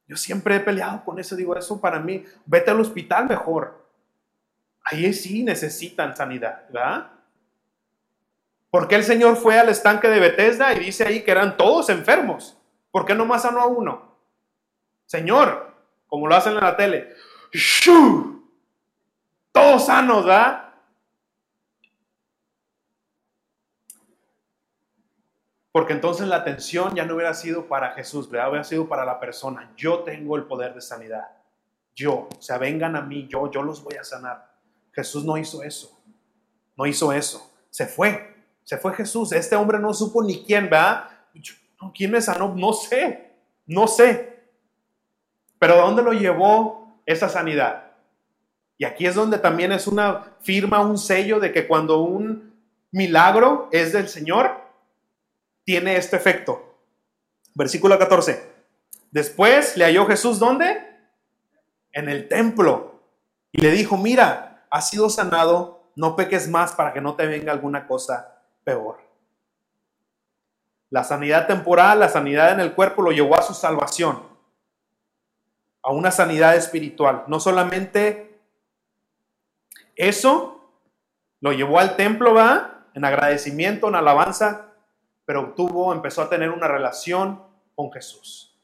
Yo 0.07 0.17
siempre 0.17 0.55
he 0.55 0.59
peleado 0.59 1.05
con 1.05 1.19
eso. 1.19 1.35
Digo, 1.35 1.55
eso 1.55 1.79
para 1.79 1.99
mí, 1.99 2.25
vete 2.47 2.71
al 2.71 2.79
hospital 2.79 3.27
mejor. 3.27 3.87
Ahí 4.85 5.13
sí 5.13 5.43
necesitan 5.43 6.17
sanidad, 6.17 6.67
¿verdad? 6.71 7.11
Porque 8.69 8.95
el 8.95 9.03
Señor 9.03 9.35
fue 9.35 9.59
al 9.59 9.69
estanque 9.69 10.07
de 10.07 10.19
Bethesda 10.19 10.73
y 10.73 10.79
dice 10.79 11.05
ahí 11.05 11.23
que 11.23 11.31
eran 11.31 11.57
todos 11.57 11.89
enfermos? 11.89 12.57
¿Por 12.91 13.05
qué 13.05 13.15
nomás 13.15 13.43
sanó 13.43 13.61
a 13.61 13.67
uno? 13.67 14.15
Señor, 15.05 15.73
como 16.07 16.27
lo 16.27 16.35
hacen 16.35 16.53
en 16.53 16.61
la 16.61 16.77
tele, 16.77 17.15
todos 19.51 19.85
sanos, 19.85 20.25
¿verdad? 20.25 20.69
Porque 25.71 25.93
entonces 25.93 26.27
la 26.27 26.37
atención 26.37 26.95
ya 26.95 27.05
no 27.05 27.15
hubiera 27.15 27.33
sido 27.33 27.67
para 27.67 27.91
Jesús, 27.91 28.29
¿verdad? 28.29 28.49
Hubiera 28.49 28.63
sido 28.63 28.87
para 28.87 29.05
la 29.05 29.19
persona. 29.19 29.71
Yo 29.77 29.99
tengo 29.99 30.35
el 30.35 30.45
poder 30.45 30.73
de 30.73 30.81
sanidad. 30.81 31.27
Yo, 31.95 32.27
o 32.35 32.41
sea, 32.41 32.57
vengan 32.57 32.95
a 32.95 33.01
mí, 33.01 33.27
yo, 33.27 33.51
yo 33.51 33.61
los 33.61 33.83
voy 33.83 33.95
a 33.95 34.03
sanar. 34.03 34.51
Jesús 34.91 35.23
no 35.23 35.37
hizo 35.37 35.63
eso. 35.63 36.01
No 36.75 36.85
hizo 36.85 37.13
eso. 37.13 37.51
Se 37.69 37.85
fue. 37.85 38.38
Se 38.69 38.77
fue 38.77 38.93
Jesús. 38.93 39.31
Este 39.31 39.55
hombre 39.55 39.79
no 39.79 39.95
supo 39.95 40.21
ni 40.21 40.43
quién, 40.43 40.69
¿verdad? 40.69 41.09
¿Quién 41.95 42.11
me 42.11 42.21
sanó? 42.21 42.53
No 42.53 42.71
sé. 42.71 43.31
No 43.65 43.87
sé. 43.87 44.43
Pero 45.57 45.77
¿dónde 45.77 46.03
lo 46.03 46.13
llevó 46.13 47.01
esa 47.07 47.29
sanidad? 47.29 47.93
Y 48.77 48.85
aquí 48.85 49.07
es 49.07 49.15
donde 49.15 49.39
también 49.39 49.71
es 49.71 49.87
una 49.87 50.35
firma, 50.41 50.81
un 50.81 50.99
sello 50.99 51.39
de 51.39 51.51
que 51.51 51.67
cuando 51.67 52.01
un 52.01 52.53
milagro 52.91 53.69
es 53.71 53.91
del 53.91 54.07
Señor, 54.07 54.51
tiene 55.63 55.95
este 55.95 56.17
efecto. 56.17 56.77
Versículo 57.55 57.97
14. 57.97 58.53
Después 59.09 59.77
le 59.77 59.85
halló 59.85 60.05
Jesús 60.05 60.37
¿dónde? 60.37 60.79
En 61.91 62.07
el 62.07 62.27
templo. 62.27 63.01
Y 63.51 63.61
le 63.61 63.71
dijo, 63.71 63.97
mira, 63.97 64.67
has 64.69 64.91
sido 64.91 65.09
sanado, 65.09 65.89
no 65.95 66.15
peques 66.15 66.47
más 66.47 66.73
para 66.73 66.93
que 66.93 67.01
no 67.01 67.15
te 67.15 67.25
venga 67.25 67.51
alguna 67.51 67.87
cosa 67.87 68.35
peor. 68.63 68.99
La 70.89 71.03
sanidad 71.03 71.47
temporal, 71.47 71.99
la 71.99 72.09
sanidad 72.09 72.51
en 72.51 72.59
el 72.59 72.73
cuerpo 72.73 73.01
lo 73.01 73.11
llevó 73.11 73.37
a 73.37 73.43
su 73.43 73.53
salvación, 73.53 74.23
a 75.83 75.91
una 75.91 76.11
sanidad 76.11 76.55
espiritual. 76.55 77.23
No 77.27 77.39
solamente 77.39 78.39
eso, 79.95 80.71
lo 81.41 81.51
llevó 81.51 81.79
al 81.79 81.95
templo, 81.95 82.33
va, 82.33 82.87
en 82.93 83.05
agradecimiento, 83.05 83.87
en 83.87 83.95
alabanza, 83.95 84.73
pero 85.25 85.53
tuvo, 85.53 85.93
empezó 85.93 86.23
a 86.23 86.29
tener 86.29 86.49
una 86.49 86.67
relación 86.67 87.43
con 87.75 87.91
Jesús. 87.91 88.57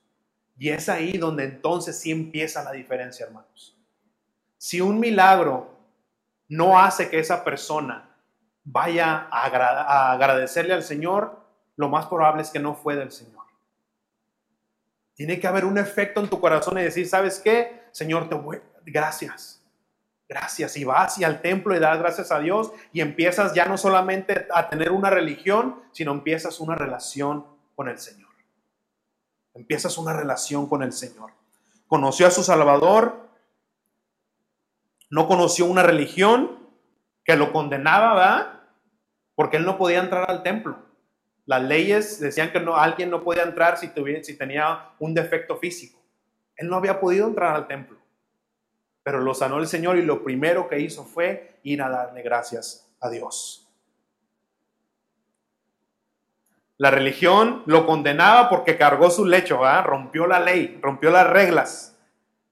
Y 0.57 0.69
es 0.69 0.89
ahí 0.89 1.17
donde 1.17 1.43
entonces 1.43 1.99
sí 1.99 2.11
empieza 2.11 2.63
la 2.63 2.71
diferencia, 2.71 3.25
hermanos. 3.25 3.77
Si 4.57 4.81
un 4.81 4.99
milagro 4.99 5.77
no 6.47 6.79
hace 6.79 7.09
que 7.09 7.19
esa 7.19 7.43
persona 7.43 8.14
vaya 8.65 9.27
a, 9.31 9.45
agra- 9.45 9.83
a 9.83 10.11
agradecerle 10.11 10.73
al 10.73 10.83
Señor, 10.83 11.39
lo 11.77 11.87
más 11.87 12.07
probable 12.07 12.41
es 12.41 12.49
que 12.49 12.59
no 12.59 12.73
fue 12.75 12.95
del 12.95 13.11
Señor. 13.11 13.45
Tiene 15.13 15.39
que 15.39 15.47
haber 15.47 15.63
un 15.63 15.77
efecto 15.77 16.19
en 16.19 16.29
tu 16.29 16.41
corazón 16.41 16.77
y 16.77 16.83
decir, 16.83 17.07
¿sabes 17.07 17.39
qué? 17.39 17.83
Señor, 17.91 18.27
te 18.27 18.35
voy, 18.35 18.61
gracias. 18.85 19.61
Gracias. 20.27 20.75
Y 20.75 20.83
vas 20.83 21.19
y 21.19 21.23
al 21.23 21.41
templo 21.41 21.75
y 21.75 21.79
das 21.79 21.99
gracias 21.99 22.31
a 22.31 22.39
Dios 22.39 22.71
y 22.91 22.99
empiezas 23.01 23.53
ya 23.53 23.65
no 23.65 23.77
solamente 23.77 24.47
a 24.53 24.67
tener 24.69 24.91
una 24.91 25.09
religión, 25.11 25.81
sino 25.91 26.11
empiezas 26.11 26.59
una 26.59 26.75
relación 26.75 27.45
con 27.75 27.87
el 27.87 27.99
Señor. 27.99 28.29
Empiezas 29.53 29.97
una 29.99 30.13
relación 30.13 30.67
con 30.67 30.81
el 30.81 30.91
Señor. 30.91 31.31
Conoció 31.87 32.25
a 32.25 32.31
su 32.31 32.43
Salvador, 32.43 33.29
no 35.11 35.27
conoció 35.27 35.65
una 35.65 35.83
religión 35.83 36.59
que 37.23 37.35
lo 37.35 37.53
condenaba, 37.53 38.15
¿verdad? 38.15 38.54
Porque 39.35 39.57
él 39.57 39.65
no 39.65 39.77
podía 39.77 39.99
entrar 39.99 40.29
al 40.29 40.43
templo. 40.43 40.77
Las 41.45 41.61
leyes 41.61 42.19
decían 42.19 42.51
que 42.51 42.57
alguien 42.57 43.09
no 43.09 43.23
podía 43.23 43.43
entrar 43.43 43.77
si, 43.77 43.89
tuviera, 43.89 44.21
tenía 44.37 44.89
un 44.97 45.13
defecto 45.13 45.57
físico. 45.57 45.99
Él 46.55 46.69
no 46.69 46.77
había 46.77 46.99
podido 46.99 47.27
entrar 47.27 47.55
al 47.55 47.67
templo. 47.67 47.97
Pero 49.03 49.19
lo 49.19 49.35
sanó 49.35 49.59
el 49.59 49.67
Señor 49.67 49.97
y 49.97 50.01
lo 50.01 50.23
primero 50.23 50.67
que 50.67 50.79
hizo 50.79 51.03
fue 51.03 51.59
ir 51.63 51.81
a 51.81 51.89
darle 51.89 52.23
gracias 52.23 52.91
a 52.99 53.09
Dios. 53.09 53.67
La 56.77 56.91
religión 56.91 57.63
lo 57.67 57.85
condenaba 57.85 58.49
porque 58.49 58.77
cargó 58.77 59.09
su 59.09 59.25
lecho, 59.25 59.59
¿verdad? 59.59 59.85
rompió 59.85 60.27
la 60.27 60.39
ley, 60.39 60.79
rompió 60.81 61.09
las 61.09 61.29
reglas. 61.29 61.97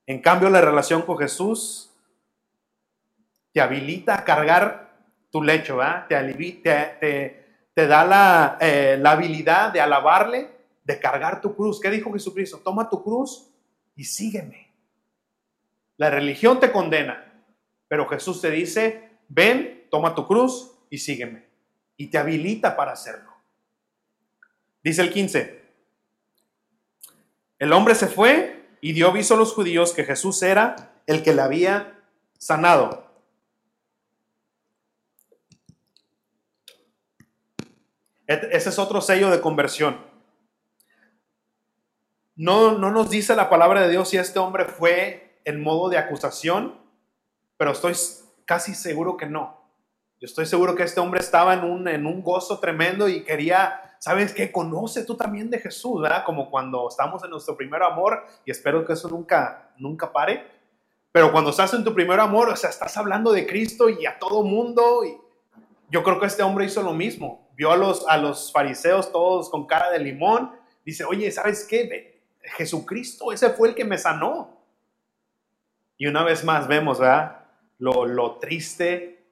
En 0.05 0.21
cambio, 0.21 0.49
la 0.49 0.61
relación 0.61 1.01
con 1.01 1.17
Jesús 1.17 1.91
te 3.51 3.59
habilita 3.59 4.15
a 4.15 4.23
cargar 4.23 4.82
tu 5.33 5.43
lecho, 5.43 5.79
¿verdad? 5.79 6.07
Te, 6.07 6.15
alivi- 6.17 6.63
te, 6.63 6.97
te- 7.01 7.45
te 7.75 7.87
da 7.87 8.05
la, 8.05 8.57
eh, 8.61 8.97
la 9.01 9.13
habilidad 9.13 9.73
de 9.73 9.81
alabarle, 9.81 10.51
de 10.85 10.99
cargar 11.01 11.41
tu 11.41 11.57
cruz. 11.57 11.81
¿Qué 11.81 11.91
dijo 11.91 12.13
Jesucristo? 12.13 12.59
Toma 12.59 12.89
tu 12.89 13.03
cruz 13.03 13.49
y 13.97 14.05
sígueme. 14.05 14.71
La 15.97 16.11
religión 16.11 16.59
te 16.59 16.71
condena, 16.71 17.43
pero 17.89 18.07
Jesús 18.09 18.41
te 18.41 18.51
dice, 18.51 19.11
ven, 19.29 19.87
toma 19.91 20.15
tu 20.15 20.27
cruz 20.27 20.71
y 20.89 20.99
sígueme. 20.99 21.47
Y 21.97 22.07
te 22.07 22.19
habilita 22.19 22.75
para 22.77 22.93
hacerlo. 22.93 23.31
Dice 24.83 25.01
el 25.03 25.11
15, 25.13 25.61
el 27.59 27.73
hombre 27.73 27.95
se 27.95 28.07
fue 28.07 28.65
y 28.81 28.93
dio 28.93 29.09
aviso 29.09 29.35
a 29.35 29.37
los 29.37 29.53
judíos 29.53 29.93
que 29.93 30.05
Jesús 30.05 30.43
era 30.43 30.93
el 31.07 31.23
que 31.23 31.33
le 31.33 31.41
había 31.43 31.99
sanado. 32.39 33.12
Ese 38.27 38.69
es 38.69 38.79
otro 38.79 39.01
sello 39.01 39.29
de 39.29 39.41
conversión. 39.41 39.97
No, 42.35 42.77
no 42.77 42.89
nos 42.89 43.09
dice 43.09 43.35
la 43.35 43.49
palabra 43.49 43.81
de 43.81 43.89
Dios 43.89 44.09
si 44.09 44.17
este 44.17 44.39
hombre 44.39 44.65
fue 44.65 45.39
en 45.45 45.61
modo 45.61 45.89
de 45.89 45.97
acusación, 45.97 46.79
pero 47.57 47.71
estoy 47.71 47.93
casi 48.45 48.73
seguro 48.73 49.17
que 49.17 49.27
no. 49.27 49.61
Yo 50.19 50.25
estoy 50.25 50.45
seguro 50.45 50.73
que 50.73 50.83
este 50.83 50.99
hombre 50.99 51.19
estaba 51.19 51.53
en 51.53 51.63
un, 51.63 51.87
en 51.87 52.05
un 52.05 52.23
gozo 52.23 52.59
tremendo 52.59 53.09
y 53.09 53.23
quería, 53.23 53.97
¿sabes 53.99 54.33
qué? 54.33 54.51
Conoce 54.51 55.03
tú 55.03 55.15
también 55.15 55.49
de 55.49 55.59
Jesús, 55.59 56.01
¿verdad? 56.01 56.23
Como 56.23 56.49
cuando 56.49 56.87
estamos 56.87 57.23
en 57.23 57.29
nuestro 57.29 57.57
primer 57.57 57.83
amor 57.83 58.25
y 58.45 58.51
espero 58.51 58.85
que 58.85 58.93
eso 58.93 59.09
nunca, 59.09 59.73
nunca 59.77 60.11
pare. 60.11 60.47
Pero 61.11 61.31
cuando 61.31 61.51
estás 61.51 61.73
en 61.73 61.83
tu 61.83 61.93
primer 61.93 62.19
amor, 62.19 62.49
o 62.49 62.55
sea, 62.55 62.69
estás 62.69 62.97
hablando 62.97 63.31
de 63.31 63.45
Cristo 63.45 63.89
y 63.89 64.05
a 64.05 64.17
todo 64.17 64.43
mundo. 64.43 65.03
Y 65.05 65.15
yo 65.91 66.01
creo 66.03 66.19
que 66.19 66.25
este 66.25 66.41
hombre 66.41 66.65
hizo 66.65 66.81
lo 66.81 66.93
mismo. 66.93 67.42
Vio 67.55 67.71
a 67.71 67.77
los, 67.77 68.07
a 68.07 68.17
los 68.17 68.51
fariseos 68.51 69.11
todos 69.11 69.49
con 69.49 69.67
cara 69.67 69.91
de 69.91 69.99
limón. 69.99 70.51
Dice, 70.85 71.03
oye, 71.05 71.31
¿sabes 71.31 71.65
qué? 71.65 72.21
Jesucristo, 72.41 73.31
ese 73.31 73.51
fue 73.51 73.69
el 73.69 73.75
que 73.75 73.85
me 73.85 73.97
sanó. 73.97 74.61
Y 75.97 76.07
una 76.07 76.23
vez 76.23 76.43
más 76.43 76.67
vemos, 76.67 76.99
¿verdad? 76.99 77.45
Lo, 77.77 78.05
lo 78.05 78.39
triste 78.39 79.25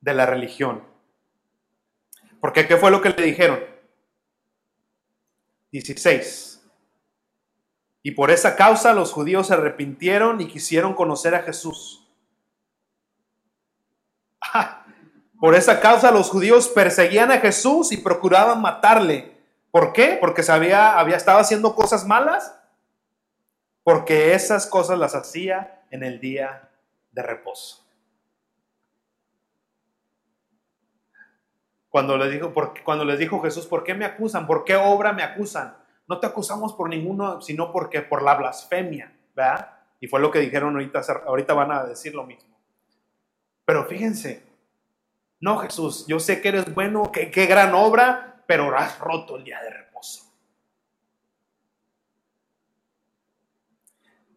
de 0.00 0.14
la 0.14 0.26
religión. 0.26 0.82
Porque 2.40 2.66
¿qué 2.66 2.76
fue 2.76 2.90
lo 2.90 3.00
que 3.00 3.10
le 3.10 3.22
dijeron? 3.22 3.60
16. 5.72 6.62
Y 8.02 8.12
por 8.12 8.30
esa 8.30 8.56
causa 8.56 8.94
los 8.94 9.12
judíos 9.12 9.48
se 9.48 9.54
arrepintieron 9.54 10.40
y 10.40 10.46
quisieron 10.46 10.94
conocer 10.94 11.34
a 11.34 11.42
Jesús. 11.42 12.04
Ah, 14.50 14.86
Por 15.40 15.54
esa 15.54 15.80
causa 15.80 16.10
los 16.10 16.30
judíos 16.30 16.68
perseguían 16.68 17.30
a 17.30 17.38
Jesús 17.38 17.92
y 17.92 17.98
procuraban 17.98 18.60
matarle. 18.60 19.38
¿Por 19.70 19.92
qué? 19.92 20.18
Porque 20.20 20.42
sabía, 20.42 20.98
había 20.98 21.16
estado 21.16 21.38
haciendo 21.38 21.74
cosas 21.74 22.06
malas. 22.06 22.58
Porque 23.84 24.34
esas 24.34 24.66
cosas 24.66 24.98
las 24.98 25.14
hacía 25.14 25.84
en 25.90 26.02
el 26.02 26.20
día 26.20 26.68
de 27.12 27.22
reposo. 27.22 27.84
Cuando 31.88 32.18
les 32.18 32.30
dijo, 32.32 32.52
cuando 32.84 33.04
les 33.04 33.18
dijo 33.18 33.40
Jesús, 33.40 33.66
¿por 33.66 33.84
qué 33.84 33.94
me 33.94 34.04
acusan? 34.04 34.46
¿Por 34.46 34.64
qué 34.64 34.76
obra 34.76 35.12
me 35.12 35.22
acusan? 35.22 35.76
No 36.06 36.20
te 36.20 36.26
acusamos 36.26 36.74
por 36.74 36.88
ninguno, 36.88 37.40
sino 37.40 37.72
porque 37.72 38.02
por 38.02 38.22
la 38.22 38.34
blasfemia, 38.34 39.16
¿verdad? 39.34 39.70
Y 40.00 40.06
fue 40.06 40.20
lo 40.20 40.30
que 40.30 40.40
dijeron 40.40 40.74
ahorita, 40.74 41.00
ahorita 41.26 41.54
van 41.54 41.72
a 41.72 41.84
decir 41.84 42.14
lo 42.14 42.24
mismo. 42.24 42.56
Pero 43.64 43.86
fíjense, 43.86 44.47
no 45.40 45.58
Jesús, 45.58 46.04
yo 46.06 46.18
sé 46.18 46.40
que 46.40 46.48
eres 46.48 46.74
bueno, 46.74 47.12
que 47.12 47.30
qué 47.30 47.46
gran 47.46 47.74
obra, 47.74 48.42
pero 48.46 48.76
has 48.76 48.98
roto 48.98 49.36
el 49.36 49.44
día 49.44 49.60
de 49.62 49.70
reposo. 49.70 50.24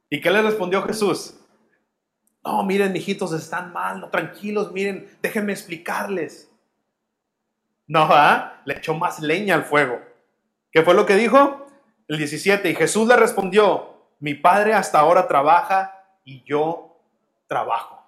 ¿Y 0.10 0.20
qué 0.20 0.30
le 0.30 0.42
respondió 0.42 0.82
Jesús? 0.84 1.36
No, 2.44 2.64
miren, 2.64 2.92
mijitos, 2.92 3.34
están 3.34 3.72
mal, 3.72 4.02
no, 4.02 4.10
tranquilos, 4.10 4.72
miren, 4.72 5.10
déjenme 5.22 5.54
explicarles. 5.54 6.52
No, 7.88 8.08
¿ah? 8.10 8.62
le 8.66 8.76
echó 8.76 8.94
más 8.94 9.20
leña 9.20 9.56
al 9.56 9.64
fuego. 9.64 10.02
¿Qué 10.72 10.82
fue 10.82 10.94
lo 10.94 11.06
que 11.06 11.16
dijo? 11.16 11.68
El 12.08 12.18
17, 12.18 12.70
y 12.70 12.76
Jesús 12.76 13.08
le 13.08 13.16
respondió, 13.16 14.08
mi 14.20 14.34
padre 14.34 14.74
hasta 14.74 15.00
ahora 15.00 15.28
trabaja 15.28 16.06
y 16.24 16.44
yo 16.44 17.00
trabajo. 17.48 18.01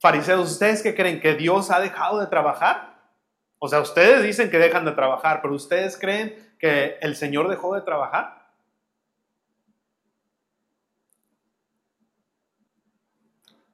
Fariseos, 0.00 0.50
¿ustedes 0.50 0.82
qué 0.82 0.94
creen? 0.94 1.20
¿Que 1.20 1.34
Dios 1.34 1.70
ha 1.70 1.78
dejado 1.78 2.20
de 2.20 2.26
trabajar? 2.26 2.98
O 3.58 3.68
sea, 3.68 3.80
ustedes 3.80 4.22
dicen 4.22 4.50
que 4.50 4.58
dejan 4.58 4.86
de 4.86 4.92
trabajar, 4.92 5.42
pero 5.42 5.54
¿ustedes 5.54 5.98
creen 5.98 6.54
que 6.58 6.96
el 7.02 7.14
Señor 7.14 7.48
dejó 7.48 7.74
de 7.74 7.82
trabajar? 7.82 8.50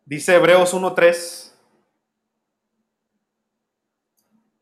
Dice 0.04 0.34
Hebreos 0.34 0.74
1.3, 0.74 1.52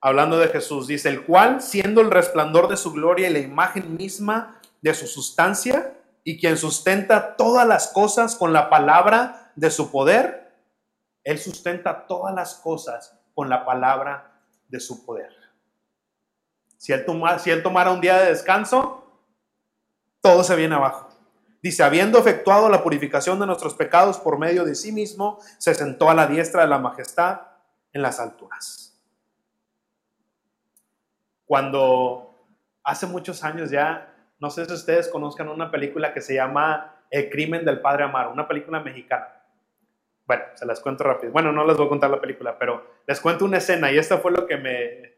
hablando 0.02 0.38
de 0.38 0.48
Jesús, 0.48 0.86
dice, 0.86 1.08
el 1.08 1.24
cual, 1.24 1.62
siendo 1.62 2.02
el 2.02 2.10
resplandor 2.10 2.68
de 2.68 2.76
su 2.76 2.92
gloria 2.92 3.30
y 3.30 3.32
la 3.32 3.38
imagen 3.38 3.96
misma 3.96 4.60
de 4.82 4.92
su 4.92 5.06
sustancia, 5.06 5.94
y 6.24 6.38
quien 6.38 6.58
sustenta 6.58 7.36
todas 7.36 7.66
las 7.66 7.88
cosas 7.88 8.36
con 8.36 8.52
la 8.52 8.68
palabra 8.68 9.50
de 9.56 9.70
su 9.70 9.90
poder, 9.90 10.43
él 11.24 11.38
sustenta 11.38 12.06
todas 12.06 12.34
las 12.34 12.54
cosas 12.56 13.18
con 13.34 13.48
la 13.48 13.64
palabra 13.64 14.40
de 14.68 14.78
su 14.78 15.04
poder. 15.04 15.32
Si 16.76 16.92
él, 16.92 17.04
toma, 17.04 17.38
si 17.38 17.50
él 17.50 17.62
tomara 17.62 17.90
un 17.90 18.00
día 18.00 18.18
de 18.18 18.26
descanso, 18.26 19.04
todo 20.20 20.44
se 20.44 20.54
viene 20.54 20.74
abajo. 20.74 21.08
Dice, 21.62 21.82
habiendo 21.82 22.18
efectuado 22.18 22.68
la 22.68 22.82
purificación 22.82 23.40
de 23.40 23.46
nuestros 23.46 23.72
pecados 23.74 24.18
por 24.18 24.38
medio 24.38 24.64
de 24.64 24.74
sí 24.74 24.92
mismo, 24.92 25.38
se 25.56 25.74
sentó 25.74 26.10
a 26.10 26.14
la 26.14 26.26
diestra 26.26 26.60
de 26.60 26.68
la 26.68 26.78
majestad 26.78 27.40
en 27.90 28.02
las 28.02 28.20
alturas. 28.20 29.00
Cuando 31.46 32.46
hace 32.82 33.06
muchos 33.06 33.42
años 33.44 33.70
ya, 33.70 34.14
no 34.38 34.50
sé 34.50 34.66
si 34.66 34.74
ustedes 34.74 35.08
conozcan 35.08 35.48
una 35.48 35.70
película 35.70 36.12
que 36.12 36.20
se 36.20 36.34
llama 36.34 37.02
El 37.10 37.30
crimen 37.30 37.64
del 37.64 37.80
padre 37.80 38.04
Amaro, 38.04 38.32
una 38.32 38.46
película 38.46 38.80
mexicana. 38.80 39.33
Bueno, 40.26 40.44
se 40.54 40.66
las 40.66 40.80
cuento 40.80 41.04
rápido. 41.04 41.32
Bueno, 41.32 41.52
no 41.52 41.66
les 41.66 41.76
voy 41.76 41.86
a 41.86 41.88
contar 41.88 42.10
la 42.10 42.20
película, 42.20 42.58
pero 42.58 42.86
les 43.06 43.20
cuento 43.20 43.44
una 43.44 43.58
escena 43.58 43.92
y 43.92 43.98
esta 43.98 44.18
fue 44.18 44.32
lo 44.32 44.46
que 44.46 44.56
me... 44.56 45.14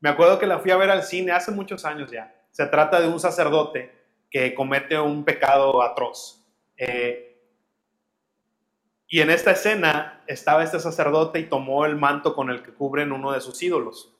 Me 0.00 0.08
acuerdo 0.08 0.38
que 0.38 0.46
la 0.46 0.58
fui 0.58 0.70
a 0.70 0.76
ver 0.76 0.90
al 0.90 1.02
cine 1.02 1.32
hace 1.32 1.50
muchos 1.50 1.84
años 1.84 2.10
ya. 2.10 2.34
Se 2.50 2.66
trata 2.66 3.00
de 3.00 3.08
un 3.08 3.20
sacerdote 3.20 3.92
que 4.30 4.54
comete 4.54 4.98
un 4.98 5.24
pecado 5.24 5.82
atroz. 5.82 6.42
Eh, 6.78 7.38
y 9.06 9.20
en 9.20 9.28
esta 9.28 9.50
escena 9.50 10.22
estaba 10.26 10.64
este 10.64 10.80
sacerdote 10.80 11.40
y 11.40 11.46
tomó 11.46 11.84
el 11.84 11.96
manto 11.96 12.34
con 12.34 12.48
el 12.48 12.62
que 12.62 12.72
cubren 12.72 13.12
uno 13.12 13.32
de 13.32 13.40
sus 13.40 13.62
ídolos. 13.62 14.16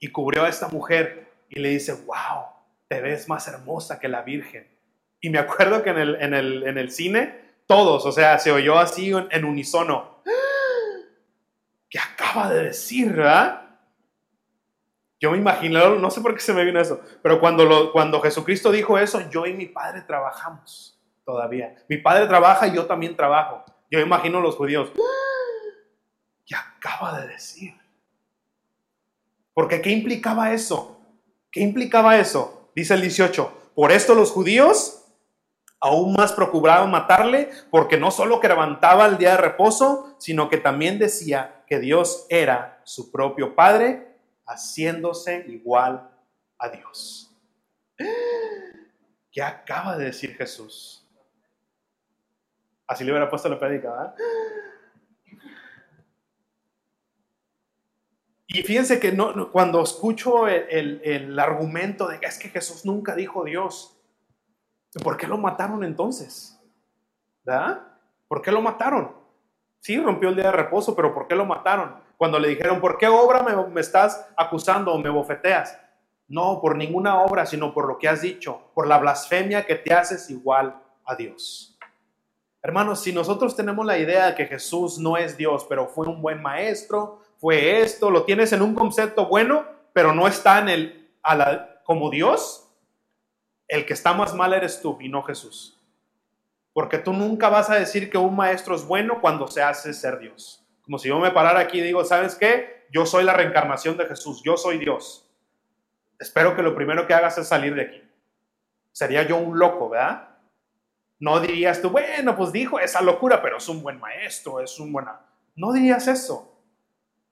Y 0.00 0.10
cubrió 0.10 0.44
a 0.44 0.48
esta 0.48 0.68
mujer 0.68 1.28
y 1.48 1.60
le 1.60 1.68
dice, 1.68 1.92
wow, 1.92 2.46
te 2.88 3.00
ves 3.00 3.28
más 3.28 3.46
hermosa 3.46 4.00
que 4.00 4.08
la 4.08 4.22
Virgen. 4.22 4.66
Y 5.20 5.30
me 5.30 5.38
acuerdo 5.38 5.82
que 5.82 5.90
en 5.90 5.98
el, 5.98 6.14
en 6.16 6.34
el, 6.34 6.62
en 6.66 6.78
el 6.78 6.90
cine 6.90 7.47
todos, 7.68 8.06
o 8.06 8.12
sea, 8.12 8.38
se 8.38 8.50
oyó 8.50 8.78
así 8.78 9.12
en, 9.30 9.44
unisono. 9.44 10.22
¿Qué 11.88 11.98
acaba 11.98 12.50
de 12.50 12.64
decir, 12.64 13.12
verdad? 13.12 13.62
Yo 15.20 15.30
me 15.30 15.38
imagino, 15.38 15.96
no 15.96 16.10
sé 16.10 16.20
por 16.20 16.34
qué 16.34 16.40
se 16.40 16.54
me 16.54 16.64
vino 16.64 16.80
eso, 16.80 17.00
pero 17.22 17.38
cuando, 17.38 17.92
cuando 17.92 18.20
Jesucristo 18.20 18.72
dijo 18.72 18.98
eso, 18.98 19.28
yo 19.30 19.46
y 19.46 19.52
mi 19.52 19.66
padre 19.66 20.02
trabajamos 20.02 20.98
todavía. 21.24 21.76
Mi 21.88 21.98
padre 21.98 22.26
trabaja 22.26 22.66
y 22.66 22.74
yo 22.74 22.86
también 22.86 23.14
trabajo. 23.14 23.64
Yo 23.90 24.00
imagino 24.00 24.40
los 24.40 24.56
judíos. 24.56 24.90
¿Qué 26.46 26.54
acaba 26.54 27.20
de 27.20 27.28
decir? 27.28 27.74
Porque 29.52 29.82
¿qué 29.82 29.90
implicaba 29.90 30.52
eso? 30.52 31.00
¿Qué 31.50 31.60
implicaba 31.60 32.16
eso? 32.16 32.70
Dice 32.74 32.94
el 32.94 33.02
18. 33.02 33.72
Por 33.74 33.92
esto 33.92 34.14
los 34.14 34.30
judíos 34.30 35.04
aún 35.80 36.12
más 36.14 36.32
procuraban 36.32 36.90
matarle, 36.90 37.50
porque 37.70 37.98
no 37.98 38.10
solo 38.10 38.40
que 38.40 38.48
levantaba 38.48 39.06
el 39.06 39.18
día 39.18 39.32
de 39.32 39.36
reposo, 39.38 40.16
sino 40.18 40.48
que 40.48 40.58
también 40.58 40.98
decía 40.98 41.64
que 41.66 41.78
Dios 41.78 42.26
era 42.28 42.80
su 42.84 43.12
propio 43.12 43.54
Padre 43.54 44.16
haciéndose 44.46 45.44
igual 45.48 46.10
a 46.58 46.68
Dios. 46.68 47.32
¿Qué 49.30 49.42
acaba 49.42 49.96
de 49.96 50.06
decir 50.06 50.34
Jesús? 50.36 51.06
Así 52.86 53.04
le 53.04 53.12
hubiera 53.12 53.28
puesto 53.28 53.48
la 53.50 53.56
¿verdad? 53.56 54.14
Y 58.46 58.62
fíjense 58.62 58.98
que 58.98 59.12
no, 59.12 59.52
cuando 59.52 59.82
escucho 59.82 60.48
el, 60.48 61.02
el, 61.04 61.38
argumento 61.38 62.08
de 62.08 62.18
que 62.18 62.26
es 62.26 62.38
que 62.38 62.48
Jesús 62.48 62.86
nunca 62.86 63.14
dijo 63.14 63.44
Dios, 63.44 63.97
¿por 65.02 65.16
qué 65.16 65.26
lo 65.26 65.36
mataron 65.38 65.84
entonces? 65.84 66.58
¿Verdad? 67.44 67.82
¿Por 68.26 68.42
qué 68.42 68.52
lo 68.52 68.60
mataron? 68.60 69.12
Sí, 69.80 69.98
rompió 69.98 70.28
el 70.28 70.36
día 70.36 70.46
de 70.46 70.52
reposo, 70.52 70.94
pero 70.94 71.14
¿por 71.14 71.26
qué 71.26 71.34
lo 71.34 71.46
mataron? 71.46 71.94
Cuando 72.16 72.38
le 72.38 72.48
dijeron, 72.48 72.80
¿por 72.80 72.98
qué 72.98 73.06
obra 73.06 73.42
me, 73.42 73.80
estás 73.80 74.28
acusando 74.36 74.92
o 74.92 74.98
me 74.98 75.08
bofeteas? 75.08 75.78
No, 76.26 76.60
por 76.60 76.76
ninguna 76.76 77.22
obra, 77.22 77.46
sino 77.46 77.72
por 77.72 77.86
lo 77.86 77.96
que 77.98 78.08
has 78.08 78.20
dicho, 78.20 78.60
por 78.74 78.86
la 78.86 78.98
blasfemia 78.98 79.64
que 79.64 79.76
te 79.76 79.94
haces 79.94 80.28
igual 80.28 80.82
a 81.04 81.14
Dios. 81.14 81.78
Hermanos, 82.60 83.00
si 83.00 83.12
nosotros 83.12 83.54
tenemos 83.54 83.86
la 83.86 83.98
idea 83.98 84.26
de 84.26 84.34
que 84.34 84.46
Jesús 84.46 84.98
no 84.98 85.16
es 85.16 85.36
Dios, 85.36 85.64
pero 85.68 85.86
fue 85.86 86.06
un 86.06 86.20
buen 86.20 86.42
maestro, 86.42 87.20
fue 87.38 87.80
esto, 87.80 88.10
lo 88.10 88.24
tienes 88.24 88.52
en 88.52 88.62
un 88.62 88.74
concepto 88.74 89.26
bueno, 89.26 89.64
pero 89.92 90.12
no 90.12 90.26
está 90.26 90.58
en 90.58 90.68
el 90.68 91.10
a 91.22 91.82
como 91.84 92.10
Dios, 92.10 92.67
el 93.68 93.84
que 93.84 93.92
está 93.92 94.14
más 94.14 94.34
mal 94.34 94.54
eres 94.54 94.80
tú 94.80 94.96
y 95.00 95.08
no 95.08 95.22
Jesús. 95.22 95.78
Porque 96.72 96.98
tú 96.98 97.12
nunca 97.12 97.48
vas 97.48 97.70
a 97.70 97.74
decir 97.74 98.10
que 98.10 98.18
un 98.18 98.34
maestro 98.34 98.74
es 98.74 98.86
bueno 98.86 99.20
cuando 99.20 99.46
se 99.46 99.62
hace 99.62 99.92
ser 99.92 100.18
Dios. 100.18 100.64
Como 100.82 100.98
si 100.98 101.08
yo 101.08 101.18
me 101.18 101.30
parara 101.30 101.60
aquí 101.60 101.78
y 101.78 101.82
digo, 101.82 102.04
¿sabes 102.04 102.34
qué? 102.34 102.86
Yo 102.90 103.04
soy 103.04 103.24
la 103.24 103.34
reencarnación 103.34 103.96
de 103.98 104.06
Jesús, 104.06 104.42
yo 104.42 104.56
soy 104.56 104.78
Dios. 104.78 105.28
Espero 106.18 106.56
que 106.56 106.62
lo 106.62 106.74
primero 106.74 107.06
que 107.06 107.14
hagas 107.14 107.36
es 107.36 107.46
salir 107.46 107.74
de 107.74 107.82
aquí. 107.82 108.02
Sería 108.92 109.22
yo 109.22 109.36
un 109.36 109.58
loco, 109.58 109.90
¿verdad? 109.90 110.28
No 111.20 111.40
dirías 111.40 111.82
tú, 111.82 111.90
bueno, 111.90 112.36
pues 112.36 112.52
dijo 112.52 112.80
esa 112.80 113.02
locura, 113.02 113.42
pero 113.42 113.58
es 113.58 113.68
un 113.68 113.82
buen 113.82 114.00
maestro, 114.00 114.60
es 114.60 114.78
un 114.78 114.92
buena. 114.92 115.20
No 115.56 115.72
dirías 115.72 116.08
eso. 116.08 116.54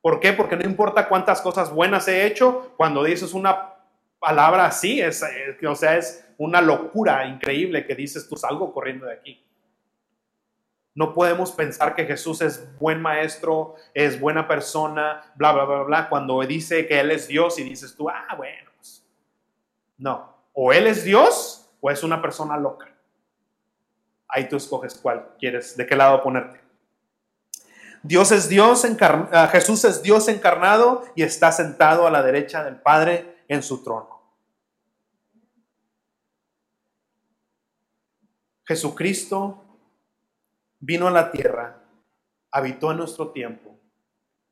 ¿Por 0.02 0.20
qué? 0.20 0.32
Porque 0.32 0.56
no 0.56 0.64
importa 0.64 1.08
cuántas 1.08 1.40
cosas 1.40 1.72
buenas 1.72 2.06
he 2.08 2.26
hecho, 2.26 2.74
cuando 2.76 3.02
dices 3.04 3.32
una 3.32 3.75
palabra 4.18 4.66
así, 4.66 5.00
es, 5.00 5.24
o 5.66 5.74
sea, 5.74 5.96
es 5.96 6.26
una 6.38 6.60
locura 6.60 7.26
increíble 7.26 7.86
que 7.86 7.94
dices 7.94 8.28
tú 8.28 8.36
salgo 8.36 8.72
corriendo 8.72 9.06
de 9.06 9.14
aquí. 9.14 9.42
No 10.94 11.12
podemos 11.12 11.52
pensar 11.52 11.94
que 11.94 12.06
Jesús 12.06 12.40
es 12.40 12.74
buen 12.78 13.02
maestro, 13.02 13.74
es 13.92 14.18
buena 14.18 14.48
persona, 14.48 15.32
bla, 15.34 15.52
bla, 15.52 15.64
bla, 15.64 15.82
bla, 15.82 16.08
cuando 16.08 16.40
dice 16.40 16.86
que 16.86 16.98
Él 16.98 17.10
es 17.10 17.28
Dios 17.28 17.58
y 17.58 17.64
dices 17.64 17.94
tú, 17.94 18.08
ah, 18.08 18.34
bueno, 18.36 18.70
pues. 18.76 19.04
No, 19.98 20.34
o 20.54 20.72
Él 20.72 20.86
es 20.86 21.04
Dios 21.04 21.70
o 21.80 21.90
es 21.90 22.02
una 22.02 22.22
persona 22.22 22.56
loca. 22.56 22.88
Ahí 24.26 24.48
tú 24.48 24.56
escoges 24.56 24.94
cuál 24.94 25.34
quieres, 25.38 25.76
de 25.76 25.86
qué 25.86 25.94
lado 25.94 26.22
ponerte. 26.22 26.60
Dios 28.02 28.32
es 28.32 28.48
Dios, 28.48 28.86
ah, 29.32 29.48
Jesús 29.52 29.84
es 29.84 30.02
Dios 30.02 30.28
encarnado 30.28 31.04
y 31.14 31.24
está 31.24 31.52
sentado 31.52 32.06
a 32.06 32.10
la 32.10 32.22
derecha 32.22 32.64
del 32.64 32.76
Padre 32.76 33.35
en 33.48 33.62
su 33.62 33.82
trono. 33.82 34.16
Jesucristo 38.64 39.62
vino 40.80 41.06
a 41.06 41.12
la 41.12 41.30
tierra, 41.30 41.82
habitó 42.50 42.90
en 42.90 42.98
nuestro 42.98 43.30
tiempo, 43.30 43.78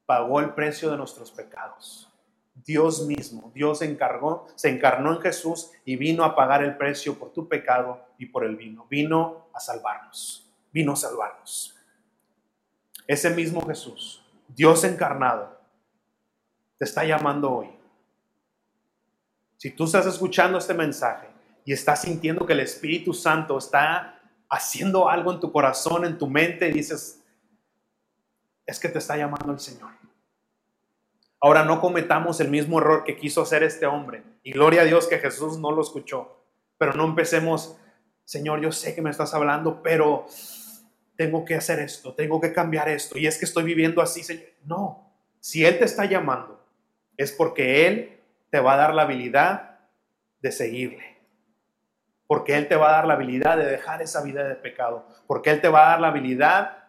pagó 0.07 0.41
el 0.41 0.55
precio 0.55 0.91
de 0.91 0.97
nuestros 0.97 1.33
pecados. 1.33 2.11
Dios 2.55 3.05
mismo, 3.07 3.51
Dios 3.53 3.83
encargó, 3.83 4.47
se 4.55 4.71
encarnó 4.71 5.13
en 5.13 5.21
Jesús 5.21 5.73
y 5.85 5.97
vino 5.97 6.23
a 6.23 6.37
pagar 6.37 6.63
el 6.63 6.77
precio 6.77 7.19
por 7.19 7.33
tu 7.33 7.49
pecado 7.49 8.07
y 8.17 8.27
por 8.27 8.45
el 8.45 8.57
vino. 8.57 8.87
Vino 8.89 9.49
a 9.53 9.59
salvarnos, 9.59 10.49
vino 10.73 10.93
a 10.93 10.97
salvarnos. 10.97 11.75
Ese 13.09 13.31
mismo 13.31 13.67
Jesús, 13.67 14.25
Dios 14.49 14.85
encarnado, 14.85 15.59
te 16.79 16.85
está 16.85 17.05
llamando 17.05 17.51
hoy. 17.51 17.84
Si 19.65 19.71
tú 19.71 19.85
estás 19.85 20.05
escuchando 20.05 20.59
este 20.59 20.75
mensaje 20.75 21.27
y 21.65 21.73
estás 21.73 22.03
sintiendo 22.03 22.45
que 22.45 22.53
el 22.53 22.61
Espíritu 22.61 23.15
Santo 23.15 23.57
está 23.57 24.21
haciendo 24.51 25.09
algo 25.09 25.33
en 25.33 25.41
tu 25.41 25.51
corazón, 25.51 26.05
en 26.05 26.19
tu 26.19 26.29
mente, 26.29 26.71
dices, 26.71 27.25
es 28.67 28.79
que 28.79 28.91
te 28.91 28.99
está 28.99 29.17
llamando 29.17 29.51
el 29.55 29.59
Señor. 29.59 29.93
Ahora 31.41 31.65
no 31.65 31.81
cometamos 31.81 32.41
el 32.41 32.51
mismo 32.51 32.79
error 32.79 33.05
que 33.05 33.17
quiso 33.17 33.41
hacer 33.41 33.63
este 33.63 33.87
hombre. 33.87 34.23
Y 34.43 34.53
gloria 34.53 34.83
a 34.83 34.85
Dios 34.85 35.07
que 35.07 35.19
Jesús 35.19 35.57
no 35.57 35.73
lo 35.73 35.81
escuchó. 35.81 36.45
Pero 36.77 36.93
no 36.93 37.07
empecemos, 37.07 37.79
Señor, 38.27 38.61
yo 38.61 38.71
sé 38.71 38.95
que 38.95 39.01
me 39.01 39.09
estás 39.09 39.33
hablando, 39.33 39.83
pero 39.83 40.27
tengo 41.17 41.43
que 41.47 41.55
hacer 41.55 41.79
esto, 41.79 42.13
tengo 42.13 42.39
que 42.39 42.53
cambiar 42.53 42.91
esto. 42.91 43.17
Y 43.17 43.27
es 43.27 43.39
que 43.39 43.47
estoy 43.47 43.65
viviendo 43.65 44.03
así, 44.03 44.23
Señor. 44.23 44.45
No, 44.67 45.11
si 45.41 45.65
Él 45.65 45.79
te 45.79 45.87
está 45.87 46.05
llamando, 46.05 46.63
es 47.17 47.33
porque 47.33 47.87
Él 47.87 48.14
te 48.55 48.61
va 48.61 48.75
a 48.75 48.77
dar 48.77 48.95
la 48.95 49.03
habilidad 49.03 49.81
de 50.41 50.53
seguirle 50.53 51.15
porque 52.29 52.57
Él 52.57 52.69
te 52.69 52.77
va 52.77 52.91
a 52.91 52.93
dar 52.93 53.07
la 53.09 53.15
habilidad 53.15 53.57
de 53.57 53.67
dejar 53.67 54.01
esa 54.01 54.23
vida 54.23 54.45
de 54.45 54.55
pecado, 54.55 55.09
porque 55.27 55.51
Él 55.51 55.61
te 55.61 55.69
va 55.69 55.87
a 55.87 55.91
dar 55.91 56.01
la 56.01 56.09
habilidad 56.09 56.85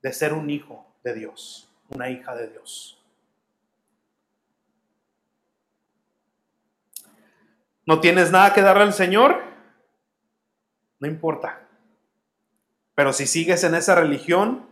de 0.00 0.12
ser 0.14 0.32
un 0.32 0.48
hijo 0.48 0.94
de 1.04 1.12
Dios, 1.12 1.70
una 1.90 2.08
hija 2.08 2.34
de 2.34 2.48
Dios. 2.48 3.04
¿No 7.84 8.00
tienes 8.00 8.30
nada 8.30 8.54
que 8.54 8.62
darle 8.62 8.84
al 8.84 8.94
Señor? 8.94 9.42
No 11.00 11.06
importa. 11.06 11.66
Pero 12.94 13.12
si 13.12 13.26
sigues 13.26 13.62
en 13.64 13.74
esa 13.74 13.94
religión 13.94 14.66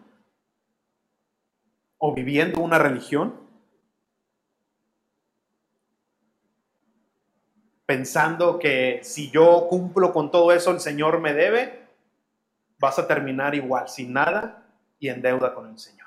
o 1.99 2.15
viviendo 2.15 2.61
una 2.61 2.79
religión, 2.79 3.48
pensando 7.89 8.59
que 8.59 9.01
si 9.03 9.31
yo 9.31 9.67
cumplo 9.67 10.13
con 10.13 10.31
todo 10.31 10.53
eso, 10.53 10.73
el 10.73 10.81
Señor 10.81 11.21
me 11.21 11.33
debe, 11.33 11.87
vas 12.79 12.99
a 12.99 13.07
terminar 13.07 13.55
igual, 13.55 13.89
sin 13.89 14.13
nada 14.13 14.63
y 14.99 15.09
en 15.09 15.23
deuda 15.23 15.55
con 15.55 15.71
el 15.71 15.79
Señor. 15.79 16.07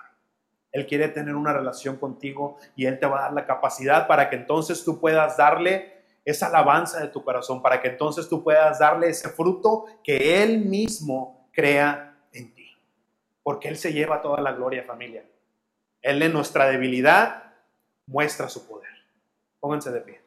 Él 0.72 0.86
quiere 0.86 1.08
tener 1.08 1.34
una 1.34 1.54
relación 1.54 1.98
contigo 1.98 2.60
y 2.76 2.86
Él 2.86 3.00
te 3.00 3.08
va 3.08 3.18
a 3.18 3.22
dar 3.24 3.34
la 3.34 3.48
capacidad 3.48 4.06
para 4.06 4.30
que 4.30 4.36
entonces 4.36 4.86
tú 4.86 5.00
puedas 5.00 5.38
darle 5.38 6.04
esa 6.24 6.50
alabanza 6.50 7.00
de 7.00 7.08
tu 7.08 7.24
corazón, 7.24 7.64
para 7.64 7.82
que 7.82 7.88
entonces 7.88 8.30
tú 8.30 8.44
puedas 8.44 8.78
darle 8.78 9.10
ese 9.10 9.30
fruto 9.30 9.86
que 10.04 10.44
Él 10.44 10.60
mismo 10.60 11.50
crea 11.52 12.16
en 12.32 12.54
ti. 12.54 12.78
Porque 13.42 13.70
Él 13.70 13.78
se 13.78 13.92
lleva 13.92 14.22
toda 14.22 14.40
la 14.40 14.52
gloria, 14.52 14.84
familia. 14.84 15.26
Él 16.04 16.22
en 16.22 16.32
nuestra 16.32 16.68
debilidad 16.68 17.56
muestra 18.06 18.50
su 18.50 18.68
poder. 18.68 18.92
Pónganse 19.60 19.90
de 19.90 20.02
pie. 20.02 20.22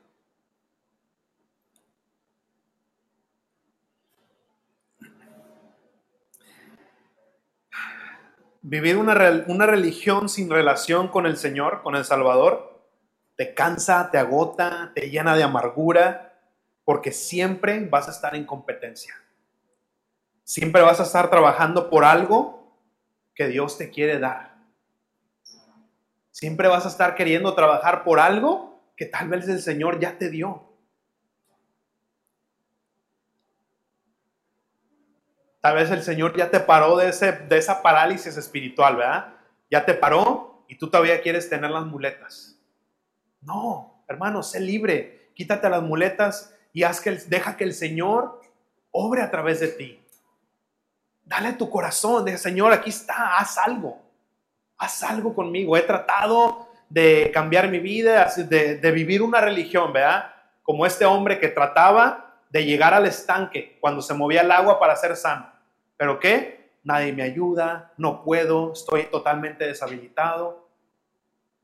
Vivir 8.66 8.96
una, 8.96 9.44
una 9.46 9.66
religión 9.66 10.30
sin 10.30 10.48
relación 10.48 11.08
con 11.08 11.26
el 11.26 11.36
Señor, 11.36 11.82
con 11.82 11.96
el 11.96 12.06
Salvador, 12.06 12.88
te 13.36 13.52
cansa, 13.52 14.10
te 14.10 14.16
agota, 14.16 14.92
te 14.94 15.10
llena 15.10 15.36
de 15.36 15.42
amargura, 15.42 16.40
porque 16.86 17.12
siempre 17.12 17.86
vas 17.90 18.08
a 18.08 18.10
estar 18.10 18.34
en 18.34 18.46
competencia. 18.46 19.14
Siempre 20.44 20.80
vas 20.80 20.98
a 20.98 21.02
estar 21.02 21.28
trabajando 21.28 21.90
por 21.90 22.06
algo 22.06 22.78
que 23.34 23.48
Dios 23.48 23.76
te 23.76 23.90
quiere 23.90 24.18
dar. 24.18 24.54
Siempre 26.30 26.66
vas 26.66 26.86
a 26.86 26.88
estar 26.88 27.16
queriendo 27.16 27.54
trabajar 27.54 28.02
por 28.02 28.18
algo 28.18 28.80
que 28.96 29.04
tal 29.04 29.28
vez 29.28 29.46
el 29.46 29.60
Señor 29.60 30.00
ya 30.00 30.16
te 30.16 30.30
dio. 30.30 30.73
Tal 35.64 35.76
vez 35.76 35.90
el 35.90 36.02
Señor 36.02 36.36
ya 36.36 36.50
te 36.50 36.60
paró 36.60 36.98
de, 36.98 37.08
ese, 37.08 37.32
de 37.32 37.56
esa 37.56 37.80
parálisis 37.80 38.36
espiritual, 38.36 38.96
¿verdad? 38.96 39.32
Ya 39.70 39.82
te 39.82 39.94
paró 39.94 40.62
y 40.68 40.76
tú 40.76 40.90
todavía 40.90 41.22
quieres 41.22 41.48
tener 41.48 41.70
las 41.70 41.86
muletas. 41.86 42.60
No, 43.40 44.04
hermano, 44.06 44.42
sé 44.42 44.60
libre. 44.60 45.30
Quítate 45.34 45.70
las 45.70 45.80
muletas 45.80 46.54
y 46.74 46.82
haz 46.82 47.00
que, 47.00 47.12
deja 47.12 47.56
que 47.56 47.64
el 47.64 47.72
Señor 47.72 48.42
obre 48.90 49.22
a 49.22 49.30
través 49.30 49.60
de 49.60 49.68
ti. 49.68 49.98
Dale 51.24 51.54
tu 51.54 51.70
corazón, 51.70 52.26
de 52.26 52.36
Señor, 52.36 52.70
aquí 52.74 52.90
está, 52.90 53.38
haz 53.38 53.56
algo. 53.56 54.02
Haz 54.76 55.02
algo 55.02 55.34
conmigo. 55.34 55.78
He 55.78 55.82
tratado 55.82 56.68
de 56.90 57.30
cambiar 57.32 57.70
mi 57.70 57.78
vida, 57.78 58.30
de, 58.36 58.76
de 58.76 58.90
vivir 58.90 59.22
una 59.22 59.40
religión, 59.40 59.94
¿verdad? 59.94 60.30
Como 60.62 60.84
este 60.84 61.06
hombre 61.06 61.40
que 61.40 61.48
trataba 61.48 62.42
de 62.50 62.66
llegar 62.66 62.92
al 62.92 63.06
estanque 63.06 63.78
cuando 63.80 64.02
se 64.02 64.12
movía 64.12 64.42
el 64.42 64.50
agua 64.50 64.78
para 64.78 64.94
ser 64.94 65.16
sano. 65.16 65.53
¿Pero 65.96 66.18
qué? 66.18 66.72
Nadie 66.82 67.12
me 67.12 67.22
ayuda, 67.22 67.92
no 67.96 68.22
puedo, 68.22 68.72
estoy 68.72 69.04
totalmente 69.04 69.66
deshabilitado. 69.66 70.68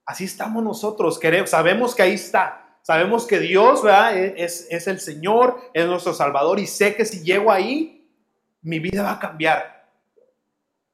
Así 0.07 0.25
estamos 0.25 0.63
nosotros, 0.65 1.19
queremos, 1.19 1.51
sabemos 1.51 1.95
que 1.95 2.03
ahí 2.03 2.15
está, 2.15 2.79
sabemos 2.83 3.27
que 3.27 3.39
Dios 3.39 3.83
¿verdad? 3.83 4.17
E, 4.17 4.35
es, 4.43 4.67
es 4.71 4.87
el 4.87 4.99
Señor, 4.99 5.61
es 5.75 5.87
nuestro 5.87 6.15
Salvador 6.15 6.59
y 6.59 6.67
sé 6.67 6.95
que 6.95 7.05
si 7.05 7.23
llego 7.23 7.53
ahí, 7.53 8.09
mi 8.63 8.79
vida 8.79 9.03
va 9.03 9.13
a 9.13 9.19
cambiar. 9.19 9.89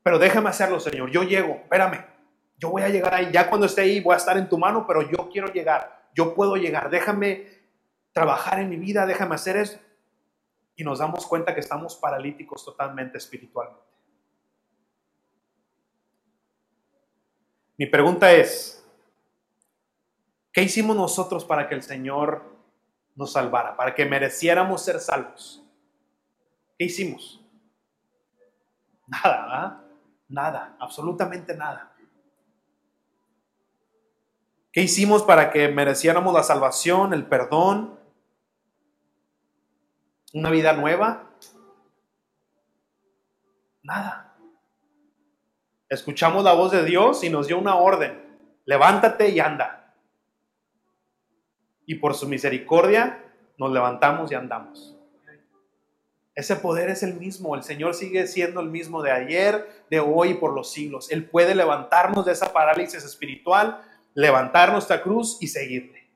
Pero 0.03 0.18
déjame 0.18 0.51
hacerlo, 0.51 0.80
Señor, 0.80 1.11
yo 1.11 1.22
llego, 1.22 1.55
espérame, 1.62 2.05
yo 2.59 2.70
voy 2.70 2.82
a 2.82 2.89
llegar 2.89 3.14
ahí, 3.14 3.30
ya 3.32 3.49
cuando 3.49 3.66
esté 3.66 3.82
ahí 3.82 4.01
voy 4.01 4.14
a 4.14 4.18
estar 4.18 4.37
en 4.39 4.49
tu 4.49 4.59
mano, 4.59 4.87
pero 4.87 5.03
yo 5.03 5.28
quiero 5.30 5.53
llegar, 5.53 6.09
yo 6.14 6.34
puedo 6.34 6.57
llegar, 6.57 6.91
déjame 6.91 7.47
trabajar 8.12 8.61
en 8.61 8.70
mi 8.70 8.76
vida, 8.76 9.05
déjame 9.05 9.34
hacer 9.34 9.57
eso. 9.57 9.78
Y 10.77 10.85
nos 10.85 10.99
damos 10.99 11.27
cuenta 11.27 11.55
que 11.55 11.61
estamos 11.61 11.97
paralíticos 11.97 12.64
totalmente 12.64 13.18
espiritualmente. 13.18 13.83
Mi 17.79 17.87
pregunta 17.87 18.31
es, 18.33 18.87
¿qué 20.53 20.62
hicimos 20.62 20.97
nosotros 20.97 21.45
para 21.45 21.68
que 21.68 21.74
el 21.74 21.83
Señor 21.83 22.45
nos 23.14 23.33
salvara, 23.33 23.77
para 23.77 23.95
que 23.95 24.05
mereciéramos 24.05 24.85
ser 24.85 25.01
salvos? 25.01 25.62
¿Qué 26.79 26.85
hicimos? 26.85 27.43
Nada. 29.07 29.83
Nada, 30.29 30.77
absolutamente 30.81 31.55
nada. 31.55 31.93
¿Qué 34.72 34.83
hicimos 34.83 35.22
para 35.22 35.51
que 35.51 35.68
mereciéramos 35.68 36.35
la 36.35 36.43
salvación, 36.43 37.14
el 37.14 37.27
perdón, 37.27 37.99
una 40.37 40.51
vida 40.51 40.74
nueva? 40.74 41.30
Nada. 43.82 44.37
Escuchamos 45.89 46.45
la 46.45 46.53
voz 46.53 46.72
de 46.72 46.84
Dios 46.84 47.24
y 47.24 47.30
nos 47.30 47.47
dio 47.47 47.59
una 47.59 47.76
orden. 47.76 48.39
Levántate 48.66 49.30
y 49.30 49.41
anda. 49.41 49.95
Y 51.87 51.95
por 51.95 52.14
su 52.14 52.28
misericordia 52.28 53.24
nos 53.57 53.72
levantamos 53.72 54.30
y 54.30 54.34
andamos. 54.34 54.95
Ese 56.34 56.57
poder 56.57 56.91
es 56.91 57.03
el 57.03 57.14
mismo. 57.14 57.55
El 57.55 57.62
Señor 57.62 57.95
sigue 57.95 58.26
siendo 58.26 58.61
el 58.61 58.68
mismo 58.68 59.03
de 59.03 59.12
ayer, 59.12 59.87
de 59.89 60.01
hoy 60.01 60.32
y 60.32 60.34
por 60.34 60.53
los 60.53 60.70
siglos. 60.70 61.11
Él 61.11 61.30
puede 61.30 61.55
levantarnos 61.55 62.26
de 62.26 62.32
esa 62.32 62.53
parálisis 62.53 63.03
espiritual, 63.03 63.80
levantar 64.12 64.70
nuestra 64.70 65.03
cruz 65.03 65.39
y 65.41 65.47
seguirle. 65.47 66.11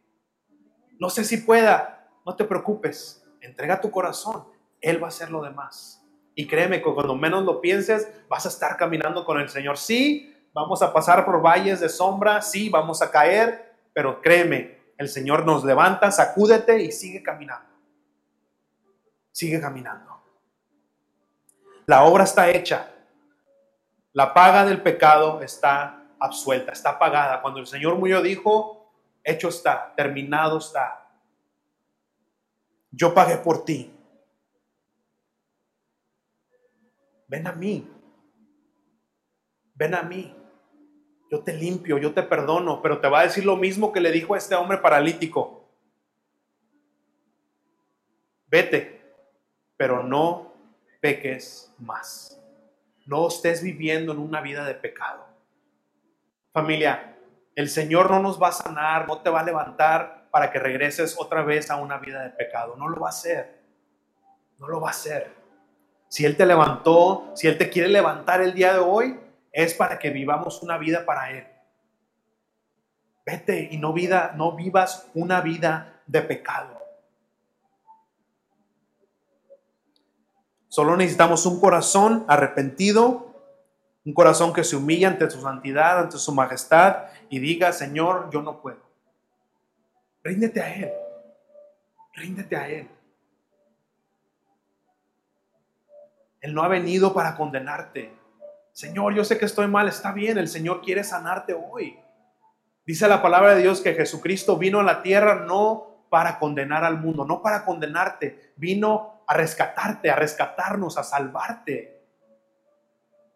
No 0.99 1.09
sé 1.09 1.25
si 1.25 1.39
pueda, 1.39 2.07
no 2.27 2.37
te 2.37 2.45
preocupes. 2.45 3.20
Entrega 3.41 3.81
tu 3.81 3.91
corazón. 3.91 4.45
Él 4.81 5.03
va 5.03 5.07
a 5.07 5.09
hacer 5.09 5.31
lo 5.31 5.43
demás. 5.43 6.03
Y 6.35 6.47
créeme 6.47 6.83
que 6.83 6.95
cuando 6.95 7.15
menos 7.15 7.45
lo 7.45 7.61
pienses, 7.61 8.09
vas 8.29 8.47
a 8.47 8.49
estar 8.49 8.77
caminando 8.77 9.25
con 9.25 9.41
el 9.41 9.49
Señor. 9.49 9.77
Sí, 9.77 10.35
vamos 10.53 10.83
a 10.83 10.93
pasar 10.93 11.25
por 11.25 11.43
valles 11.43 11.81
de 11.81 11.89
sombra, 11.89 12.41
sí, 12.43 12.69
vamos 12.69 13.03
a 13.03 13.11
caer, 13.11 13.75
pero 13.93 14.21
créeme, 14.21 14.79
el 14.97 15.09
Señor 15.09 15.45
nos 15.45 15.65
levanta, 15.65 16.11
sacúdete 16.11 16.83
y 16.83 16.93
sigue 16.93 17.23
caminando. 17.23 17.69
Sigue 19.33 19.61
caminando. 19.61 20.21
La 21.87 22.05
obra 22.05 22.25
está 22.25 22.51
hecha. 22.51 22.89
La 24.13 24.35
paga 24.35 24.65
del 24.65 24.83
pecado 24.83 25.41
está 25.43 26.05
absuelta, 26.19 26.73
está 26.73 26.99
pagada. 26.99 27.41
Cuando 27.41 27.61
el 27.61 27.67
Señor 27.67 27.97
murió 27.97 28.23
dijo, 28.23 28.93
hecho 29.25 29.49
está, 29.49 29.93
terminado 29.97 30.59
está. 30.59 31.00
Yo 32.91 33.15
pagué 33.15 33.37
por 33.39 33.65
ti. 33.65 33.93
Ven 37.29 37.47
a 37.47 37.53
mí. 37.53 37.89
Ven 39.75 39.95
a 39.95 40.03
mí. 40.03 40.35
Yo 41.31 41.41
te 41.45 41.53
limpio, 41.53 41.97
yo 41.99 42.13
te 42.13 42.25
perdono, 42.25 42.83
pero 42.83 43.01
te 43.01 43.09
va 43.09 43.21
a 43.21 43.23
decir 43.23 43.45
lo 43.45 43.57
mismo 43.57 43.93
que 43.93 44.01
le 44.01 44.11
dijo 44.11 44.35
a 44.35 44.39
este 44.39 44.57
hombre 44.57 44.79
paralítico. 44.79 45.65
Vete, 48.49 49.01
pero 49.77 50.03
no 50.03 50.53
peques 51.01 51.73
más. 51.79 52.43
No 53.07 53.29
estés 53.29 53.63
viviendo 53.63 54.13
en 54.13 54.19
una 54.19 54.41
vida 54.41 54.65
de 54.65 54.75
pecado. 54.75 55.25
Familia, 56.53 57.17
el 57.55 57.69
Señor 57.69 58.11
no 58.11 58.21
nos 58.21 58.43
va 58.43 58.49
a 58.49 58.53
sanar, 58.53 59.07
no 59.07 59.23
te 59.23 59.31
va 59.31 59.41
a 59.41 59.45
levantar 59.45 60.20
para 60.31 60.51
que 60.51 60.59
regreses 60.59 61.17
otra 61.19 61.43
vez 61.43 61.71
a 61.71 61.77
una 61.77 61.99
vida 61.99 62.23
de 62.23 62.31
pecado. 62.31 62.77
No 62.77 62.89
lo 62.89 63.01
va 63.01 63.09
a 63.09 63.11
hacer. 63.11 63.61
No 64.59 64.69
lo 64.69 64.81
va 64.81 64.89
a 64.89 64.91
hacer. 64.93 65.33
Si 66.09 66.25
Él 66.25 66.37
te 66.37 66.47
levantó, 66.47 67.33
si 67.35 67.47
Él 67.47 67.57
te 67.57 67.71
quiere 67.71 67.89
levantar 67.89 68.41
el 68.41 68.55
día 68.55 68.73
de 68.73 68.81
hoy, 68.81 69.19
es 69.53 69.75
para 69.75 69.99
que 69.99 70.11
vivamos 70.11 70.63
una 70.63 70.79
vida 70.79 71.05
para 71.05 71.31
Él. 71.31 71.47
Vete 73.25 73.69
y 73.71 73.79
no, 73.79 73.93
vida, 73.93 74.33
no 74.37 74.57
vivas 74.57 75.09
una 75.15 75.41
vida 75.41 76.03
de 76.07 76.23
pecado. 76.23 76.81
Solo 80.69 80.97
necesitamos 80.97 81.47
un 81.47 81.61
corazón 81.61 82.25
arrepentido, 82.29 83.35
un 84.05 84.15
corazón 84.15 84.53
que 84.53 84.65
se 84.65 84.77
humilla 84.77 85.09
ante 85.09 85.31
su 85.31 85.41
santidad, 85.41 85.99
ante 85.99 86.19
su 86.19 86.33
majestad 86.33 87.07
y 87.29 87.39
diga, 87.39 87.73
Señor, 87.73 88.31
yo 88.33 88.43
no 88.43 88.61
puedo. 88.61 88.90
Ríndete 90.23 90.61
a 90.61 90.75
Él. 90.75 90.93
Ríndete 92.15 92.57
a 92.57 92.69
Él. 92.69 92.89
Él 96.41 96.55
no 96.55 96.63
ha 96.63 96.69
venido 96.69 97.13
para 97.13 97.37
condenarte. 97.37 98.13
Señor, 98.73 99.15
yo 99.15 99.25
sé 99.25 99.39
que 99.39 99.45
estoy 99.45 99.67
mal, 99.67 99.89
está 99.89 100.13
bien, 100.13 100.39
el 100.39 100.49
Señor 100.49 100.81
quiere 100.81 101.05
sanarte 101.05 101.55
hoy. 101.55 101.99
Dice 102.87 103.09
la 103.09 103.21
palabra 103.21 103.55
de 103.55 103.63
Dios 103.63 103.81
que 103.81 103.95
Jesucristo 103.95 104.57
vino 104.57 104.81
a 104.81 104.85
la 104.85 105.03
tierra 105.03 105.45
no 105.47 106.07
para 106.09 106.39
condenar 106.39 106.85
al 106.85 106.99
mundo, 106.99 107.25
no 107.25 107.43
para 107.43 107.65
condenarte, 107.65 108.53
vino 108.57 109.23
a 109.27 109.35
rescatarte, 109.35 110.11
a 110.11 110.17
rescatarnos, 110.17 110.99
a 110.99 111.05
salvarte. 111.05 112.05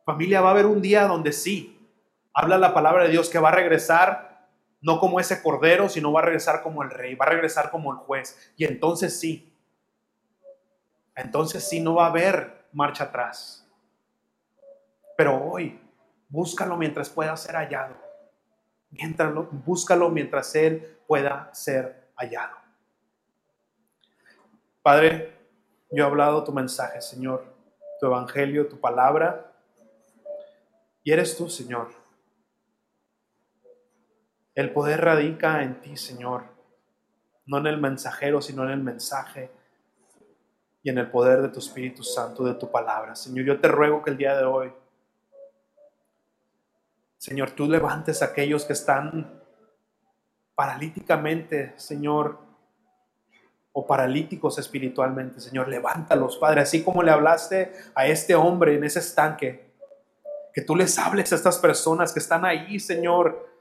Familia, 0.04 0.40
va 0.40 0.48
a 0.48 0.52
haber 0.52 0.66
un 0.66 0.82
día 0.82 1.06
donde 1.06 1.32
sí, 1.32 1.88
habla 2.32 2.58
la 2.58 2.74
palabra 2.74 3.04
de 3.04 3.10
Dios 3.10 3.30
que 3.30 3.38
va 3.38 3.50
a 3.50 3.54
regresar 3.54 4.33
no 4.84 5.00
como 5.00 5.18
ese 5.18 5.42
cordero, 5.42 5.88
sino 5.88 6.12
va 6.12 6.20
a 6.20 6.24
regresar 6.24 6.62
como 6.62 6.82
el 6.82 6.90
rey, 6.90 7.14
va 7.14 7.24
a 7.24 7.30
regresar 7.30 7.70
como 7.70 7.90
el 7.90 7.98
juez. 7.98 8.52
Y 8.54 8.66
entonces 8.66 9.18
sí, 9.18 9.50
entonces 11.16 11.66
sí 11.66 11.80
no 11.80 11.94
va 11.94 12.04
a 12.04 12.10
haber 12.10 12.66
marcha 12.70 13.04
atrás. 13.04 13.66
Pero 15.16 15.42
hoy, 15.42 15.80
búscalo 16.28 16.76
mientras 16.76 17.08
pueda 17.08 17.34
ser 17.34 17.54
hallado. 17.56 17.96
Mientras 18.90 19.32
búscalo 19.64 20.10
mientras 20.10 20.54
Él 20.54 20.98
pueda 21.06 21.48
ser 21.54 22.10
hallado. 22.16 22.56
Padre, 24.82 25.34
yo 25.90 26.04
he 26.04 26.06
hablado 26.06 26.44
tu 26.44 26.52
mensaje, 26.52 27.00
Señor, 27.00 27.42
tu 27.98 28.04
evangelio, 28.04 28.68
tu 28.68 28.78
palabra. 28.78 29.50
Y 31.02 31.10
eres 31.10 31.34
tú, 31.38 31.48
Señor. 31.48 32.03
El 34.54 34.72
poder 34.72 35.00
radica 35.00 35.62
en 35.62 35.80
ti, 35.80 35.96
Señor. 35.96 36.44
No 37.46 37.58
en 37.58 37.66
el 37.66 37.78
mensajero, 37.78 38.40
sino 38.40 38.64
en 38.64 38.70
el 38.70 38.82
mensaje 38.82 39.50
y 40.82 40.90
en 40.90 40.98
el 40.98 41.10
poder 41.10 41.42
de 41.42 41.48
tu 41.48 41.58
Espíritu 41.58 42.02
Santo, 42.02 42.44
de 42.44 42.54
tu 42.54 42.70
palabra. 42.70 43.14
Señor, 43.14 43.44
yo 43.44 43.60
te 43.60 43.68
ruego 43.68 44.02
que 44.02 44.10
el 44.10 44.16
día 44.16 44.36
de 44.36 44.44
hoy, 44.44 44.72
Señor, 47.18 47.50
tú 47.52 47.66
levantes 47.66 48.22
a 48.22 48.26
aquellos 48.26 48.64
que 48.64 48.74
están 48.74 49.42
paralíticamente, 50.54 51.72
Señor, 51.76 52.38
o 53.72 53.86
paralíticos 53.86 54.58
espiritualmente, 54.58 55.40
Señor. 55.40 55.68
Levántalos, 55.68 56.36
Padre, 56.36 56.60
así 56.60 56.84
como 56.84 57.02
le 57.02 57.10
hablaste 57.10 57.72
a 57.94 58.06
este 58.06 58.34
hombre 58.34 58.76
en 58.76 58.84
ese 58.84 59.00
estanque. 59.00 59.72
Que 60.52 60.62
tú 60.62 60.76
les 60.76 60.96
hables 60.98 61.32
a 61.32 61.36
estas 61.36 61.58
personas 61.58 62.12
que 62.12 62.20
están 62.20 62.44
ahí, 62.44 62.78
Señor, 62.78 63.53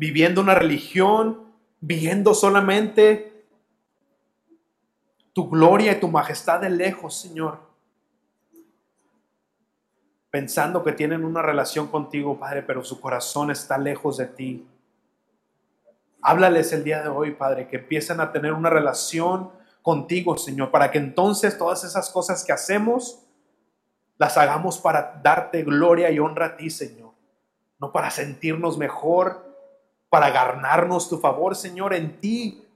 viviendo 0.00 0.40
una 0.40 0.54
religión, 0.54 1.52
viendo 1.78 2.32
solamente 2.32 3.44
tu 5.34 5.50
gloria 5.50 5.92
y 5.92 6.00
tu 6.00 6.08
majestad 6.08 6.58
de 6.60 6.70
lejos, 6.70 7.20
Señor. 7.20 7.68
pensando 10.30 10.82
que 10.84 10.92
tienen 10.92 11.24
una 11.24 11.42
relación 11.42 11.88
contigo, 11.88 12.38
Padre, 12.38 12.62
pero 12.62 12.82
su 12.82 13.00
corazón 13.00 13.50
está 13.50 13.76
lejos 13.76 14.16
de 14.16 14.26
ti. 14.26 14.66
Háblales 16.22 16.72
el 16.72 16.84
día 16.84 17.02
de 17.02 17.08
hoy, 17.08 17.32
Padre, 17.32 17.66
que 17.66 17.76
empiecen 17.78 18.20
a 18.20 18.30
tener 18.30 18.52
una 18.52 18.70
relación 18.70 19.50
contigo, 19.82 20.38
Señor, 20.38 20.70
para 20.70 20.92
que 20.92 20.98
entonces 20.98 21.58
todas 21.58 21.82
esas 21.84 22.08
cosas 22.10 22.44
que 22.44 22.52
hacemos 22.52 23.26
las 24.16 24.38
hagamos 24.38 24.78
para 24.78 25.20
darte 25.22 25.62
gloria 25.64 26.10
y 26.10 26.20
honra 26.20 26.46
a 26.46 26.56
ti, 26.56 26.70
Señor. 26.70 27.10
No 27.80 27.90
para 27.90 28.10
sentirnos 28.10 28.78
mejor, 28.78 29.49
para 30.10 30.30
ganarnos 30.30 31.08
tu 31.08 31.18
favor, 31.18 31.54
Señor, 31.54 31.94
en 31.94 32.20
ti. 32.20 32.66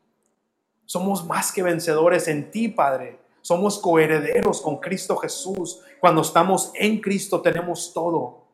Somos 0.86 1.26
más 1.26 1.52
que 1.52 1.62
vencedores 1.62 2.28
en 2.28 2.50
ti, 2.50 2.68
Padre. 2.68 3.18
Somos 3.42 3.78
coherederos 3.78 4.62
con 4.62 4.78
Cristo 4.78 5.16
Jesús. 5.16 5.82
Cuando 6.00 6.22
estamos 6.22 6.70
en 6.74 7.00
Cristo 7.00 7.42
tenemos 7.42 7.92
todo. 7.92 8.44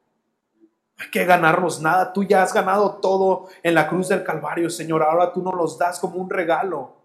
No 0.96 1.04
hay 1.04 1.10
que 1.10 1.24
ganarnos 1.24 1.80
nada. 1.80 2.12
Tú 2.12 2.24
ya 2.24 2.42
has 2.42 2.54
ganado 2.54 2.96
todo 2.96 3.48
en 3.62 3.74
la 3.74 3.86
cruz 3.86 4.08
del 4.08 4.24
Calvario, 4.24 4.70
Señor. 4.70 5.02
Ahora 5.02 5.32
tú 5.32 5.42
nos 5.42 5.54
los 5.54 5.78
das 5.78 6.00
como 6.00 6.16
un 6.16 6.30
regalo. 6.30 6.96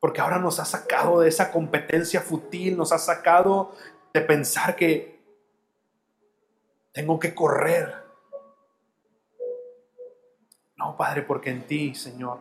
Porque 0.00 0.20
ahora 0.20 0.38
nos 0.38 0.58
ha 0.58 0.64
sacado 0.64 1.20
de 1.20 1.28
esa 1.28 1.52
competencia 1.52 2.20
futil, 2.20 2.76
nos 2.76 2.90
ha 2.90 2.98
sacado 2.98 3.72
de 4.12 4.20
pensar 4.20 4.74
que 4.74 5.11
tengo 6.92 7.18
que 7.18 7.34
correr. 7.34 7.94
No, 10.76 10.96
Padre, 10.96 11.22
porque 11.22 11.50
en 11.50 11.66
ti, 11.66 11.94
Señor, 11.94 12.38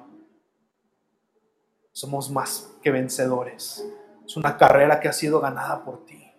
somos 1.92 2.30
más 2.30 2.78
que 2.82 2.92
vencedores. 2.92 3.86
Es 4.26 4.38
una 4.38 4.58
carrera 4.58 5.00
que 5.00 5.08
ha 5.08 5.14
sido 5.14 5.40
ganada 5.40 5.84
por 5.84 6.06
ti. 6.06 6.32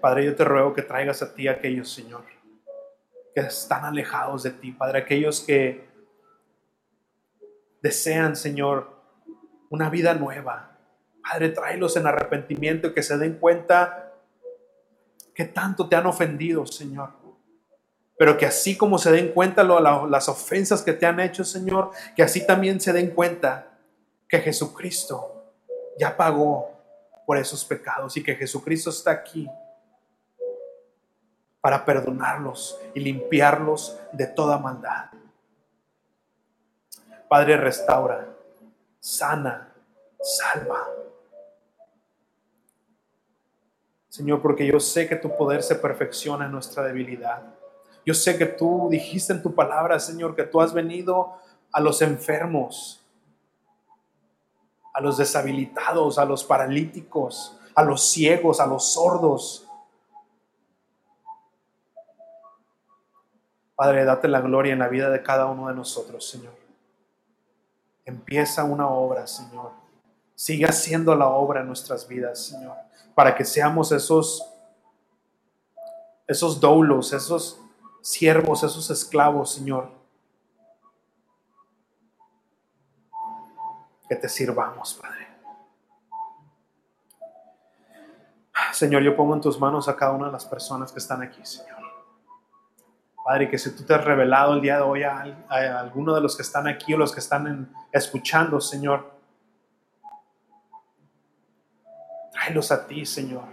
Padre, 0.00 0.26
yo 0.26 0.36
te 0.36 0.44
ruego 0.44 0.74
que 0.74 0.82
traigas 0.82 1.22
a 1.22 1.34
ti 1.34 1.48
a 1.48 1.52
aquellos, 1.52 1.90
Señor, 1.92 2.24
que 3.34 3.40
están 3.40 3.84
alejados 3.84 4.44
de 4.44 4.50
ti, 4.50 4.70
Padre, 4.70 5.00
aquellos 5.00 5.40
que 5.40 5.88
desean, 7.82 8.36
Señor, 8.36 8.96
una 9.70 9.90
vida 9.90 10.14
nueva. 10.14 10.67
Padre, 11.28 11.50
tráelos 11.50 11.96
en 11.96 12.06
arrepentimiento 12.06 12.88
y 12.88 12.94
que 12.94 13.02
se 13.02 13.18
den 13.18 13.38
cuenta 13.38 14.12
que 15.34 15.44
tanto 15.44 15.88
te 15.88 15.96
han 15.96 16.06
ofendido, 16.06 16.66
Señor. 16.66 17.10
Pero 18.16 18.36
que 18.36 18.46
así 18.46 18.76
como 18.76 18.98
se 18.98 19.12
den 19.12 19.32
cuenta 19.32 19.62
las 19.62 20.28
ofensas 20.28 20.82
que 20.82 20.92
te 20.92 21.06
han 21.06 21.20
hecho, 21.20 21.44
Señor, 21.44 21.90
que 22.16 22.22
así 22.22 22.46
también 22.46 22.80
se 22.80 22.92
den 22.92 23.10
cuenta 23.10 23.78
que 24.28 24.40
Jesucristo 24.40 25.52
ya 25.98 26.16
pagó 26.16 26.72
por 27.26 27.36
esos 27.36 27.64
pecados 27.64 28.16
y 28.16 28.22
que 28.22 28.34
Jesucristo 28.34 28.90
está 28.90 29.10
aquí 29.10 29.48
para 31.60 31.84
perdonarlos 31.84 32.80
y 32.94 33.00
limpiarlos 33.00 33.98
de 34.12 34.26
toda 34.26 34.58
maldad. 34.58 35.10
Padre, 37.28 37.58
restaura, 37.58 38.26
sana, 38.98 39.74
salva. 40.20 40.88
Señor, 44.18 44.42
porque 44.42 44.66
yo 44.66 44.80
sé 44.80 45.08
que 45.08 45.14
tu 45.14 45.36
poder 45.36 45.62
se 45.62 45.76
perfecciona 45.76 46.46
en 46.46 46.50
nuestra 46.50 46.82
debilidad. 46.82 47.40
Yo 48.04 48.12
sé 48.14 48.36
que 48.36 48.46
tú 48.46 48.88
dijiste 48.90 49.32
en 49.32 49.44
tu 49.44 49.54
palabra, 49.54 50.00
Señor, 50.00 50.34
que 50.34 50.42
tú 50.42 50.60
has 50.60 50.74
venido 50.74 51.34
a 51.70 51.80
los 51.80 52.02
enfermos, 52.02 53.00
a 54.92 55.00
los 55.00 55.18
deshabilitados, 55.18 56.18
a 56.18 56.24
los 56.24 56.42
paralíticos, 56.42 57.56
a 57.76 57.84
los 57.84 58.10
ciegos, 58.10 58.58
a 58.58 58.66
los 58.66 58.92
sordos. 58.92 59.68
Padre, 63.76 64.04
date 64.04 64.26
la 64.26 64.40
gloria 64.40 64.72
en 64.72 64.80
la 64.80 64.88
vida 64.88 65.10
de 65.10 65.22
cada 65.22 65.46
uno 65.46 65.68
de 65.68 65.76
nosotros, 65.76 66.28
Señor. 66.28 66.54
Empieza 68.04 68.64
una 68.64 68.88
obra, 68.88 69.28
Señor. 69.28 69.70
Sigue 70.34 70.64
haciendo 70.64 71.14
la 71.14 71.28
obra 71.28 71.60
en 71.60 71.68
nuestras 71.68 72.08
vidas, 72.08 72.44
Señor, 72.44 72.87
para 73.18 73.34
que 73.34 73.44
seamos 73.44 73.90
esos 73.90 74.48
esos 76.24 76.60
doulos, 76.60 77.12
esos 77.12 77.60
siervos, 78.00 78.62
esos 78.62 78.90
esclavos, 78.90 79.54
Señor. 79.54 79.90
Que 84.08 84.14
te 84.14 84.28
sirvamos, 84.28 84.94
Padre. 84.94 85.26
Señor, 88.70 89.02
yo 89.02 89.16
pongo 89.16 89.34
en 89.34 89.40
tus 89.40 89.58
manos 89.58 89.88
a 89.88 89.96
cada 89.96 90.12
una 90.12 90.26
de 90.26 90.32
las 90.32 90.44
personas 90.44 90.92
que 90.92 91.00
están 91.00 91.20
aquí, 91.20 91.44
Señor. 91.44 91.82
Padre, 93.24 93.50
que 93.50 93.58
si 93.58 93.74
tú 93.74 93.82
te 93.82 93.94
has 93.94 94.04
revelado 94.04 94.54
el 94.54 94.60
día 94.60 94.76
de 94.76 94.82
hoy 94.82 95.02
a, 95.02 95.22
alguno 95.80 96.14
de 96.14 96.20
los 96.20 96.36
que 96.36 96.42
están 96.42 96.68
aquí 96.68 96.94
o 96.94 96.96
los 96.96 97.12
que 97.12 97.18
están 97.18 97.74
escuchando, 97.90 98.60
Señor, 98.60 99.17
tráelos 102.48 102.72
a 102.72 102.86
ti, 102.86 103.04
Señor. 103.04 103.44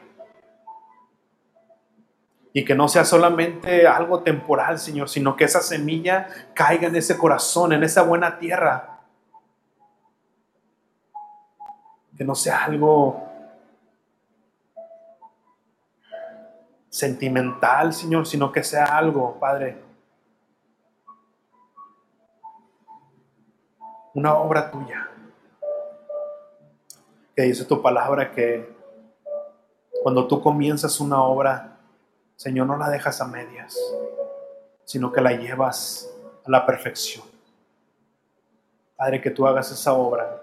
Y 2.53 2.63
que 2.63 2.73
no 2.73 2.87
sea 2.87 3.03
solamente 3.03 3.85
algo 3.85 4.23
temporal, 4.23 4.79
Señor, 4.79 5.09
sino 5.09 5.35
que 5.35 5.43
esa 5.43 5.61
semilla 5.61 6.27
caiga 6.53 6.87
en 6.87 6.95
ese 6.95 7.17
corazón, 7.17 7.73
en 7.73 7.83
esa 7.83 8.03
buena 8.03 8.39
tierra. 8.39 9.01
Que 12.17 12.23
no 12.23 12.33
sea 12.33 12.63
algo 12.63 13.29
sentimental, 16.89 17.91
Señor, 17.91 18.25
sino 18.25 18.53
que 18.53 18.63
sea 18.63 18.85
algo, 18.85 19.37
Padre, 19.37 19.83
una 24.13 24.33
obra 24.35 24.71
tuya. 24.71 25.09
Que 27.35 27.41
dice 27.41 27.65
tu 27.65 27.81
palabra 27.81 28.31
que 28.31 28.74
cuando 30.03 30.27
tú 30.27 30.41
comienzas 30.41 30.99
una 30.99 31.23
obra, 31.23 31.79
Señor, 32.35 32.67
no 32.67 32.77
la 32.77 32.89
dejas 32.89 33.21
a 33.21 33.25
medias, 33.25 33.77
sino 34.83 35.11
que 35.11 35.21
la 35.21 35.31
llevas 35.31 36.09
a 36.45 36.51
la 36.51 36.65
perfección. 36.65 37.25
Padre, 38.95 39.21
que 39.21 39.31
tú 39.31 39.45
hagas 39.47 39.71
esa 39.71 39.93
obra 39.93 40.41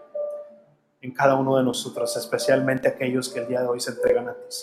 en 1.00 1.12
cada 1.12 1.34
uno 1.34 1.56
de 1.56 1.64
nosotros, 1.64 2.16
especialmente 2.16 2.88
aquellos 2.88 3.28
que 3.28 3.40
el 3.40 3.48
día 3.48 3.60
de 3.60 3.68
hoy 3.68 3.80
se 3.80 3.90
entregan 3.90 4.28
a 4.28 4.34
ti. 4.34 4.56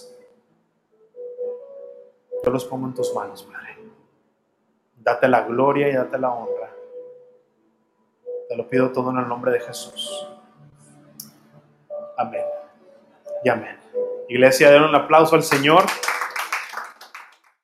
Yo 2.43 2.51
los 2.51 2.65
pongo 2.65 2.87
en 2.87 2.93
tus 2.93 3.13
manos, 3.13 3.43
Padre. 3.43 3.77
Date 4.95 5.27
la 5.27 5.41
gloria 5.41 5.89
y 5.89 5.93
date 5.93 6.17
la 6.17 6.31
honra. 6.31 6.71
Te 8.47 8.55
lo 8.55 8.67
pido 8.67 8.91
todo 8.91 9.11
en 9.11 9.17
el 9.17 9.27
nombre 9.27 9.51
de 9.51 9.59
Jesús. 9.59 10.27
Amén. 12.17 12.45
Y 13.43 13.49
amén. 13.49 13.77
Iglesia, 14.29 14.69
den 14.69 14.83
un 14.83 14.93
aplauso 14.93 15.35
al 15.35 15.41
Señor. 15.41 15.85